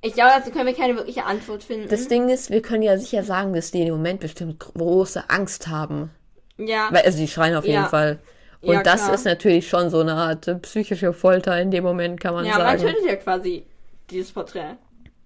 Ich 0.05 0.13
glaube, 0.13 0.31
dazu 0.37 0.51
können 0.51 0.67
wir 0.67 0.75
keine 0.75 0.95
wirkliche 0.97 1.23
Antwort 1.23 1.63
finden. 1.63 1.87
Das 1.87 2.09
Ding 2.09 2.27
ist, 2.27 2.51
wir 2.51 2.61
können 2.61 2.83
ja 2.83 2.97
sicher 2.97 3.23
sagen, 3.23 3.53
dass 3.53 3.71
die 3.71 3.81
im 3.83 3.93
Moment 3.93 4.19
bestimmt 4.19 4.59
große 4.59 5.29
Angst 5.29 5.69
haben. 5.69 6.11
ja, 6.57 6.89
Weil, 6.91 7.03
also 7.03 7.17
die 7.17 7.27
schreien 7.27 7.55
auf 7.55 7.63
jeden 7.63 7.83
Ja. 7.83 7.87
Fall. 7.87 8.19
Und 8.61 8.73
Ja, 8.75 8.83
das 8.83 9.01
klar. 9.03 9.13
ist 9.15 9.25
natürlich 9.25 9.67
schon 9.69 9.89
so 9.89 10.01
eine 10.01 10.13
Art 10.13 10.47
äh, 10.47 10.55
psychische 10.55 11.13
Folter 11.13 11.59
in 11.59 11.71
dem 11.71 11.83
Moment, 11.85 12.19
kann 12.19 12.33
man 12.33 12.45
ja, 12.45 12.57
man 12.57 12.77
sagen. 12.79 12.91
tötet 12.93 13.05
ja 13.05 13.15
quasi 13.15 13.65
dieses 14.09 14.31
Porträt. 14.33 14.75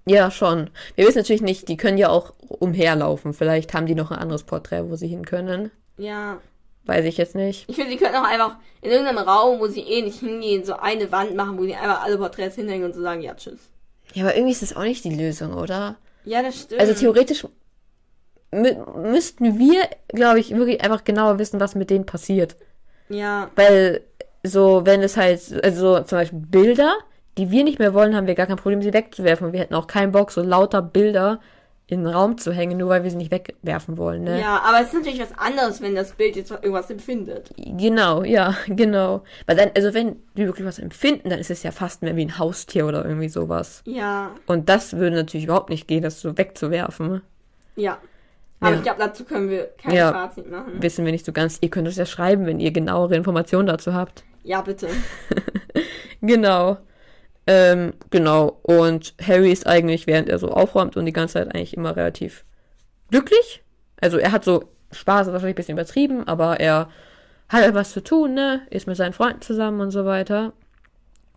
Ja, 0.05 0.29
schon. 0.31 0.69
Wir 0.95 1.07
wissen 1.07 1.17
natürlich 1.17 1.41
nicht, 1.41 1.67
die 1.67 1.75
können 1.77 1.97
ja 1.97 2.09
auch 2.09 2.33
umherlaufen. 2.47 3.33
Vielleicht 3.33 3.73
haben 3.73 3.87
die 3.87 3.95
noch 3.95 4.11
ein 4.11 4.19
anderes 4.19 4.43
Porträt, 4.43 4.83
wo 4.89 4.95
sie 4.95 5.07
hin 5.07 5.25
können. 5.25 5.71
Ja. 5.97 6.37
Weiß 6.85 7.03
ich 7.03 7.17
jetzt 7.17 7.35
nicht. 7.35 7.65
Ich 7.67 7.75
finde, 7.75 7.91
sie 7.91 7.97
könnten 7.97 8.15
auch 8.15 8.23
einfach 8.23 8.55
in 8.81 8.91
irgendeinem 8.91 9.17
Raum, 9.27 9.59
wo 9.59 9.67
sie 9.67 9.81
eh 9.81 10.01
nicht 10.03 10.19
hingehen, 10.19 10.63
so 10.63 10.75
eine 10.77 11.11
Wand 11.11 11.35
machen, 11.35 11.57
wo 11.57 11.63
sie 11.63 11.75
einfach 11.75 12.03
alle 12.03 12.17
Porträts 12.17 12.55
hinhängen 12.55 12.85
und 12.85 12.93
so 12.95 13.01
sagen, 13.01 13.21
ja, 13.21 13.33
tschüss. 13.35 13.59
Ja, 14.13 14.23
aber 14.23 14.35
irgendwie 14.35 14.53
ist 14.53 14.61
das 14.61 14.75
auch 14.75 14.83
nicht 14.83 15.03
die 15.03 15.15
Lösung, 15.15 15.53
oder? 15.53 15.97
Ja, 16.25 16.41
das 16.41 16.61
stimmt. 16.61 16.81
Also 16.81 16.93
theoretisch 16.93 17.45
mü 18.51 18.75
müssten 18.95 19.59
wir, 19.59 19.83
glaube 20.09 20.39
ich, 20.39 20.55
wirklich 20.55 20.81
einfach 20.81 21.03
genauer 21.03 21.39
wissen, 21.39 21.59
was 21.59 21.75
mit 21.75 21.89
denen 21.89 22.05
passiert. 22.05 22.55
Ja, 23.09 23.49
Weil 23.55 24.01
so, 24.43 24.85
wenn 24.85 25.01
es 25.01 25.17
halt, 25.17 25.41
also 25.63 26.01
zum 26.01 26.17
Beispiel 26.17 26.39
Bilder, 26.39 26.97
die 27.37 27.51
wir 27.51 27.63
nicht 27.63 27.79
mehr 27.79 27.93
wollen, 27.93 28.15
haben 28.15 28.27
wir 28.27 28.35
gar 28.35 28.47
kein 28.47 28.57
Problem, 28.57 28.81
sie 28.81 28.93
wegzuwerfen. 28.93 29.47
Und 29.47 29.53
wir 29.53 29.59
hätten 29.59 29.75
auch 29.75 29.87
keinen 29.87 30.11
Bock, 30.11 30.31
so 30.31 30.41
lauter 30.41 30.81
Bilder 30.81 31.39
in 31.89 32.03
den 32.03 32.13
Raum 32.13 32.37
zu 32.37 32.51
hängen, 32.51 32.77
nur 32.77 32.89
weil 32.89 33.03
wir 33.03 33.09
sie 33.11 33.15
nicht 33.17 33.31
wegwerfen 33.31 33.97
wollen, 33.97 34.23
ne? 34.25 34.41
ja, 34.41 34.61
aber 34.65 34.81
es 34.81 34.87
ist 34.87 34.93
natürlich 34.93 35.21
was 35.21 35.37
anderes, 35.37 35.81
wenn 35.81 35.95
das 35.95 36.11
Bild 36.11 36.35
jetzt 36.35 36.51
irgendwas 36.51 36.89
empfindet. 36.89 37.49
Genau, 37.55 38.23
ja, 38.23 38.55
genau. 38.67 39.23
Weil 39.45 39.55
dann, 39.55 39.69
also 39.75 39.93
wenn 39.93 40.17
die 40.35 40.45
wirklich 40.45 40.67
was 40.67 40.79
empfinden, 40.79 41.29
dann 41.29 41.39
ist 41.39 41.49
es 41.49 41.63
ja 41.63 41.71
fast 41.71 42.01
mehr 42.01 42.15
wie 42.17 42.25
ein 42.25 42.37
Haustier 42.37 42.85
oder 42.87 43.05
irgendwie 43.05 43.29
sowas. 43.29 43.81
Ja, 43.85 44.31
Und 44.47 44.67
das 44.67 44.97
würde 44.97 45.15
natürlich 45.15 45.45
überhaupt 45.45 45.69
nicht 45.69 45.87
gehen, 45.87 46.03
das 46.03 46.19
so 46.21 46.37
wegzuwerfen. 46.37 47.21
ja. 47.75 47.97
Aber 48.59 48.71
Ja. 48.71 48.77
ich 48.77 48.81
glaube, 48.83 48.99
dazu 48.99 49.23
können 49.23 49.49
wir 49.51 49.65
kein 49.81 49.93
Ja. 49.93 50.11
Fazit 50.11 50.49
machen. 50.49 50.81
Wissen 50.81 51.05
wir 51.05 51.11
nicht 51.11 51.23
so 51.25 51.31
ganz. 51.31 51.59
Ihr 51.61 51.69
könnt 51.69 51.87
es 51.87 51.95
ja 51.95 52.07
schreiben, 52.07 52.47
wenn 52.47 52.59
ihr 52.59 52.71
genauere 52.71 53.15
Informationen 53.15 53.67
dazu 53.67 53.93
habt. 53.93 54.23
Ja, 54.43 54.61
bitte. 54.61 54.87
Genau. 56.21 56.77
Ähm, 57.47 57.93
genau. 58.09 58.59
Und 58.63 59.13
Harry 59.25 59.51
ist 59.51 59.65
eigentlich, 59.67 60.05
während 60.05 60.29
er 60.29 60.37
so 60.37 60.49
aufräumt 60.51 60.97
und 60.97 61.05
die 61.05 61.13
ganze 61.13 61.35
Zeit 61.35 61.47
eigentlich 61.55 61.75
immer 61.75 61.95
relativ 61.95 62.43
glücklich. 63.09 63.63
Also 64.01 64.17
er 64.17 64.31
hat 64.33 64.43
so 64.43 64.65
Spaß, 64.91 65.27
ist 65.27 65.33
wahrscheinlich 65.33 65.55
ein 65.55 65.55
bisschen 65.55 65.75
übertrieben, 65.75 66.27
aber 66.27 66.59
er 66.59 66.89
hat 67.49 67.63
halt 67.63 67.73
was 67.73 67.93
zu 67.93 68.03
tun, 68.03 68.33
ne? 68.33 68.61
Ist 68.69 68.87
mit 68.87 68.97
seinen 68.97 69.13
Freunden 69.13 69.41
zusammen 69.41 69.79
und 69.81 69.91
so 69.91 70.05
weiter. 70.05 70.53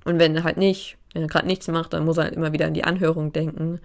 Und 0.04 0.18
wenn 0.18 0.34
er 0.34 0.44
halt 0.44 0.56
nicht, 0.56 0.98
wenn 1.12 1.22
er 1.22 1.28
gerade 1.28 1.46
nichts 1.46 1.68
macht, 1.68 1.92
dann 1.92 2.04
muss 2.04 2.16
er 2.18 2.24
halt 2.24 2.34
immer 2.34 2.52
wieder 2.52 2.66
an 2.66 2.74
die 2.74 2.84
Anhörung 2.84 3.32
denken. 3.32 3.80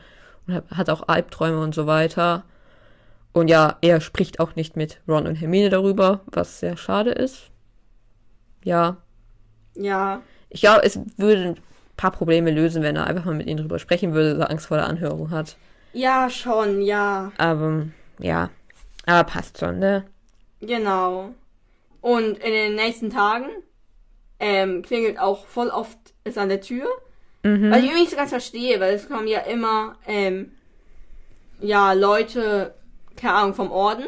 Und 0.48 0.56
hat- 0.76 0.90
auch 0.90 1.08
Albträume 1.08 1.60
und 1.62 1.76
so 1.76 1.86
weiter. 1.88 2.44
Und 3.34 3.48
ja, 3.50 3.78
er 3.82 4.02
spricht 4.02 4.40
auch 4.40 4.56
nicht 4.56 4.76
mit 4.76 5.02
Ron 5.08 5.28
und 5.28 5.36
Hermine 5.36 5.70
darüber, 5.70 6.22
was 6.28 6.60
sehr 6.60 6.78
schade 6.78 7.12
ist. 7.12 7.52
Ja, 8.64 8.98
Ja, 9.76 10.22
ich 10.50 10.62
glaube, 10.62 10.84
es 10.84 11.00
würde 11.18 11.56
paar 11.98 12.12
Probleme 12.12 12.52
lösen, 12.52 12.84
wenn 12.84 12.96
er 12.96 13.08
einfach 13.08 13.26
mal 13.26 13.36
mit 13.36 13.48
ihnen 13.48 13.60
drüber 13.60 13.80
sprechen 13.80 14.14
würde, 14.14 14.40
er 14.40 14.50
Angst 14.50 14.68
vor 14.68 14.78
der 14.78 14.88
Anhörung 14.88 15.32
hat. 15.32 15.58
ja, 15.94 16.30
schon, 16.30 16.82
ja. 16.82 17.32
Aber, 17.38 17.88
ja. 18.20 18.50
Aber 19.06 19.24
passt 19.24 19.60
schon, 19.60 19.80
ne? 19.80 20.06
Genau. 20.62 21.30
Und 22.02 22.38
in 22.40 22.52
den 22.52 22.76
nächsten 22.76 23.10
Tagen 23.10 23.48
ähm, 24.40 24.82
klingelt 24.82 25.20
auch 25.20 25.46
voll 25.46 25.70
oft 25.70 25.98
es 26.24 26.38
an 26.38 26.50
der 26.50 26.62
Tür. 26.62 26.88
Mhm. 27.44 27.70
Was 27.70 27.80
ich 27.80 27.86
irgendwie 27.86 28.02
nicht 28.02 28.12
so 28.12 28.18
ganz 28.18 28.32
verstehe, 28.32 28.80
weil 28.80 28.96
es 28.96 29.08
kommen 29.08 29.28
ja 29.28 29.40
immer 29.40 29.96
ähm, 30.08 30.52
ja 31.60 31.94
Leute, 31.94 32.74
keine 33.16 33.34
Ahnung, 33.36 33.54
vom 33.54 33.72
Orden. 33.72 34.06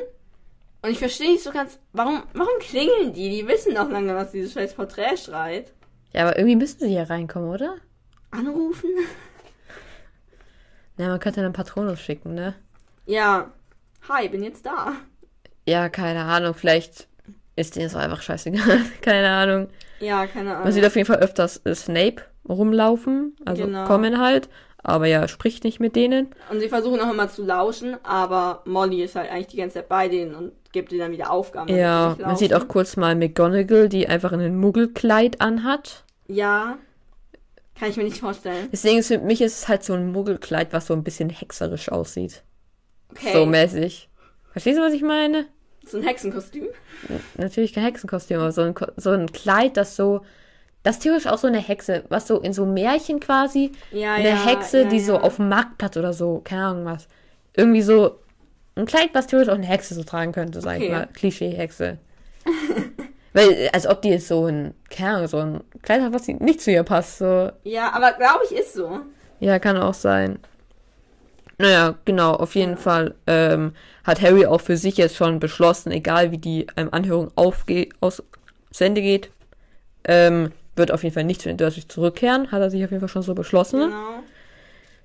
Und 0.82 0.92
ich 0.92 1.00
verstehe 1.00 1.32
nicht 1.32 1.44
so 1.44 1.52
ganz, 1.52 1.80
warum, 1.94 2.24
warum 2.34 2.60
klingeln 2.60 3.14
die? 3.14 3.30
Die 3.30 3.48
wissen 3.48 3.76
doch 3.76 3.90
lange, 3.90 4.16
was 4.16 4.32
dieses 4.32 4.54
scheiß 4.54 4.74
Porträt 4.74 5.18
schreit. 5.18 5.74
Ja, 6.18 6.24
aber 6.24 6.36
irgendwie 6.36 6.56
müssten 6.56 6.84
sie 6.84 6.90
hier 6.90 7.08
reinkommen, 7.08 7.48
oder? 7.48 7.76
Anrufen? 8.32 8.90
Na, 10.98 11.10
man 11.10 11.20
könnte 11.20 11.44
dann 11.44 11.54
Patronus 11.54 12.00
schicken, 12.00 12.34
ne? 12.34 12.56
Ja. 13.06 13.52
Hi, 14.10 14.28
bin 14.28 14.42
jetzt 14.42 14.66
da. 14.66 14.94
Ja, 15.68 15.90
keine 15.90 16.24
Ahnung, 16.24 16.56
vielleicht 16.56 17.08
ist 17.56 17.76
denen 17.76 17.90
so 17.90 18.00
einfach 18.00 18.24
scheißegal. 18.24 18.82
keine 19.02 19.30
Ahnung. 19.30 19.68
Ja, 20.00 20.26
keine 20.26 20.54
Ahnung. 20.54 20.64
Man 20.64 20.72
sieht 20.74 20.88
auf 20.88 20.96
jeden 20.96 21.06
Fall 21.06 21.20
öfters 21.20 21.62
äh, 21.66 21.76
Snape 21.76 22.24
rumlaufen, 22.50 23.36
also 23.46 23.66
Genau. 23.66 23.86
kommen 23.86 24.20
halt, 24.20 24.50
aber 24.82 25.06
ja, 25.06 25.28
spricht 25.28 25.66
nicht 25.66 25.80
mit 25.80 25.96
denen. 25.96 26.30
Und 26.50 26.62
sie 26.62 26.70
versuchen 26.70 27.00
auch 27.00 27.12
immer 27.12 27.30
zu 27.30 27.44
lauschen, 27.46 27.96
aber 28.04 28.64
Molly 28.66 29.04
ist 29.04 29.16
halt 29.16 29.30
eigentlich 29.30 29.48
die 29.48 29.58
ganze 29.58 29.76
Zeit 29.76 29.90
bei 29.90 30.08
denen 30.08 30.34
und 30.34 30.52
gibt 30.72 30.92
ihnen 30.92 31.02
dann 31.02 31.12
wieder 31.12 31.30
Aufgaben. 31.30 31.72
Ja, 31.76 32.18
man 32.20 32.38
sieht 32.38 32.56
auch 32.56 32.68
kurz 32.68 32.98
mal 32.98 33.16
McGonagall, 33.16 33.88
die 33.88 34.10
einfach 34.10 34.32
ein 34.32 34.58
Muggelkleid 34.58 35.42
anhat. 35.42 36.06
Ja. 36.28 36.78
Kann 37.80 37.90
ich 37.90 37.98
mir 37.98 38.04
nicht 38.04 38.20
vorstellen. 38.20 38.70
Deswegen 38.72 38.98
ist 39.00 39.08
für 39.08 39.20
mich 39.20 39.40
ist 39.42 39.60
es 39.60 39.68
halt 39.68 39.84
so 39.84 39.94
ein 39.94 40.12
Muggelkleid, 40.12 40.74
was 40.74 40.88
so 40.88 40.94
ein 40.94 41.04
bisschen 41.04 41.30
hexerisch 41.30 41.90
aussieht. 41.90 42.44
Okay. 43.12 43.34
So 43.34 43.46
mäßig. 43.46 44.10
Verstehst 44.52 44.80
du, 44.80 44.84
was 44.84 44.94
ich 44.94 45.04
meine? 45.04 45.46
so 45.86 45.98
ein 46.00 46.04
Hexenkostüm. 46.04 46.68
Natürlich 47.38 47.74
kein 47.74 47.86
Hexenkostüm, 47.86 48.40
aber 48.40 48.52
so 48.52 48.62
ein, 48.62 48.74
Ko- 48.74 48.92
so 48.98 49.12
ein 49.12 49.32
Kleid, 49.32 49.78
das 49.78 49.96
so. 49.96 50.22
Das 50.84 50.98
ist 50.98 51.04
theoretisch 51.04 51.28
auch 51.28 51.38
so 51.38 51.48
eine 51.48 51.60
Hexe, 51.60 52.04
was 52.10 52.28
so 52.28 52.40
in 52.42 52.52
so 52.52 52.66
Märchen 52.66 53.20
quasi. 53.22 53.72
Ja, 53.92 54.16
eine 54.16 54.30
ja, 54.30 54.46
Hexe, 54.46 54.82
ja, 54.82 54.90
die 54.90 55.00
so 55.00 55.18
auf 55.18 55.38
dem 55.38 55.48
Marktplatz 55.48 55.96
oder 55.96 56.12
so, 56.14 56.42
keine 56.44 56.66
Ahnung 56.66 56.86
was. 56.86 57.08
Irgendwie 57.56 57.82
so. 57.82 58.20
Ein 58.76 58.86
Kleid, 58.86 59.10
was 59.14 59.28
theoretisch 59.28 59.52
auch 59.52 59.58
eine 59.58 59.66
Hexe 59.66 59.94
so 59.96 60.04
tragen 60.04 60.34
könnte, 60.34 60.60
sag 60.62 60.78
ich 60.78 60.84
Okay. 60.84 60.92
mal. 60.92 61.08
Klischee-Hexe. 61.14 61.98
Weil, 63.38 63.70
als 63.72 63.86
ob 63.86 64.02
die 64.02 64.10
jetzt 64.10 64.30
so 64.30 64.48
ein, 64.48 64.74
keine 64.90 65.18
Ahnung, 65.18 65.28
so 65.28 65.38
ein 65.38 65.64
Kleid 65.84 66.02
hat, 66.02 66.12
was 66.12 66.28
nicht 66.28 66.60
zu 66.60 66.72
ihr 66.72 66.82
passt. 66.82 67.20
So. 67.20 67.52
Ja, 67.66 67.92
aber 67.94 68.14
glaube 68.14 68.40
ich 68.50 68.58
ist 68.58 68.74
so. 68.74 69.02
Ja, 69.40 69.60
kann 69.60 69.78
auch 69.78 69.94
sein. 69.94 70.40
Naja, 71.60 71.94
genau, 72.04 72.34
auf 72.34 72.56
jeden 72.56 72.78
Fall 72.78 73.14
ähm, 73.28 73.74
hat 74.04 74.24
Harry 74.24 74.48
auch 74.48 74.62
für 74.62 74.76
sich 74.76 74.98
jetzt 74.98 75.16
schon 75.16 75.40
beschlossen, 75.40 75.92
egal 75.92 76.32
wie 76.32 76.40
die 76.40 76.66
ähm, 76.78 76.90
Anhörung 76.92 77.30
aufge 77.36 77.90
aus 78.00 78.24
Ende 78.80 79.04
geht, 79.04 79.30
ähm, 80.06 80.52
wird 80.76 80.92
auf 80.92 81.04
jeden 81.04 81.14
Fall 81.14 81.24
nicht 81.24 81.44
zu 81.44 81.50
den 81.50 81.58
Dursleys 81.58 81.88
zurückkehren, 81.90 82.52
hat 82.52 82.62
er 82.62 82.72
sich 82.72 82.84
auf 82.84 82.90
jeden 82.90 83.02
Fall 83.02 83.10
schon 83.10 83.22
so 83.22 83.36
beschlossen. 83.36 83.82
Genau. 83.82 84.24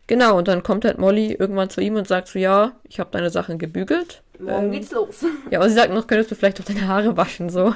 Genau, 0.06 0.38
und 0.38 0.48
dann 0.48 0.62
kommt 0.62 0.86
halt 0.86 0.96
Molly 0.96 1.34
irgendwann 1.34 1.68
zu 1.68 1.82
ihm 1.82 1.96
und 1.96 2.08
sagt 2.08 2.28
so, 2.28 2.38
ja, 2.38 2.72
ich 2.88 2.98
habe 2.98 3.10
deine 3.12 3.28
Sachen 3.28 3.58
gebügelt. 3.58 4.22
Morgen 4.38 4.66
Ähm, 4.66 4.72
geht's 4.72 4.90
los. 4.90 5.24
Ja, 5.50 5.58
aber 5.58 5.68
sie 5.68 5.74
sagt 5.76 5.92
noch, 5.92 6.06
könntest 6.06 6.30
du 6.30 6.34
vielleicht 6.34 6.60
auch 6.60 6.64
deine 6.64 6.86
Haare 6.88 7.16
waschen, 7.16 7.50
so. 7.50 7.74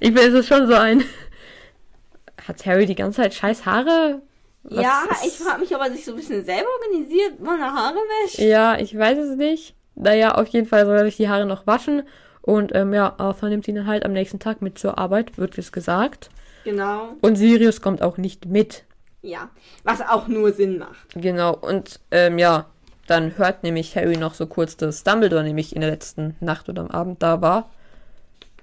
Ich 0.00 0.12
bin, 0.14 0.18
es 0.28 0.34
ist 0.34 0.48
schon 0.48 0.66
so 0.66 0.74
ein... 0.74 1.02
Hat 2.48 2.64
Harry 2.66 2.86
die 2.86 2.94
ganze 2.96 3.22
Zeit 3.22 3.34
scheiß 3.34 3.66
Haare? 3.66 4.20
Was 4.64 4.82
ja, 4.84 5.02
ist- 5.12 5.26
ich 5.26 5.32
frage 5.38 5.60
mich, 5.60 5.74
ob 5.74 5.80
er 5.82 5.90
sich 5.92 6.04
so 6.04 6.12
ein 6.12 6.16
bisschen 6.16 6.44
selber 6.44 6.68
organisiert, 6.80 7.40
meine 7.40 7.72
Haare 7.72 7.96
wäscht. 8.24 8.38
Ja, 8.38 8.78
ich 8.78 8.96
weiß 8.96 9.18
es 9.18 9.36
nicht. 9.36 9.74
Naja, 9.94 10.34
auf 10.34 10.48
jeden 10.48 10.66
Fall 10.66 10.86
soll 10.86 10.96
er 10.96 11.04
sich 11.04 11.16
die 11.16 11.28
Haare 11.28 11.46
noch 11.46 11.66
waschen. 11.66 12.02
Und 12.40 12.74
ähm, 12.74 12.92
ja, 12.92 13.14
Arthur 13.18 13.48
nimmt 13.48 13.68
ihn 13.68 13.76
dann 13.76 13.86
halt 13.86 14.04
am 14.04 14.12
nächsten 14.12 14.38
Tag 14.40 14.62
mit 14.62 14.78
zur 14.78 14.98
Arbeit, 14.98 15.38
wird 15.38 15.56
es 15.58 15.70
gesagt. 15.70 16.30
Genau. 16.64 17.14
Und 17.20 17.36
Sirius 17.36 17.80
kommt 17.80 18.02
auch 18.02 18.16
nicht 18.18 18.46
mit. 18.46 18.84
Ja. 19.20 19.50
Was 19.84 20.00
auch 20.00 20.26
nur 20.26 20.52
Sinn 20.52 20.78
macht. 20.78 21.06
Genau, 21.14 21.54
und 21.54 22.00
ähm, 22.10 22.38
ja, 22.38 22.66
dann 23.12 23.36
hört 23.38 23.62
nämlich 23.62 23.94
Harry 23.96 24.16
noch 24.16 24.34
so 24.34 24.46
kurz, 24.46 24.76
dass 24.76 25.04
Dumbledore 25.04 25.44
nämlich 25.44 25.74
in 25.74 25.80
der 25.80 25.90
letzten 25.90 26.36
Nacht 26.40 26.68
oder 26.68 26.82
am 26.82 26.90
Abend 26.90 27.22
da 27.22 27.40
war, 27.40 27.70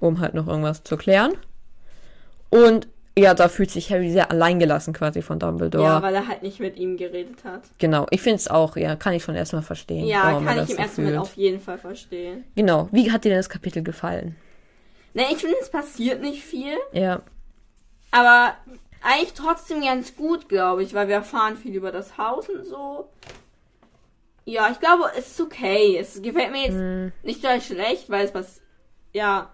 um 0.00 0.20
halt 0.20 0.34
noch 0.34 0.46
irgendwas 0.46 0.82
zu 0.82 0.96
klären. 0.96 1.32
Und 2.50 2.88
ja, 3.18 3.34
da 3.34 3.48
fühlt 3.48 3.70
sich 3.70 3.90
Harry 3.92 4.10
sehr 4.10 4.30
alleingelassen 4.30 4.92
quasi 4.92 5.22
von 5.22 5.38
Dumbledore. 5.38 5.84
Ja, 5.84 6.02
weil 6.02 6.14
er 6.14 6.26
halt 6.26 6.42
nicht 6.42 6.60
mit 6.60 6.76
ihm 6.76 6.96
geredet 6.96 7.44
hat. 7.44 7.62
genau, 7.78 8.06
ich 8.10 8.22
finde 8.22 8.36
es 8.36 8.48
auch, 8.48 8.76
ja, 8.76 8.96
kann 8.96 9.14
ich 9.14 9.22
schon 9.22 9.34
erstmal 9.34 9.62
verstehen. 9.62 10.06
Ja, 10.06 10.40
kann 10.40 10.62
ich 10.62 10.70
im 10.70 10.76
so 10.76 10.82
ersten 10.82 11.02
Moment 11.04 11.20
auf 11.22 11.36
jeden 11.36 11.60
Fall 11.60 11.78
verstehen. 11.78 12.44
Genau, 12.56 12.88
wie 12.92 13.10
hat 13.10 13.24
dir 13.24 13.30
denn 13.30 13.38
das 13.38 13.48
Kapitel 13.48 13.82
gefallen? 13.82 14.36
Ne, 15.14 15.24
ich 15.30 15.38
finde, 15.38 15.56
es 15.60 15.70
passiert 15.70 16.20
nicht 16.20 16.42
viel. 16.42 16.74
Ja, 16.92 17.20
Aber 18.12 18.54
eigentlich 19.02 19.32
trotzdem 19.34 19.82
ganz 19.82 20.14
gut, 20.16 20.48
glaube 20.48 20.82
ich, 20.82 20.94
weil 20.94 21.08
wir 21.08 21.16
erfahren 21.16 21.56
viel 21.56 21.74
über 21.74 21.92
das 21.92 22.16
Haus 22.18 22.48
und 22.48 22.64
so. 22.64 23.08
Ja, 24.44 24.68
ich 24.70 24.80
glaube, 24.80 25.04
es 25.16 25.28
ist 25.32 25.40
okay. 25.40 25.96
Es 25.98 26.20
gefällt 26.22 26.50
mir 26.52 26.62
jetzt 26.62 26.74
hm, 26.78 27.12
nicht 27.22 27.40
gleich 27.40 27.66
schlecht, 27.66 28.10
weil 28.10 28.24
es 28.24 28.32
pass 28.32 28.60
ja, 29.12 29.50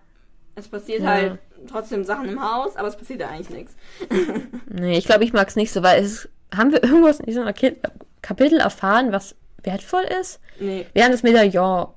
es 0.54 0.68
passiert 0.68 1.02
Ja. 1.02 1.08
halt 1.10 1.38
trotzdem 1.68 2.04
Sachen 2.04 2.28
im 2.28 2.42
Haus, 2.42 2.76
aber 2.76 2.88
es 2.88 2.96
passiert 2.96 3.20
ja 3.20 3.28
eigentlich 3.28 3.50
nichts. 3.50 3.74
nee, 4.68 4.98
ich 4.98 5.06
glaube, 5.06 5.24
ich 5.24 5.32
mag 5.32 5.48
es 5.48 5.56
nicht 5.56 5.72
so, 5.72 5.82
weil 5.82 6.02
es, 6.02 6.28
haben 6.54 6.72
wir 6.72 6.82
irgendwas 6.82 7.20
in 7.20 7.26
diesem 7.26 7.44
Kap- 7.46 7.92
Kapitel 8.22 8.58
erfahren, 8.60 9.12
was 9.12 9.34
wertvoll 9.62 10.04
ist? 10.20 10.40
Nee. 10.60 10.86
Wir 10.92 11.04
haben 11.04 11.12
das 11.12 11.22
Medaillon 11.22 11.88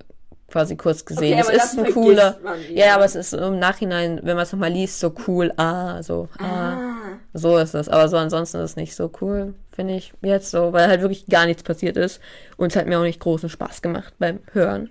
quasi 0.49 0.75
kurz 0.75 1.05
gesehen. 1.05 1.39
Okay, 1.39 1.41
es 1.55 1.63
ist 1.63 1.77
das 1.77 1.85
ein 1.85 1.93
cooler. 1.93 2.37
Ja, 2.73 2.95
aber 2.95 3.05
es 3.05 3.15
ist 3.15 3.33
im 3.33 3.59
Nachhinein, 3.59 4.19
wenn 4.23 4.35
man 4.35 4.43
es 4.43 4.51
nochmal 4.51 4.71
liest, 4.71 4.99
so 4.99 5.13
cool. 5.27 5.51
Ah, 5.57 6.01
so. 6.03 6.27
Ah, 6.39 6.45
Ah. 6.73 6.95
so 7.33 7.57
ist 7.57 7.73
es. 7.75 7.89
Aber 7.89 8.07
so 8.09 8.17
ansonsten 8.17 8.57
ist 8.57 8.71
es 8.71 8.75
nicht 8.75 8.95
so 8.95 9.11
cool, 9.21 9.53
finde 9.71 9.95
ich 9.95 10.13
jetzt 10.21 10.51
so, 10.51 10.73
weil 10.73 10.87
halt 10.87 11.01
wirklich 11.01 11.25
gar 11.27 11.45
nichts 11.45 11.63
passiert 11.63 11.97
ist. 11.97 12.19
Und 12.57 12.71
es 12.71 12.75
hat 12.75 12.87
mir 12.87 12.99
auch 12.99 13.03
nicht 13.03 13.19
großen 13.19 13.49
Spaß 13.49 13.81
gemacht 13.81 14.13
beim 14.19 14.39
Hören. 14.53 14.89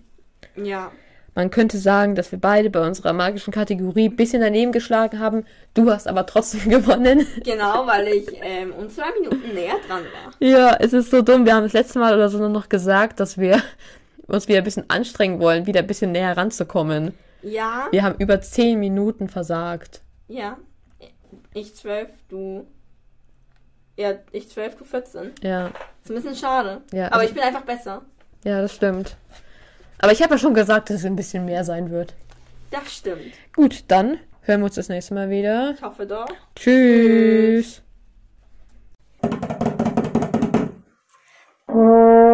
Ja. 0.57 0.91
Man 1.35 1.51
könnte 1.51 1.79
sagen, 1.79 2.17
dass 2.17 2.33
wir 2.33 2.41
beide 2.41 2.69
bei 2.69 2.85
unserer 2.85 3.13
magischen 3.13 3.53
Kategorie 3.53 4.09
ein 4.09 4.17
bisschen 4.17 4.41
daneben 4.41 4.73
geschlagen 4.73 5.21
haben. 5.21 5.45
Du 5.73 5.89
hast 5.89 6.09
aber 6.09 6.27
trotzdem 6.27 6.69
gewonnen. 6.71 7.29
Genau, 7.45 7.87
weil 7.87 8.09
ich 8.09 8.27
ähm, 8.43 8.73
um 8.73 8.91
zwei 8.91 9.13
Minuten 9.21 9.55
näher 9.55 9.77
dran 9.87 10.03
war. 10.03 10.33
Ja, 10.41 10.75
es 10.81 10.93
ist 10.93 11.13
so 11.13 11.23
dumm. 11.23 11.45
Wir 11.47 11.55
haben 11.55 11.63
das 11.63 11.75
letzte 11.75 12.01
Mal 12.01 12.15
oder 12.15 12.29
so 12.29 12.39
nur 12.39 12.49
noch 12.49 12.69
gesagt, 12.69 13.21
dass 13.21 13.39
wir 13.39 13.63
uns 14.37 14.49
wieder 14.49 14.59
ein 14.59 14.65
bisschen 14.65 14.89
anstrengen 14.89 15.41
wollen, 15.41 15.67
wieder 15.67 15.81
ein 15.81 15.87
bisschen 15.87 16.13
näher 16.13 16.37
ranzukommen. 16.37 17.15
Ja, 17.43 17.87
Wir 17.91 18.03
haben 18.03 18.17
über 18.19 18.41
10 18.41 18.79
Minuten 18.81 19.29
versagt. 19.29 20.03
ja. 20.29 20.57
Ich 21.55 21.75
zwölf, 21.75 22.09
du. 22.29 22.67
Ja, 23.97 24.13
ich 24.33 24.49
zwölf, 24.49 24.77
du 24.77 24.85
14. 24.85 25.33
Ja, 25.43 25.69
Ist 26.03 26.11
ein 26.11 26.15
bisschen 26.15 26.35
schade. 26.37 26.83
Ja, 26.93 27.07
aber 27.07 27.17
also- 27.17 27.29
ich 27.29 27.35
bin 27.35 27.43
einfach 27.43 27.63
besser. 27.65 28.03
ja, 28.45 28.61
das 28.63 28.75
stimmt. 28.75 29.17
Aber 29.99 30.13
ich 30.13 30.23
habe 30.23 30.35
ja 30.35 30.39
schon 30.39 30.55
gesagt, 30.55 30.89
dass 30.91 30.99
es 30.99 31.05
ein 31.05 31.17
bisschen 31.17 31.45
mehr 31.45 31.65
sein 31.65 31.91
wird. 31.91 32.15
Das 32.71 32.93
stimmt. 32.95 33.33
Gut, 33.55 33.85
dann 33.89 34.19
hören 34.43 34.61
wir 34.61 34.67
uns 34.67 34.77
das 34.77 34.89
nächste 34.89 35.15
Mal 35.15 35.31
wieder. 35.31 35.73
Ich 35.75 35.83
hoffe 35.83 36.07
doch. 36.07 36.29
Tschüss. 36.55 37.83
Mülleimer, 41.69 42.28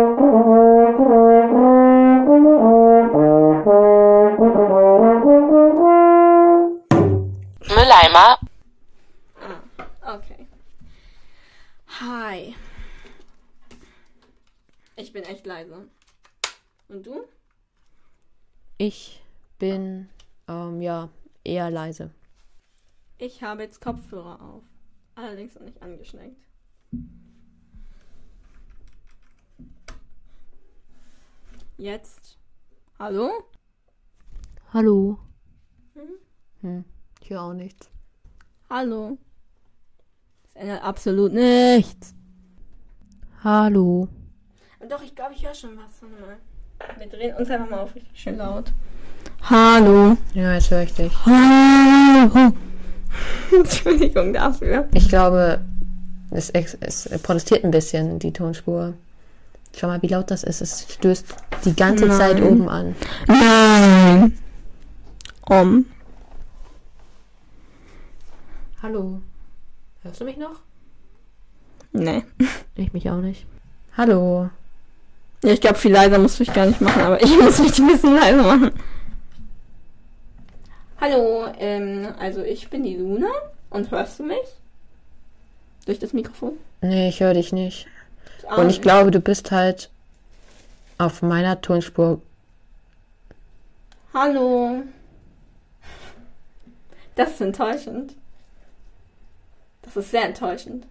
bin 15.15 15.25
echt 15.25 15.47
leise. 15.47 15.89
Und 16.89 17.07
du? 17.07 17.25
Ich 18.77 19.23
bin, 19.59 20.09
ähm, 20.49 20.83
ja, 20.83 21.09
eher 21.45 21.71
leise. 21.71 22.11
Ich 23.17 23.43
habe 23.43 23.63
jetzt 23.63 23.81
Kopfhörer 23.81 24.43
auf. 24.43 24.65
Allerdings 25.15 25.55
noch 25.55 25.63
nicht 25.63 25.81
angeschneckt. 25.81 26.37
Jetzt. 31.77 32.37
Hallo? 32.99 33.31
Hallo. 34.73 35.19
Mhm. 35.95 36.19
Hm, 36.61 36.85
ich 37.21 37.31
höre 37.31 37.43
auch 37.43 37.55
nichts. 37.55 37.89
Hallo. 38.69 39.17
Das 40.43 40.57
ändert 40.57 40.83
absolut 40.83 41.33
nichts. 41.33 42.15
Hallo. 43.45 44.09
Doch, 44.89 45.03
ich 45.03 45.15
glaube, 45.15 45.33
ich 45.35 45.45
höre 45.45 45.55
schon 45.55 45.77
was. 45.77 46.03
Warte 46.03 46.17
mal. 46.21 46.99
Wir 46.99 47.07
drehen 47.07 47.35
uns 47.37 47.49
einfach 47.49 47.71
mal 47.71 47.81
auf 47.81 47.95
richtig 47.95 48.21
schön 48.21 48.37
laut. 48.37 48.73
Hallo. 49.43 50.17
Ja, 50.35 50.55
jetzt 50.55 50.71
höre 50.71 50.83
ich 50.83 50.93
dich. 50.93 51.13
Hallo. 51.27 52.53
Entschuldigung 53.53 54.33
dafür. 54.33 54.89
Ich 54.93 55.09
glaube, 55.09 55.61
es, 56.31 56.51
es 56.51 57.09
protestiert 57.23 57.65
ein 57.65 57.71
bisschen, 57.71 58.19
die 58.19 58.33
Tonspur. 58.33 58.95
Schau 59.77 59.87
mal, 59.87 60.03
wie 60.03 60.09
laut 60.09 60.31
das 60.31 60.45
ist. 60.45 60.61
Es 60.61 60.87
stößt 60.93 61.35
die 61.65 61.75
ganze 61.75 62.07
Nein. 62.07 62.17
Zeit 62.17 62.43
oben 62.43 62.69
an. 62.69 62.95
Nein. 63.27 64.39
Um. 65.49 65.87
Hallo. 68.83 69.21
Hörst 70.03 70.21
du 70.21 70.25
mich 70.25 70.37
noch? 70.37 70.61
Nee. 71.93 72.25
Ich 72.75 72.93
mich 72.93 73.09
auch 73.09 73.21
nicht. 73.21 73.47
Hallo. 73.97 74.51
Ja, 75.45 75.53
ich 75.53 75.61
glaube, 75.61 75.77
viel 75.77 75.93
leiser 75.93 76.19
musst 76.19 76.41
du 76.41 76.45
dich 76.45 76.55
gar 76.55 76.65
nicht 76.65 76.81
machen, 76.81 77.03
aber 77.03 77.23
ich 77.23 77.39
muss 77.41 77.59
mich 77.59 77.79
ein 77.79 77.87
bisschen 77.87 78.15
leiser 78.15 78.43
machen. 78.43 78.73
Hallo, 80.99 81.49
ähm, 81.59 82.09
also 82.19 82.43
ich 82.43 82.71
bin 82.71 82.83
die 82.83 82.97
Luna 82.97 83.29
und 83.69 83.91
hörst 83.91 84.19
du 84.19 84.23
mich? 84.23 84.39
Durch 85.85 85.99
das 85.99 86.15
Mikrofon? 86.15 86.55
Nee, 86.81 87.11
ich 87.11 87.21
höre 87.21 87.35
dich 87.35 87.53
nicht. 87.53 87.87
Ah, 88.49 88.57
Und 88.57 88.71
ich 88.71 88.81
glaube, 88.81 89.11
du 89.11 89.21
bist 89.21 89.51
halt 89.51 89.91
auf 90.97 91.21
meiner 91.21 91.61
Tonspur. 91.61 92.23
Hallo. 94.15 94.83
Das 97.17 97.33
ist 97.33 97.41
enttäuschend. 97.43 98.15
Das 99.83 99.95
ist 99.95 100.11
sehr 100.11 100.25
enttäuschend. 100.25 100.87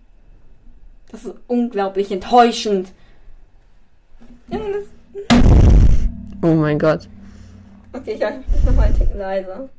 Das 1.09 1.25
ist 1.25 1.33
unglaublich 1.47 2.11
enttäuschend. 2.11 2.91
Oh 6.41 6.55
mein 6.55 6.77
Gott. 6.77 7.07
Okay, 7.93 8.13
ich 8.13 8.19
mach 8.19 8.65
nochmal 8.65 8.87
einen 8.87 8.97
Tick 8.97 9.15
leiser. 9.15 9.69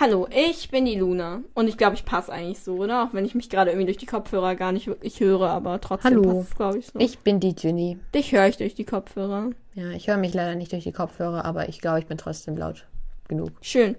Hallo, 0.00 0.28
ich 0.30 0.70
bin 0.70 0.84
die 0.84 0.94
Luna. 0.94 1.40
Und 1.54 1.68
ich 1.68 1.76
glaube, 1.76 1.94
ich 1.94 2.04
passe 2.04 2.32
eigentlich 2.32 2.60
so, 2.60 2.76
oder? 2.76 3.04
Auch 3.04 3.14
wenn 3.14 3.24
ich 3.24 3.34
mich 3.34 3.50
gerade 3.50 3.70
irgendwie 3.70 3.86
durch 3.86 3.96
die 3.96 4.06
Kopfhörer 4.06 4.54
gar 4.54 4.70
nicht 4.70 4.86
wirklich 4.86 5.18
höre, 5.18 5.48
aber 5.50 5.80
trotzdem 5.80 6.12
Hallo. 6.12 6.40
passt 6.40 6.56
glaube 6.56 6.78
ich, 6.78 6.86
so. 6.86 6.98
Ich 7.00 7.18
bin 7.18 7.40
die 7.40 7.54
Ginny. 7.54 7.98
Dich 8.14 8.32
höre 8.32 8.46
ich 8.46 8.56
durch 8.56 8.74
die 8.74 8.84
Kopfhörer. 8.84 9.50
Ja, 9.74 9.90
ich 9.90 10.06
höre 10.06 10.16
mich 10.16 10.34
leider 10.34 10.54
nicht 10.54 10.72
durch 10.72 10.84
die 10.84 10.92
Kopfhörer, 10.92 11.44
aber 11.44 11.68
ich 11.68 11.80
glaube, 11.80 11.98
ich 11.98 12.06
bin 12.06 12.16
trotzdem 12.16 12.56
laut 12.56 12.86
genug. 13.26 13.50
Schön. 13.60 13.96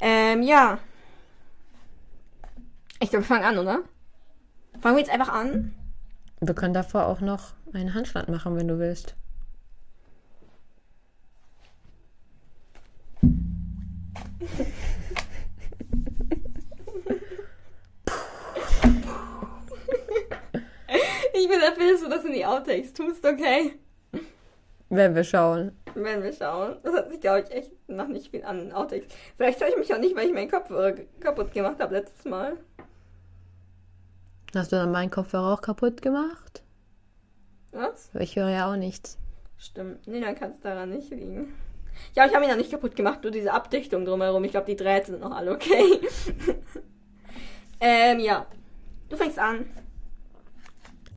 Ähm, 0.00 0.42
ja. 0.42 0.78
Ich 3.00 3.10
glaube, 3.10 3.24
wir 3.24 3.28
fangen 3.28 3.44
an, 3.44 3.58
oder? 3.58 3.84
Fangen 4.80 4.96
wir 4.96 5.02
jetzt 5.02 5.12
einfach 5.12 5.32
an? 5.32 5.72
Wir 6.40 6.54
können 6.54 6.74
davor 6.74 7.06
auch 7.06 7.20
noch 7.20 7.52
einen 7.72 7.94
Handstand 7.94 8.28
machen, 8.28 8.56
wenn 8.56 8.66
du 8.66 8.78
willst. 8.78 9.14
Ich 21.34 21.48
bin 21.48 21.60
dafür, 21.60 21.92
dass 21.92 22.00
du 22.00 22.08
das 22.08 22.24
in 22.24 22.32
die 22.32 22.44
Outtakes 22.44 22.92
tust, 22.92 23.24
okay? 23.24 23.78
Wenn 24.88 25.14
wir 25.14 25.22
schauen. 25.22 25.72
Wenn 25.94 26.22
wir 26.22 26.32
schauen. 26.32 26.76
Das 26.82 26.94
hat 26.94 27.10
sich, 27.10 27.20
glaube 27.20 27.40
ich, 27.40 27.50
echt 27.54 27.88
noch 27.88 28.08
nicht 28.08 28.30
viel 28.30 28.44
an 28.44 28.72
Outtakes. 28.72 29.06
Vielleicht 29.36 29.60
höre 29.60 29.68
ich 29.68 29.76
mich 29.76 29.94
auch 29.94 29.98
nicht, 29.98 30.16
weil 30.16 30.26
ich 30.26 30.34
meinen 30.34 30.50
Kopf 30.50 30.70
äh, 30.70 31.06
kaputt 31.20 31.52
gemacht 31.52 31.80
habe 31.80 31.94
letztes 31.94 32.24
Mal. 32.24 32.56
Hast 34.58 34.72
du 34.72 34.76
dann 34.76 34.90
meinen 34.90 35.10
Kopfhörer 35.10 35.54
auch 35.54 35.60
kaputt 35.60 36.02
gemacht? 36.02 36.64
Was? 37.70 38.10
Ich 38.18 38.34
höre 38.34 38.50
ja 38.50 38.70
auch 38.70 38.76
nichts. 38.76 39.16
Stimmt. 39.56 40.06
Nee, 40.08 40.20
dann 40.20 40.34
kann 40.34 40.50
es 40.50 40.60
daran 40.60 40.90
nicht 40.90 41.10
liegen. 41.10 41.54
Ja, 42.16 42.26
ich 42.26 42.34
habe 42.34 42.44
ihn 42.44 42.50
noch 42.50 42.56
nicht 42.56 42.72
kaputt 42.72 42.96
gemacht, 42.96 43.22
nur 43.22 43.30
diese 43.30 43.52
Abdichtung 43.52 44.04
drumherum. 44.04 44.42
Ich 44.42 44.50
glaube, 44.50 44.66
die 44.66 44.74
Drähte 44.74 45.12
sind 45.12 45.20
noch 45.20 45.30
alle 45.30 45.52
okay. 45.52 46.00
ähm, 47.80 48.18
ja. 48.18 48.46
Du 49.08 49.16
fängst 49.16 49.38
an. 49.38 49.66